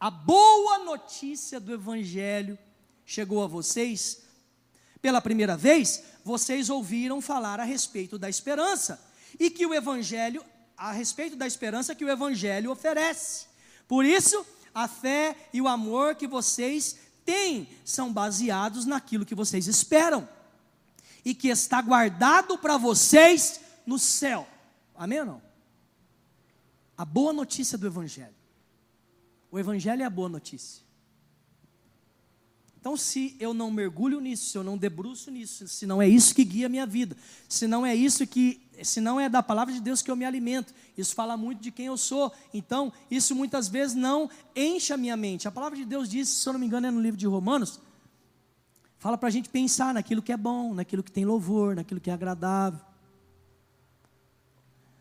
a 0.00 0.10
boa 0.10 0.78
notícia 0.78 1.60
do 1.60 1.72
Evangelho 1.72 2.58
chegou 3.04 3.44
a 3.44 3.46
vocês, 3.46 4.22
pela 5.00 5.20
primeira 5.20 5.56
vez, 5.56 6.02
vocês 6.24 6.70
ouviram 6.70 7.20
falar 7.20 7.60
a 7.60 7.64
respeito 7.64 8.18
da 8.18 8.28
esperança, 8.28 9.00
e 9.38 9.50
que 9.50 9.66
o 9.66 9.74
Evangelho, 9.74 10.42
a 10.76 10.90
respeito 10.92 11.36
da 11.36 11.46
esperança 11.46 11.94
que 11.94 12.04
o 12.04 12.10
Evangelho 12.10 12.70
oferece. 12.70 13.46
Por 13.86 14.04
isso, 14.04 14.44
a 14.74 14.88
fé 14.88 15.36
e 15.52 15.60
o 15.60 15.68
amor 15.68 16.16
que 16.16 16.26
vocês 16.26 17.03
têm 17.24 17.68
são 17.84 18.12
baseados 18.12 18.84
naquilo 18.84 19.24
que 19.24 19.34
vocês 19.34 19.66
esperam 19.66 20.28
e 21.24 21.34
que 21.34 21.48
está 21.48 21.80
guardado 21.80 22.58
para 22.58 22.76
vocês 22.76 23.60
no 23.86 23.98
céu. 23.98 24.46
Amém 24.94 25.20
ou 25.20 25.26
não? 25.26 25.42
A 26.96 27.04
boa 27.04 27.32
notícia 27.32 27.76
do 27.76 27.86
Evangelho. 27.86 28.34
O 29.50 29.58
Evangelho 29.58 30.02
é 30.02 30.04
a 30.04 30.10
boa 30.10 30.28
notícia. 30.28 30.83
Então, 32.84 32.98
se 32.98 33.34
eu 33.40 33.54
não 33.54 33.70
mergulho 33.70 34.20
nisso, 34.20 34.50
se 34.50 34.58
eu 34.58 34.62
não 34.62 34.76
debruço 34.76 35.30
nisso, 35.30 35.66
se 35.66 35.86
não 35.86 36.02
é 36.02 36.06
isso 36.06 36.34
que 36.34 36.44
guia 36.44 36.66
a 36.66 36.68
minha 36.68 36.84
vida, 36.84 37.16
se 37.48 37.66
não 37.66 37.86
é 37.86 37.94
isso 37.94 38.26
que, 38.26 38.60
se 38.82 39.00
não 39.00 39.18
é 39.18 39.26
da 39.26 39.42
palavra 39.42 39.72
de 39.72 39.80
Deus 39.80 40.02
que 40.02 40.10
eu 40.10 40.14
me 40.14 40.22
alimento, 40.22 40.74
isso 40.94 41.14
fala 41.14 41.34
muito 41.34 41.62
de 41.62 41.70
quem 41.70 41.86
eu 41.86 41.96
sou. 41.96 42.30
Então, 42.52 42.92
isso 43.10 43.34
muitas 43.34 43.68
vezes 43.68 43.96
não 43.96 44.28
enche 44.54 44.92
a 44.92 44.98
minha 44.98 45.16
mente. 45.16 45.48
A 45.48 45.50
palavra 45.50 45.78
de 45.78 45.84
Deus 45.86 46.10
diz, 46.10 46.28
se 46.28 46.46
eu 46.46 46.52
não 46.52 46.60
me 46.60 46.66
engano, 46.66 46.86
é 46.86 46.90
no 46.90 47.00
livro 47.00 47.16
de 47.16 47.26
Romanos, 47.26 47.80
fala 48.98 49.16
para 49.16 49.28
a 49.30 49.32
gente 49.32 49.48
pensar 49.48 49.94
naquilo 49.94 50.20
que 50.20 50.30
é 50.30 50.36
bom, 50.36 50.74
naquilo 50.74 51.02
que 51.02 51.10
tem 51.10 51.24
louvor, 51.24 51.74
naquilo 51.74 52.02
que 52.02 52.10
é 52.10 52.12
agradável. 52.12 52.80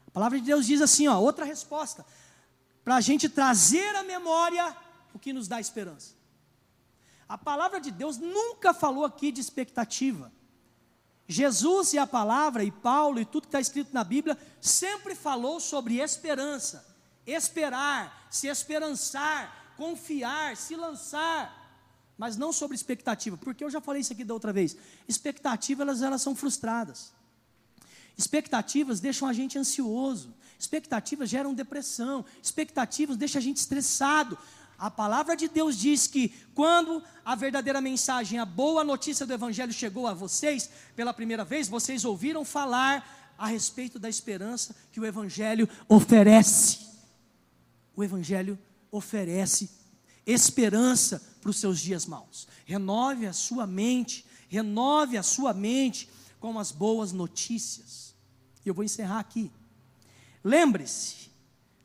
A 0.08 0.12
palavra 0.12 0.40
de 0.40 0.46
Deus 0.46 0.66
diz 0.66 0.80
assim, 0.80 1.06
ó, 1.10 1.20
outra 1.20 1.44
resposta, 1.44 2.06
para 2.82 2.96
a 2.96 3.02
gente 3.02 3.28
trazer 3.28 3.94
à 3.98 4.04
memória 4.04 4.74
o 5.14 5.20
que 5.20 5.34
nos 5.34 5.50
dá 5.50 5.60
esperança. 5.60 6.23
A 7.34 7.38
palavra 7.40 7.82
de 7.82 7.90
Deus 7.90 8.20
nunca 8.20 8.76
falou 8.76 9.04
aqui 9.04 9.32
de 9.32 9.42
expectativa. 9.42 10.32
Jesus 11.28 11.92
e 11.94 11.98
a 11.98 12.06
palavra, 12.06 12.64
e 12.64 12.70
Paulo, 12.70 13.20
e 13.20 13.26
tudo 13.26 13.46
que 13.46 13.48
está 13.48 13.60
escrito 13.60 13.92
na 13.92 14.04
Bíblia, 14.04 14.38
sempre 14.62 15.16
falou 15.16 15.60
sobre 15.60 16.00
esperança, 16.00 16.86
esperar, 17.26 18.28
se 18.30 18.46
esperançar, 18.46 19.74
confiar, 19.76 20.56
se 20.56 20.76
lançar, 20.76 22.14
mas 22.20 22.38
não 22.38 22.54
sobre 22.54 22.76
expectativa, 22.76 23.36
porque 23.36 23.64
eu 23.64 23.70
já 23.72 23.82
falei 23.82 24.02
isso 24.02 24.14
aqui 24.14 24.24
da 24.24 24.36
outra 24.36 24.54
vez. 24.54 24.78
Expectativas, 25.08 25.88
elas, 25.88 26.02
elas 26.04 26.22
são 26.22 26.36
frustradas. 26.36 27.12
Expectativas 28.16 29.00
deixam 29.00 29.28
a 29.28 29.34
gente 29.34 29.58
ansioso, 29.58 30.36
expectativas 30.60 31.32
geram 31.32 31.52
depressão, 31.56 32.24
expectativas 32.44 33.18
deixam 33.18 33.40
a 33.40 33.44
gente 33.44 33.58
estressado. 33.58 34.38
A 34.84 34.92
palavra 34.92 35.34
de 35.34 35.48
Deus 35.48 35.78
diz 35.78 36.08
que 36.08 36.28
quando 36.54 37.02
a 37.24 37.36
verdadeira 37.36 37.80
mensagem, 37.80 38.38
a 38.38 38.44
boa 38.44 38.84
notícia 38.84 39.26
do 39.26 39.32
Evangelho 39.32 39.72
chegou 39.72 40.08
a 40.08 40.14
vocês 40.14 40.70
pela 40.94 41.14
primeira 41.14 41.46
vez, 41.46 41.70
vocês 41.70 42.04
ouviram 42.04 42.44
falar 42.44 43.34
a 43.38 43.48
respeito 43.48 43.98
da 43.98 44.10
esperança 44.10 44.76
que 44.92 45.00
o 45.00 45.06
Evangelho 45.06 45.70
oferece. 45.88 46.80
O 47.96 48.04
Evangelho 48.04 48.60
oferece 48.92 49.72
esperança 50.28 51.24
para 51.40 51.50
os 51.50 51.56
seus 51.62 51.80
dias 51.80 52.06
maus. 52.06 52.46
Renove 52.66 53.26
a 53.26 53.32
sua 53.32 53.66
mente, 53.66 54.26
renove 54.50 55.16
a 55.16 55.24
sua 55.24 55.54
mente 55.54 56.10
com 56.42 56.60
as 56.60 56.74
boas 56.74 57.14
notícias. 57.14 58.14
E 58.66 58.68
eu 58.68 58.74
vou 58.74 58.84
encerrar 58.84 59.20
aqui. 59.20 59.50
Lembre-se, 60.44 61.32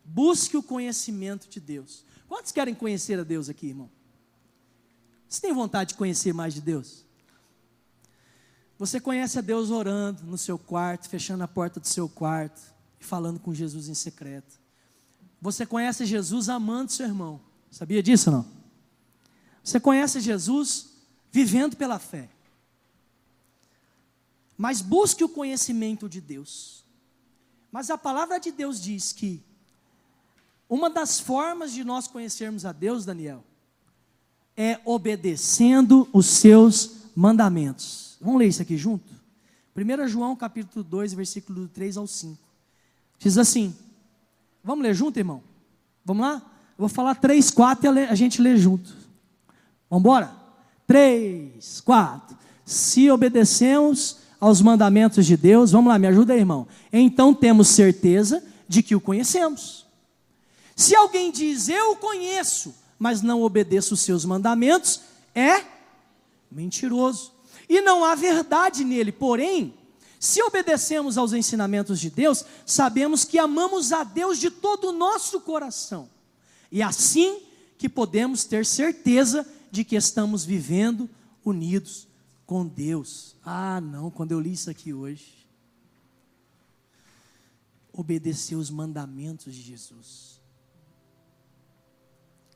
busque 0.05 0.57
o 0.57 0.63
conhecimento 0.65 1.49
de 1.49 1.61
Deus. 1.61 2.08
Quantos 2.29 2.53
querem 2.53 2.75
conhecer 2.75 3.19
a 3.19 3.25
Deus 3.25 3.49
aqui, 3.49 3.69
irmão? 3.69 3.91
Você 5.29 5.41
tem 5.41 5.53
vontade 5.53 5.91
de 5.91 5.97
conhecer 5.97 6.33
mais 6.33 6.55
de 6.55 6.61
Deus? 6.61 7.05
Você 8.79 9.01
conhece 9.01 9.39
a 9.39 9.43
Deus 9.43 9.71
orando 9.71 10.23
no 10.25 10.39
seu 10.39 10.59
quarto, 10.59 11.09
fechando 11.09 11.43
a 11.43 11.49
porta 11.49 11.81
do 11.81 11.87
seu 11.87 12.09
quarto 12.09 12.61
e 13.01 13.05
falando 13.05 13.41
com 13.41 13.53
Jesus 13.53 13.89
em 13.89 13.95
secreto. 13.95 14.61
Você 15.41 15.67
conhece 15.67 16.07
Jesus 16.07 16.49
amando 16.49 16.93
seu 16.93 17.07
irmão. 17.07 17.41
Sabia 17.71 18.03
disso 18.03 18.31
não? 18.31 18.47
Você 19.65 19.81
conhece 19.81 20.21
Jesus 20.21 20.91
vivendo 21.31 21.77
pela 21.77 21.99
fé. 21.99 22.31
Mas 24.57 24.81
busque 24.81 25.23
o 25.23 25.29
conhecimento 25.29 26.09
de 26.09 26.21
Deus. 26.21 26.85
Mas 27.71 27.91
a 27.91 27.99
palavra 27.99 28.39
de 28.39 28.51
Deus 28.51 28.81
diz 28.81 29.13
que 29.13 29.43
uma 30.69 30.91
das 30.91 31.19
formas 31.19 31.73
de 31.73 31.83
nós 31.83 32.07
conhecermos 32.07 32.65
a 32.65 32.73
Deus, 32.73 33.05
Daniel, 33.05 33.43
é 34.57 34.79
obedecendo 34.85 36.09
os 36.13 36.27
seus 36.27 37.11
mandamentos. 37.15 38.17
Vamos 38.21 38.39
ler 38.41 38.49
isso 38.49 38.63
aqui 38.63 38.77
junto? 38.77 39.05
1 39.77 40.09
João 40.09 40.35
capítulo 40.35 40.85
2, 40.85 41.15
versículo 41.15 41.69
3 41.69 41.97
ao 41.97 42.07
5. 42.07 42.37
Diz 43.19 43.39
assim: 43.39 43.75
Vamos 44.63 44.83
ler 44.83 44.95
junto, 44.95 45.19
irmão? 45.19 45.43
Vamos 46.05 46.27
lá? 46.27 46.35
Eu 46.79 46.83
vou 46.83 46.89
falar 46.89 47.15
três, 47.15 47.51
quatro 47.51 47.93
e 47.97 48.05
a 48.05 48.15
gente 48.15 48.43
lê 48.43 48.57
junto. 48.57 48.95
Vamos 49.89 50.03
embora? 50.03 50.33
Três, 50.87 51.81
quatro. 51.81 52.37
Se 52.65 53.11
obedecemos 53.11 54.19
aos 54.39 54.61
mandamentos 54.61 55.25
de 55.27 55.37
Deus, 55.37 55.73
vamos 55.73 55.89
lá, 55.89 55.99
me 55.99 56.07
ajuda 56.07 56.35
aí, 56.35 56.41
irmão. 56.41 56.67
Então 56.93 57.33
temos 57.33 57.69
certeza 57.69 58.43
de 58.69 58.83
que 58.83 58.95
o 58.95 59.01
conhecemos. 59.01 59.88
Se 60.79 60.95
alguém 60.95 61.33
diz 61.33 61.69
eu 61.69 61.97
conheço, 61.97 62.73
mas 62.97 63.21
não 63.21 63.43
obedeço 63.43 63.95
os 63.95 64.01
seus 64.01 64.25
mandamentos, 64.25 65.01
é 65.35 65.65
mentiroso. 66.49 67.33
E 67.69 67.81
não 67.81 68.05
há 68.05 68.15
verdade 68.15 68.85
nele. 68.85 69.11
Porém, 69.11 69.75
se 70.21 70.41
obedecemos 70.41 71.19
aos 71.19 71.33
ensinamentos 71.33 71.99
de 71.99 72.09
Deus, 72.11 72.45
sabemos 72.65 73.25
que 73.25 73.41
amamos 73.41 73.91
a 73.91 74.05
Deus 74.05 74.39
de 74.39 74.53
todo 74.53 74.91
o 74.91 74.93
nosso 74.93 75.41
coração. 75.41 76.09
E 76.71 76.81
assim 76.81 77.41
que 77.77 77.89
podemos 77.89 78.45
ter 78.45 78.65
certeza 78.65 79.45
de 79.73 79.83
que 79.83 79.97
estamos 79.97 80.45
vivendo 80.45 81.11
unidos 81.45 82.07
com 82.47 82.65
Deus. 82.65 83.35
Ah, 83.45 83.81
não, 83.81 84.13
quando 84.13 84.31
eu 84.31 84.39
li 84.39 84.53
isso 84.53 84.71
aqui 84.71 84.95
hoje. 84.95 85.45
Obedecer 87.93 88.55
os 88.55 88.71
mandamentos 88.71 89.53
de 89.53 89.61
Jesus. 89.61 90.38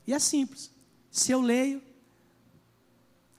E 0.07 0.13
é 0.13 0.19
simples. 0.19 0.71
Se 1.11 1.33
eu 1.33 1.41
leio, 1.41 1.83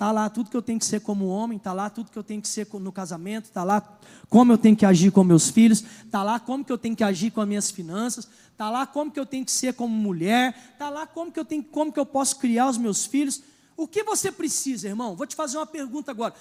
Está 0.03 0.11
lá 0.11 0.29
tudo 0.29 0.49
que 0.49 0.57
eu 0.57 0.61
tenho 0.61 0.79
que 0.79 0.85
ser 0.85 0.99
como 0.99 1.27
homem, 1.27 1.57
está 1.57 1.71
lá 1.71 1.89
tudo 1.89 2.11
que 2.11 2.17
eu 2.17 2.23
tenho 2.23 2.41
que 2.41 2.47
ser 2.49 2.67
no 2.73 2.91
casamento, 2.91 3.45
está 3.45 3.63
lá 3.63 3.97
como 4.27 4.51
eu 4.51 4.57
tenho 4.57 4.75
que 4.75 4.85
agir 4.85 5.11
com 5.11 5.23
meus 5.23 5.49
filhos, 5.49 5.81
está 6.03 6.21
lá 6.23 6.41
como 6.41 6.65
que 6.65 6.71
eu 6.73 6.77
tenho 6.77 6.93
que 6.93 7.05
agir 7.05 7.31
com 7.31 7.39
as 7.39 7.47
minhas 7.47 7.71
finanças, 7.71 8.27
está 8.51 8.69
lá 8.69 8.85
como 8.85 9.09
que 9.09 9.17
eu 9.17 9.25
tenho 9.25 9.45
que 9.45 9.51
ser 9.53 9.73
como 9.75 9.95
mulher, 9.95 10.71
está 10.73 10.89
lá 10.89 11.07
como 11.07 11.31
que 11.31 11.39
eu 11.39 11.45
tenho, 11.45 11.63
como 11.63 11.93
que 11.93 11.99
eu 11.99 12.05
posso 12.05 12.37
criar 12.37 12.67
os 12.67 12.77
meus 12.77 13.05
filhos. 13.05 13.43
O 13.77 13.87
que 13.87 14.03
você 14.03 14.29
precisa, 14.29 14.89
irmão? 14.89 15.15
Vou 15.15 15.25
te 15.25 15.37
fazer 15.37 15.57
uma 15.57 15.65
pergunta 15.65 16.11
agora. 16.11 16.33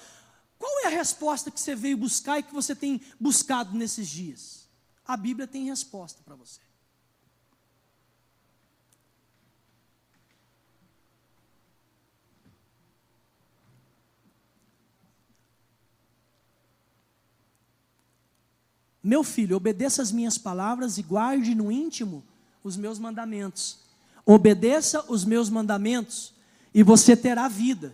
Qual 0.59 0.83
é 0.83 0.87
a 0.87 0.97
resposta 0.97 1.49
que 1.49 1.57
você 1.57 1.73
veio 1.73 1.95
buscar 1.95 2.39
e 2.39 2.43
que 2.43 2.53
você 2.53 2.75
tem 2.75 2.99
buscado 3.17 3.77
nesses 3.77 4.09
dias? 4.09 4.67
A 5.05 5.15
Bíblia 5.15 5.47
tem 5.47 5.65
resposta 5.65 6.21
para 6.25 6.35
você. 6.35 6.59
Meu 19.03 19.23
filho, 19.23 19.57
obedeça 19.57 20.01
as 20.01 20.11
minhas 20.11 20.37
palavras 20.37 20.97
e 20.97 21.03
guarde 21.03 21.53
no 21.53 21.71
íntimo 21.71 22.23
os 22.63 22.77
meus 22.77 22.97
mandamentos. 22.97 23.79
Obedeça 24.25 25.03
os 25.09 25.25
meus 25.25 25.49
mandamentos 25.49 26.33
e 26.73 26.81
você 26.81 27.15
terá 27.15 27.49
vida. 27.49 27.93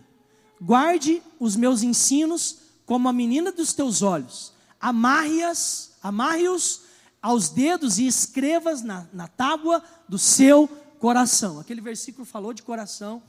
Guarde 0.60 1.20
os 1.40 1.56
meus 1.56 1.82
ensinos 1.82 2.58
como 2.86 3.08
a 3.08 3.12
menina 3.12 3.50
dos 3.50 3.72
teus 3.72 4.02
olhos. 4.02 4.52
Amarre-as, 4.80 5.92
amarre-os 6.02 6.82
aos 7.20 7.48
dedos 7.48 7.98
e 7.98 8.06
escrevas 8.06 8.82
na, 8.82 9.08
na 9.12 9.26
tábua 9.26 9.82
do 10.08 10.18
seu 10.18 10.68
coração. 11.00 11.58
Aquele 11.58 11.80
versículo 11.80 12.24
falou 12.24 12.52
de 12.52 12.62
coração 12.62 13.22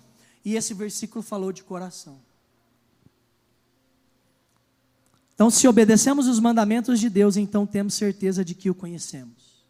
e 0.45 0.55
esse 0.55 0.73
versículo 0.73 1.23
falou 1.23 1.51
de 1.51 1.63
coração. 1.63 2.19
Então, 5.41 5.49
se 5.49 5.67
obedecemos 5.67 6.27
os 6.27 6.39
mandamentos 6.39 6.99
de 6.99 7.09
Deus, 7.09 7.35
então 7.35 7.65
temos 7.65 7.95
certeza 7.95 8.45
de 8.45 8.53
que 8.53 8.69
o 8.69 8.75
conhecemos. 8.75 9.65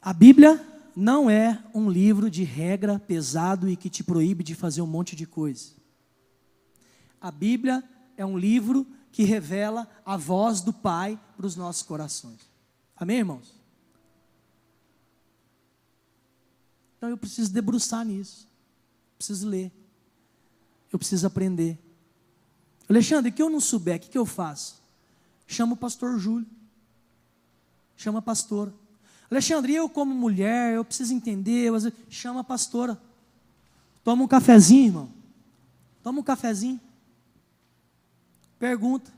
A 0.00 0.12
Bíblia 0.12 0.64
não 0.94 1.28
é 1.28 1.60
um 1.74 1.90
livro 1.90 2.30
de 2.30 2.44
regra 2.44 3.00
pesado 3.00 3.68
e 3.68 3.74
que 3.74 3.90
te 3.90 4.04
proíbe 4.04 4.44
de 4.44 4.54
fazer 4.54 4.80
um 4.80 4.86
monte 4.86 5.16
de 5.16 5.26
coisa. 5.26 5.72
A 7.20 7.32
Bíblia 7.32 7.82
é 8.16 8.24
um 8.24 8.38
livro 8.38 8.86
que 9.10 9.24
revela 9.24 9.88
a 10.04 10.16
voz 10.16 10.60
do 10.60 10.72
Pai 10.72 11.18
para 11.36 11.44
os 11.44 11.56
nossos 11.56 11.82
corações. 11.82 12.48
Amém, 12.94 13.18
irmãos? 13.18 13.56
Então 16.96 17.08
eu 17.08 17.18
preciso 17.18 17.52
debruçar 17.52 18.04
nisso. 18.04 18.48
Preciso 19.18 19.48
ler. 19.48 19.72
Eu 20.92 20.98
preciso 21.00 21.26
aprender. 21.26 21.76
Alexandre, 22.88 23.32
que 23.32 23.42
eu 23.42 23.50
não 23.50 23.60
souber, 23.60 23.96
o 23.96 24.00
que, 24.00 24.08
que 24.10 24.18
eu 24.18 24.26
faço? 24.26 24.80
Chama 25.46 25.74
o 25.74 25.76
pastor 25.76 26.18
Júlio. 26.18 26.46
Chama 27.96 28.18
a 28.18 28.22
pastora. 28.22 28.72
Alexandre, 29.30 29.74
eu 29.74 29.88
como 29.88 30.14
mulher, 30.14 30.74
eu 30.74 30.84
preciso 30.84 31.12
entender. 31.14 31.70
Chama 32.08 32.40
a 32.40 32.44
pastora. 32.44 33.00
Toma 34.04 34.22
um 34.22 34.28
cafezinho, 34.28 34.86
irmão. 34.86 35.08
Toma 36.02 36.20
um 36.20 36.22
cafezinho. 36.22 36.80
Pergunta. 38.58 39.10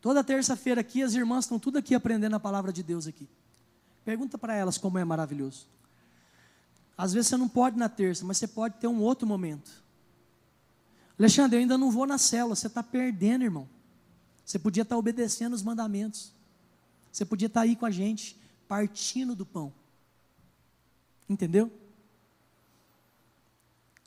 Toda 0.00 0.24
terça-feira 0.24 0.80
aqui, 0.80 1.02
as 1.02 1.14
irmãs 1.14 1.44
estão 1.44 1.58
tudo 1.58 1.78
aqui 1.78 1.94
aprendendo 1.94 2.36
a 2.36 2.40
palavra 2.40 2.72
de 2.72 2.82
Deus 2.82 3.06
aqui. 3.06 3.28
Pergunta 4.04 4.38
para 4.38 4.54
elas 4.54 4.78
como 4.78 4.98
é 4.98 5.04
maravilhoso. 5.04 5.66
Às 6.96 7.12
vezes 7.12 7.28
você 7.28 7.36
não 7.36 7.48
pode 7.48 7.76
na 7.76 7.88
terça, 7.88 8.24
mas 8.24 8.38
você 8.38 8.46
pode 8.46 8.76
ter 8.76 8.86
um 8.86 9.00
outro 9.00 9.26
momento. 9.26 9.83
Alexandre, 11.18 11.56
eu 11.56 11.60
ainda 11.60 11.78
não 11.78 11.90
vou 11.90 12.06
na 12.06 12.18
célula. 12.18 12.56
Você 12.56 12.66
está 12.66 12.82
perdendo, 12.82 13.44
irmão. 13.44 13.68
Você 14.44 14.58
podia 14.58 14.82
estar 14.82 14.94
tá 14.94 14.98
obedecendo 14.98 15.54
os 15.54 15.62
mandamentos. 15.62 16.32
Você 17.10 17.24
podia 17.24 17.46
estar 17.46 17.60
tá 17.60 17.64
aí 17.64 17.76
com 17.76 17.86
a 17.86 17.90
gente, 17.90 18.36
partindo 18.66 19.34
do 19.34 19.46
pão. 19.46 19.72
Entendeu? 21.28 21.70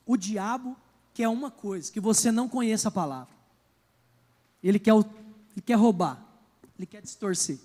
O 0.04 0.16
diabo 0.16 0.76
quer 1.12 1.28
uma 1.28 1.50
coisa, 1.50 1.90
que 1.90 2.00
você 2.00 2.30
não 2.30 2.48
conheça 2.48 2.88
a 2.88 2.92
palavra. 2.92 3.34
Ele 4.62 4.78
quer, 4.78 4.92
ele 4.92 5.62
quer 5.64 5.74
roubar, 5.74 6.24
ele 6.78 6.86
quer 6.86 7.02
distorcer. 7.02 7.58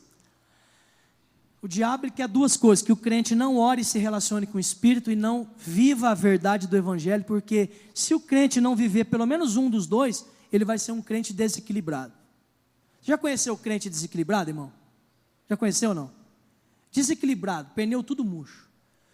O 1.64 1.68
diabo 1.68 2.11
quer 2.11 2.28
duas 2.28 2.57
coisas: 2.57 2.84
que 2.84 2.91
o 2.91 2.97
crente 2.97 3.34
não 3.34 3.55
ore 3.55 3.84
e 3.84 3.86
se 3.86 3.97
relacione 3.97 4.45
com 4.45 4.57
o 4.57 4.59
Espírito 4.59 5.09
e 5.09 5.16
não 5.16 5.49
viva 5.55 6.09
a 6.09 6.14
verdade 6.14 6.68
do 6.68 6.76
Evangelho, 6.76 7.24
porque 7.24 7.70
se 7.95 8.14
o 8.14 8.20
crente 8.20 8.59
não 8.59 8.76
viver 8.76 9.05
pelo 9.05 9.26
menos 9.26 9.55
um 9.55 9.70
dos 9.70 9.88
dois, 9.88 10.26
ele 10.51 10.66
vai 10.66 10.78
ser 10.78 10.91
um 10.91 11.01
crente 11.01 11.32
desequilibrado. 11.32 12.11
Já 13.01 13.18
conheceu 13.18 13.53
o 13.53 13.57
crente 13.57 13.89
desequilibrado, 13.89 14.49
irmão? 14.49 14.74
Já 15.49 15.55
conheceu 15.55 15.89
ou 15.89 15.95
não? 15.95 16.11
Desequilibrado, 16.91 17.72
pneu 17.74 18.03
tudo 18.03 18.26
murcho. 18.26 18.68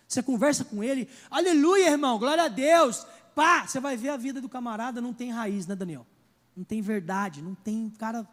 Você 0.07 0.23
conversa 0.23 0.65
com 0.65 0.83
ele, 0.83 1.07
aleluia, 1.29 1.91
irmão, 1.91 2.17
glória 2.17 2.45
a 2.45 2.47
Deus. 2.47 3.05
Pá, 3.35 3.67
você 3.67 3.79
vai 3.79 3.95
ver 3.95 4.09
a 4.09 4.17
vida 4.17 4.41
do 4.41 4.49
camarada 4.49 4.99
não 4.99 5.13
tem 5.13 5.29
raiz, 5.31 5.67
né, 5.67 5.75
Daniel? 5.75 6.05
Não 6.57 6.63
tem 6.63 6.81
verdade, 6.81 7.43
não 7.43 7.53
tem 7.53 7.91
cara. 7.91 8.27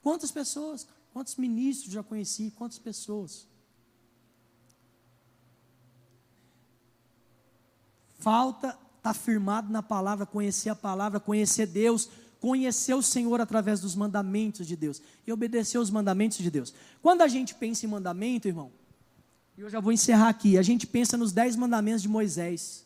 Quantas 0.00 0.30
pessoas, 0.30 0.86
quantos 1.12 1.34
ministros 1.34 1.92
já 1.92 2.04
conheci, 2.04 2.52
quantas 2.56 2.78
pessoas? 2.78 3.55
Falta 8.18 8.68
estar 8.68 8.78
tá 9.02 9.14
firmado 9.14 9.72
na 9.72 9.82
palavra, 9.82 10.26
conhecer 10.26 10.70
a 10.70 10.74
palavra, 10.74 11.20
conhecer 11.20 11.66
Deus, 11.66 12.08
conhecer 12.40 12.94
o 12.94 13.02
Senhor 13.02 13.40
através 13.40 13.80
dos 13.80 13.94
mandamentos 13.94 14.66
de 14.66 14.76
Deus 14.76 15.00
e 15.26 15.32
obedecer 15.32 15.78
os 15.78 15.90
mandamentos 15.90 16.38
de 16.38 16.50
Deus. 16.50 16.72
Quando 17.02 17.22
a 17.22 17.28
gente 17.28 17.54
pensa 17.54 17.86
em 17.86 17.88
mandamento, 17.88 18.48
irmão, 18.48 18.70
e 19.56 19.62
eu 19.62 19.70
já 19.70 19.80
vou 19.80 19.92
encerrar 19.92 20.28
aqui, 20.28 20.58
a 20.58 20.62
gente 20.62 20.86
pensa 20.86 21.16
nos 21.16 21.32
dez 21.32 21.56
mandamentos 21.56 22.02
de 22.02 22.08
Moisés. 22.08 22.84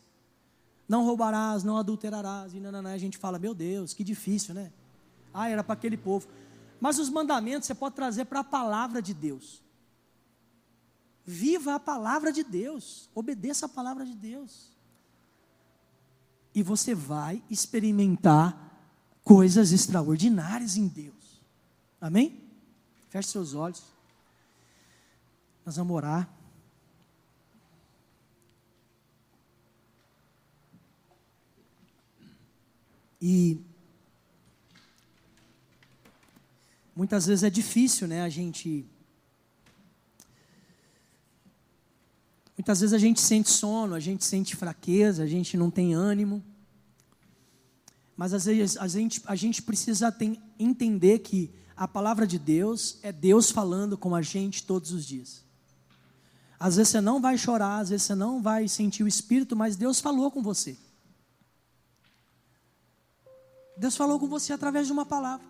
Não 0.89 1.05
roubarás, 1.05 1.63
não 1.63 1.77
adulterarás, 1.77 2.55
e 2.55 2.61
nananã, 2.61 2.93
a 2.93 2.99
gente 2.99 3.19
fala, 3.19 3.39
meu 3.39 3.55
Deus, 3.55 3.93
que 3.93 4.03
difícil, 4.03 4.55
né? 4.55 4.73
Ah, 5.33 5.49
era 5.49 5.63
para 5.63 5.75
aquele 5.75 5.97
povo. 5.97 6.29
Mas 6.81 6.99
os 6.99 7.09
mandamentos 7.09 7.67
você 7.67 7.75
pode 7.75 7.95
trazer 7.95 8.25
para 8.25 8.41
a 8.41 8.45
palavra 8.45 9.03
de 9.03 9.15
Deus. 9.15 9.63
Viva 11.25 11.75
a 11.75 11.81
palavra 11.81 12.33
de 12.33 12.43
Deus, 12.43 13.09
obedeça 13.15 13.67
a 13.67 13.69
palavra 13.69 14.05
de 14.05 14.15
Deus. 14.15 14.70
E 16.55 16.63
você 16.63 16.95
vai 16.95 17.43
experimentar 17.49 18.69
coisas 19.23 19.73
extraordinárias 19.73 20.77
em 20.77 20.89
Deus. 20.89 21.41
Amém? 22.01 22.43
Feche 23.09 23.29
seus 23.29 23.55
olhos. 23.55 23.83
Nós 25.65 25.77
vamos 25.77 25.95
orar. 25.95 26.29
E 33.23 33.61
muitas 36.97 37.27
vezes 37.27 37.45
é 37.45 37.51
difícil, 37.51 38.09
né, 38.09 38.23
a 38.23 38.29
gente 38.29 38.87
Muitas 42.61 42.81
vezes 42.81 42.93
a 42.93 42.99
gente 42.99 43.23
sente 43.23 43.49
sono, 43.49 43.95
a 43.95 44.01
gente 44.01 44.23
sente 44.23 44.55
fraqueza, 44.55 45.23
a 45.23 45.27
gente 45.27 45.57
não 45.57 45.71
tem 45.71 45.95
ânimo. 45.95 46.45
Mas 48.15 48.35
às 48.35 48.45
vezes 48.45 48.77
a 48.77 48.87
gente, 48.87 49.23
a 49.25 49.35
gente 49.35 49.63
precisa 49.63 50.13
tem, 50.13 50.39
entender 50.59 51.21
que 51.21 51.51
a 51.75 51.89
palavra 51.89 52.27
de 52.27 52.39
Deus 52.39 52.99
é 53.03 53.11
Deus 53.11 53.51
falando 53.51 53.97
com 53.97 54.15
a 54.15 54.21
gente 54.21 54.63
todos 54.63 54.93
os 54.93 55.07
dias. 55.07 55.43
Às 56.59 56.77
vezes 56.77 56.91
você 56.91 57.01
não 57.01 57.19
vai 57.19 57.39
chorar, 57.39 57.79
às 57.79 57.89
vezes 57.89 58.07
você 58.07 58.15
não 58.15 58.43
vai 58.43 58.69
sentir 58.69 59.05
o 59.05 59.09
Espírito, 59.09 59.57
mas 59.57 59.75
Deus 59.75 59.99
falou 59.99 60.31
com 60.31 60.43
você. 60.43 60.77
Deus 63.75 63.97
falou 63.97 64.21
com 64.21 64.29
você 64.29 64.53
através 64.53 64.87
de 64.87 64.93
uma 64.93 65.07
palavra. 65.07 65.47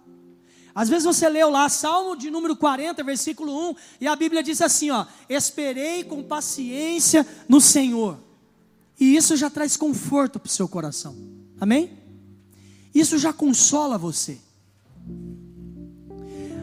Às 0.75 0.89
vezes 0.89 1.05
você 1.05 1.29
leu 1.29 1.51
lá 1.51 1.69
Salmo 1.69 2.17
de 2.17 2.31
número 2.31 2.57
40, 2.57 3.03
versículo 3.03 3.71
1, 3.71 3.75
e 4.03 4.07
a 4.07 4.15
Bíblia 4.15 4.43
diz 4.43 4.61
assim, 4.61 4.91
ó: 4.91 5.07
"Esperei 5.29 6.05
com 6.05 6.23
paciência 6.23 7.27
no 7.49 7.61
Senhor". 7.61 8.19
E 8.99 9.17
isso 9.17 9.37
já 9.37 9.51
traz 9.51 9.77
conforto 9.77 10.39
para 10.39 10.49
o 10.49 10.53
seu 10.53 10.69
coração. 10.69 11.17
Amém? 11.61 11.99
Isso 12.95 13.19
já 13.19 13.33
consola 13.33 13.97
você. 13.97 14.39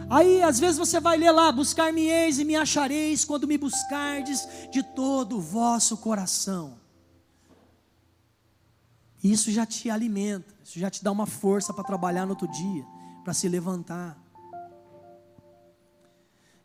Aí, 0.10 0.42
às 0.42 0.60
vezes 0.60 0.78
você 0.78 1.00
vai 1.00 1.18
ler 1.18 1.32
lá: 1.32 1.52
Buscar-me-eis 1.52 2.40
e 2.40 2.46
me 2.46 2.56
achareis 2.56 3.26
quando 3.26 3.48
me 3.48 3.58
buscardes 3.58 4.48
de 4.72 4.84
todo 4.84 5.38
o 5.38 5.42
vosso 5.42 5.98
coração. 5.98 6.78
Isso 9.22 9.52
já 9.52 9.66
te 9.66 9.90
alimenta, 9.90 10.54
isso 10.64 10.80
já 10.80 10.90
te 10.90 11.04
dá 11.04 11.12
uma 11.12 11.26
força 11.26 11.74
para 11.74 11.84
trabalhar 11.84 12.26
no 12.26 12.32
outro 12.32 12.48
dia 12.48 12.86
para 13.28 13.34
se 13.34 13.50
levantar. 13.50 14.18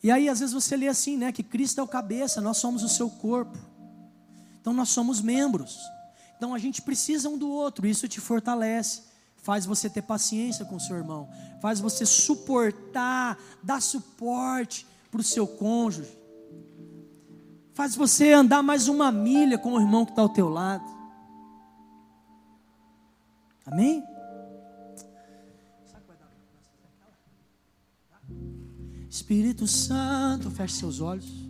E 0.00 0.12
aí, 0.12 0.28
às 0.28 0.38
vezes 0.38 0.54
você 0.54 0.76
lê 0.76 0.86
assim, 0.86 1.16
né? 1.16 1.32
Que 1.32 1.42
Cristo 1.42 1.80
é 1.80 1.82
o 1.82 1.88
cabeça, 1.88 2.40
nós 2.40 2.58
somos 2.58 2.84
o 2.84 2.88
seu 2.88 3.10
corpo. 3.10 3.58
Então, 4.60 4.72
nós 4.72 4.90
somos 4.90 5.20
membros. 5.20 5.76
Então, 6.36 6.54
a 6.54 6.58
gente 6.58 6.80
precisa 6.80 7.28
um 7.28 7.36
do 7.36 7.50
outro, 7.50 7.84
isso 7.84 8.06
te 8.06 8.20
fortalece. 8.20 9.02
Faz 9.38 9.66
você 9.66 9.90
ter 9.90 10.02
paciência 10.02 10.64
com 10.64 10.76
o 10.76 10.80
seu 10.80 10.94
irmão. 10.96 11.28
Faz 11.60 11.80
você 11.80 12.06
suportar, 12.06 13.36
dar 13.60 13.82
suporte 13.82 14.86
para 15.10 15.20
o 15.20 15.24
seu 15.24 15.48
cônjuge. 15.48 16.16
Faz 17.74 17.96
você 17.96 18.32
andar 18.32 18.62
mais 18.62 18.86
uma 18.86 19.10
milha 19.10 19.58
com 19.58 19.72
o 19.72 19.80
irmão 19.80 20.04
que 20.04 20.12
está 20.12 20.22
ao 20.22 20.28
teu 20.28 20.48
lado. 20.48 20.84
Amém? 23.66 24.11
Espírito 29.12 29.66
Santo, 29.66 30.50
feche 30.50 30.76
seus 30.76 31.02
olhos. 31.02 31.41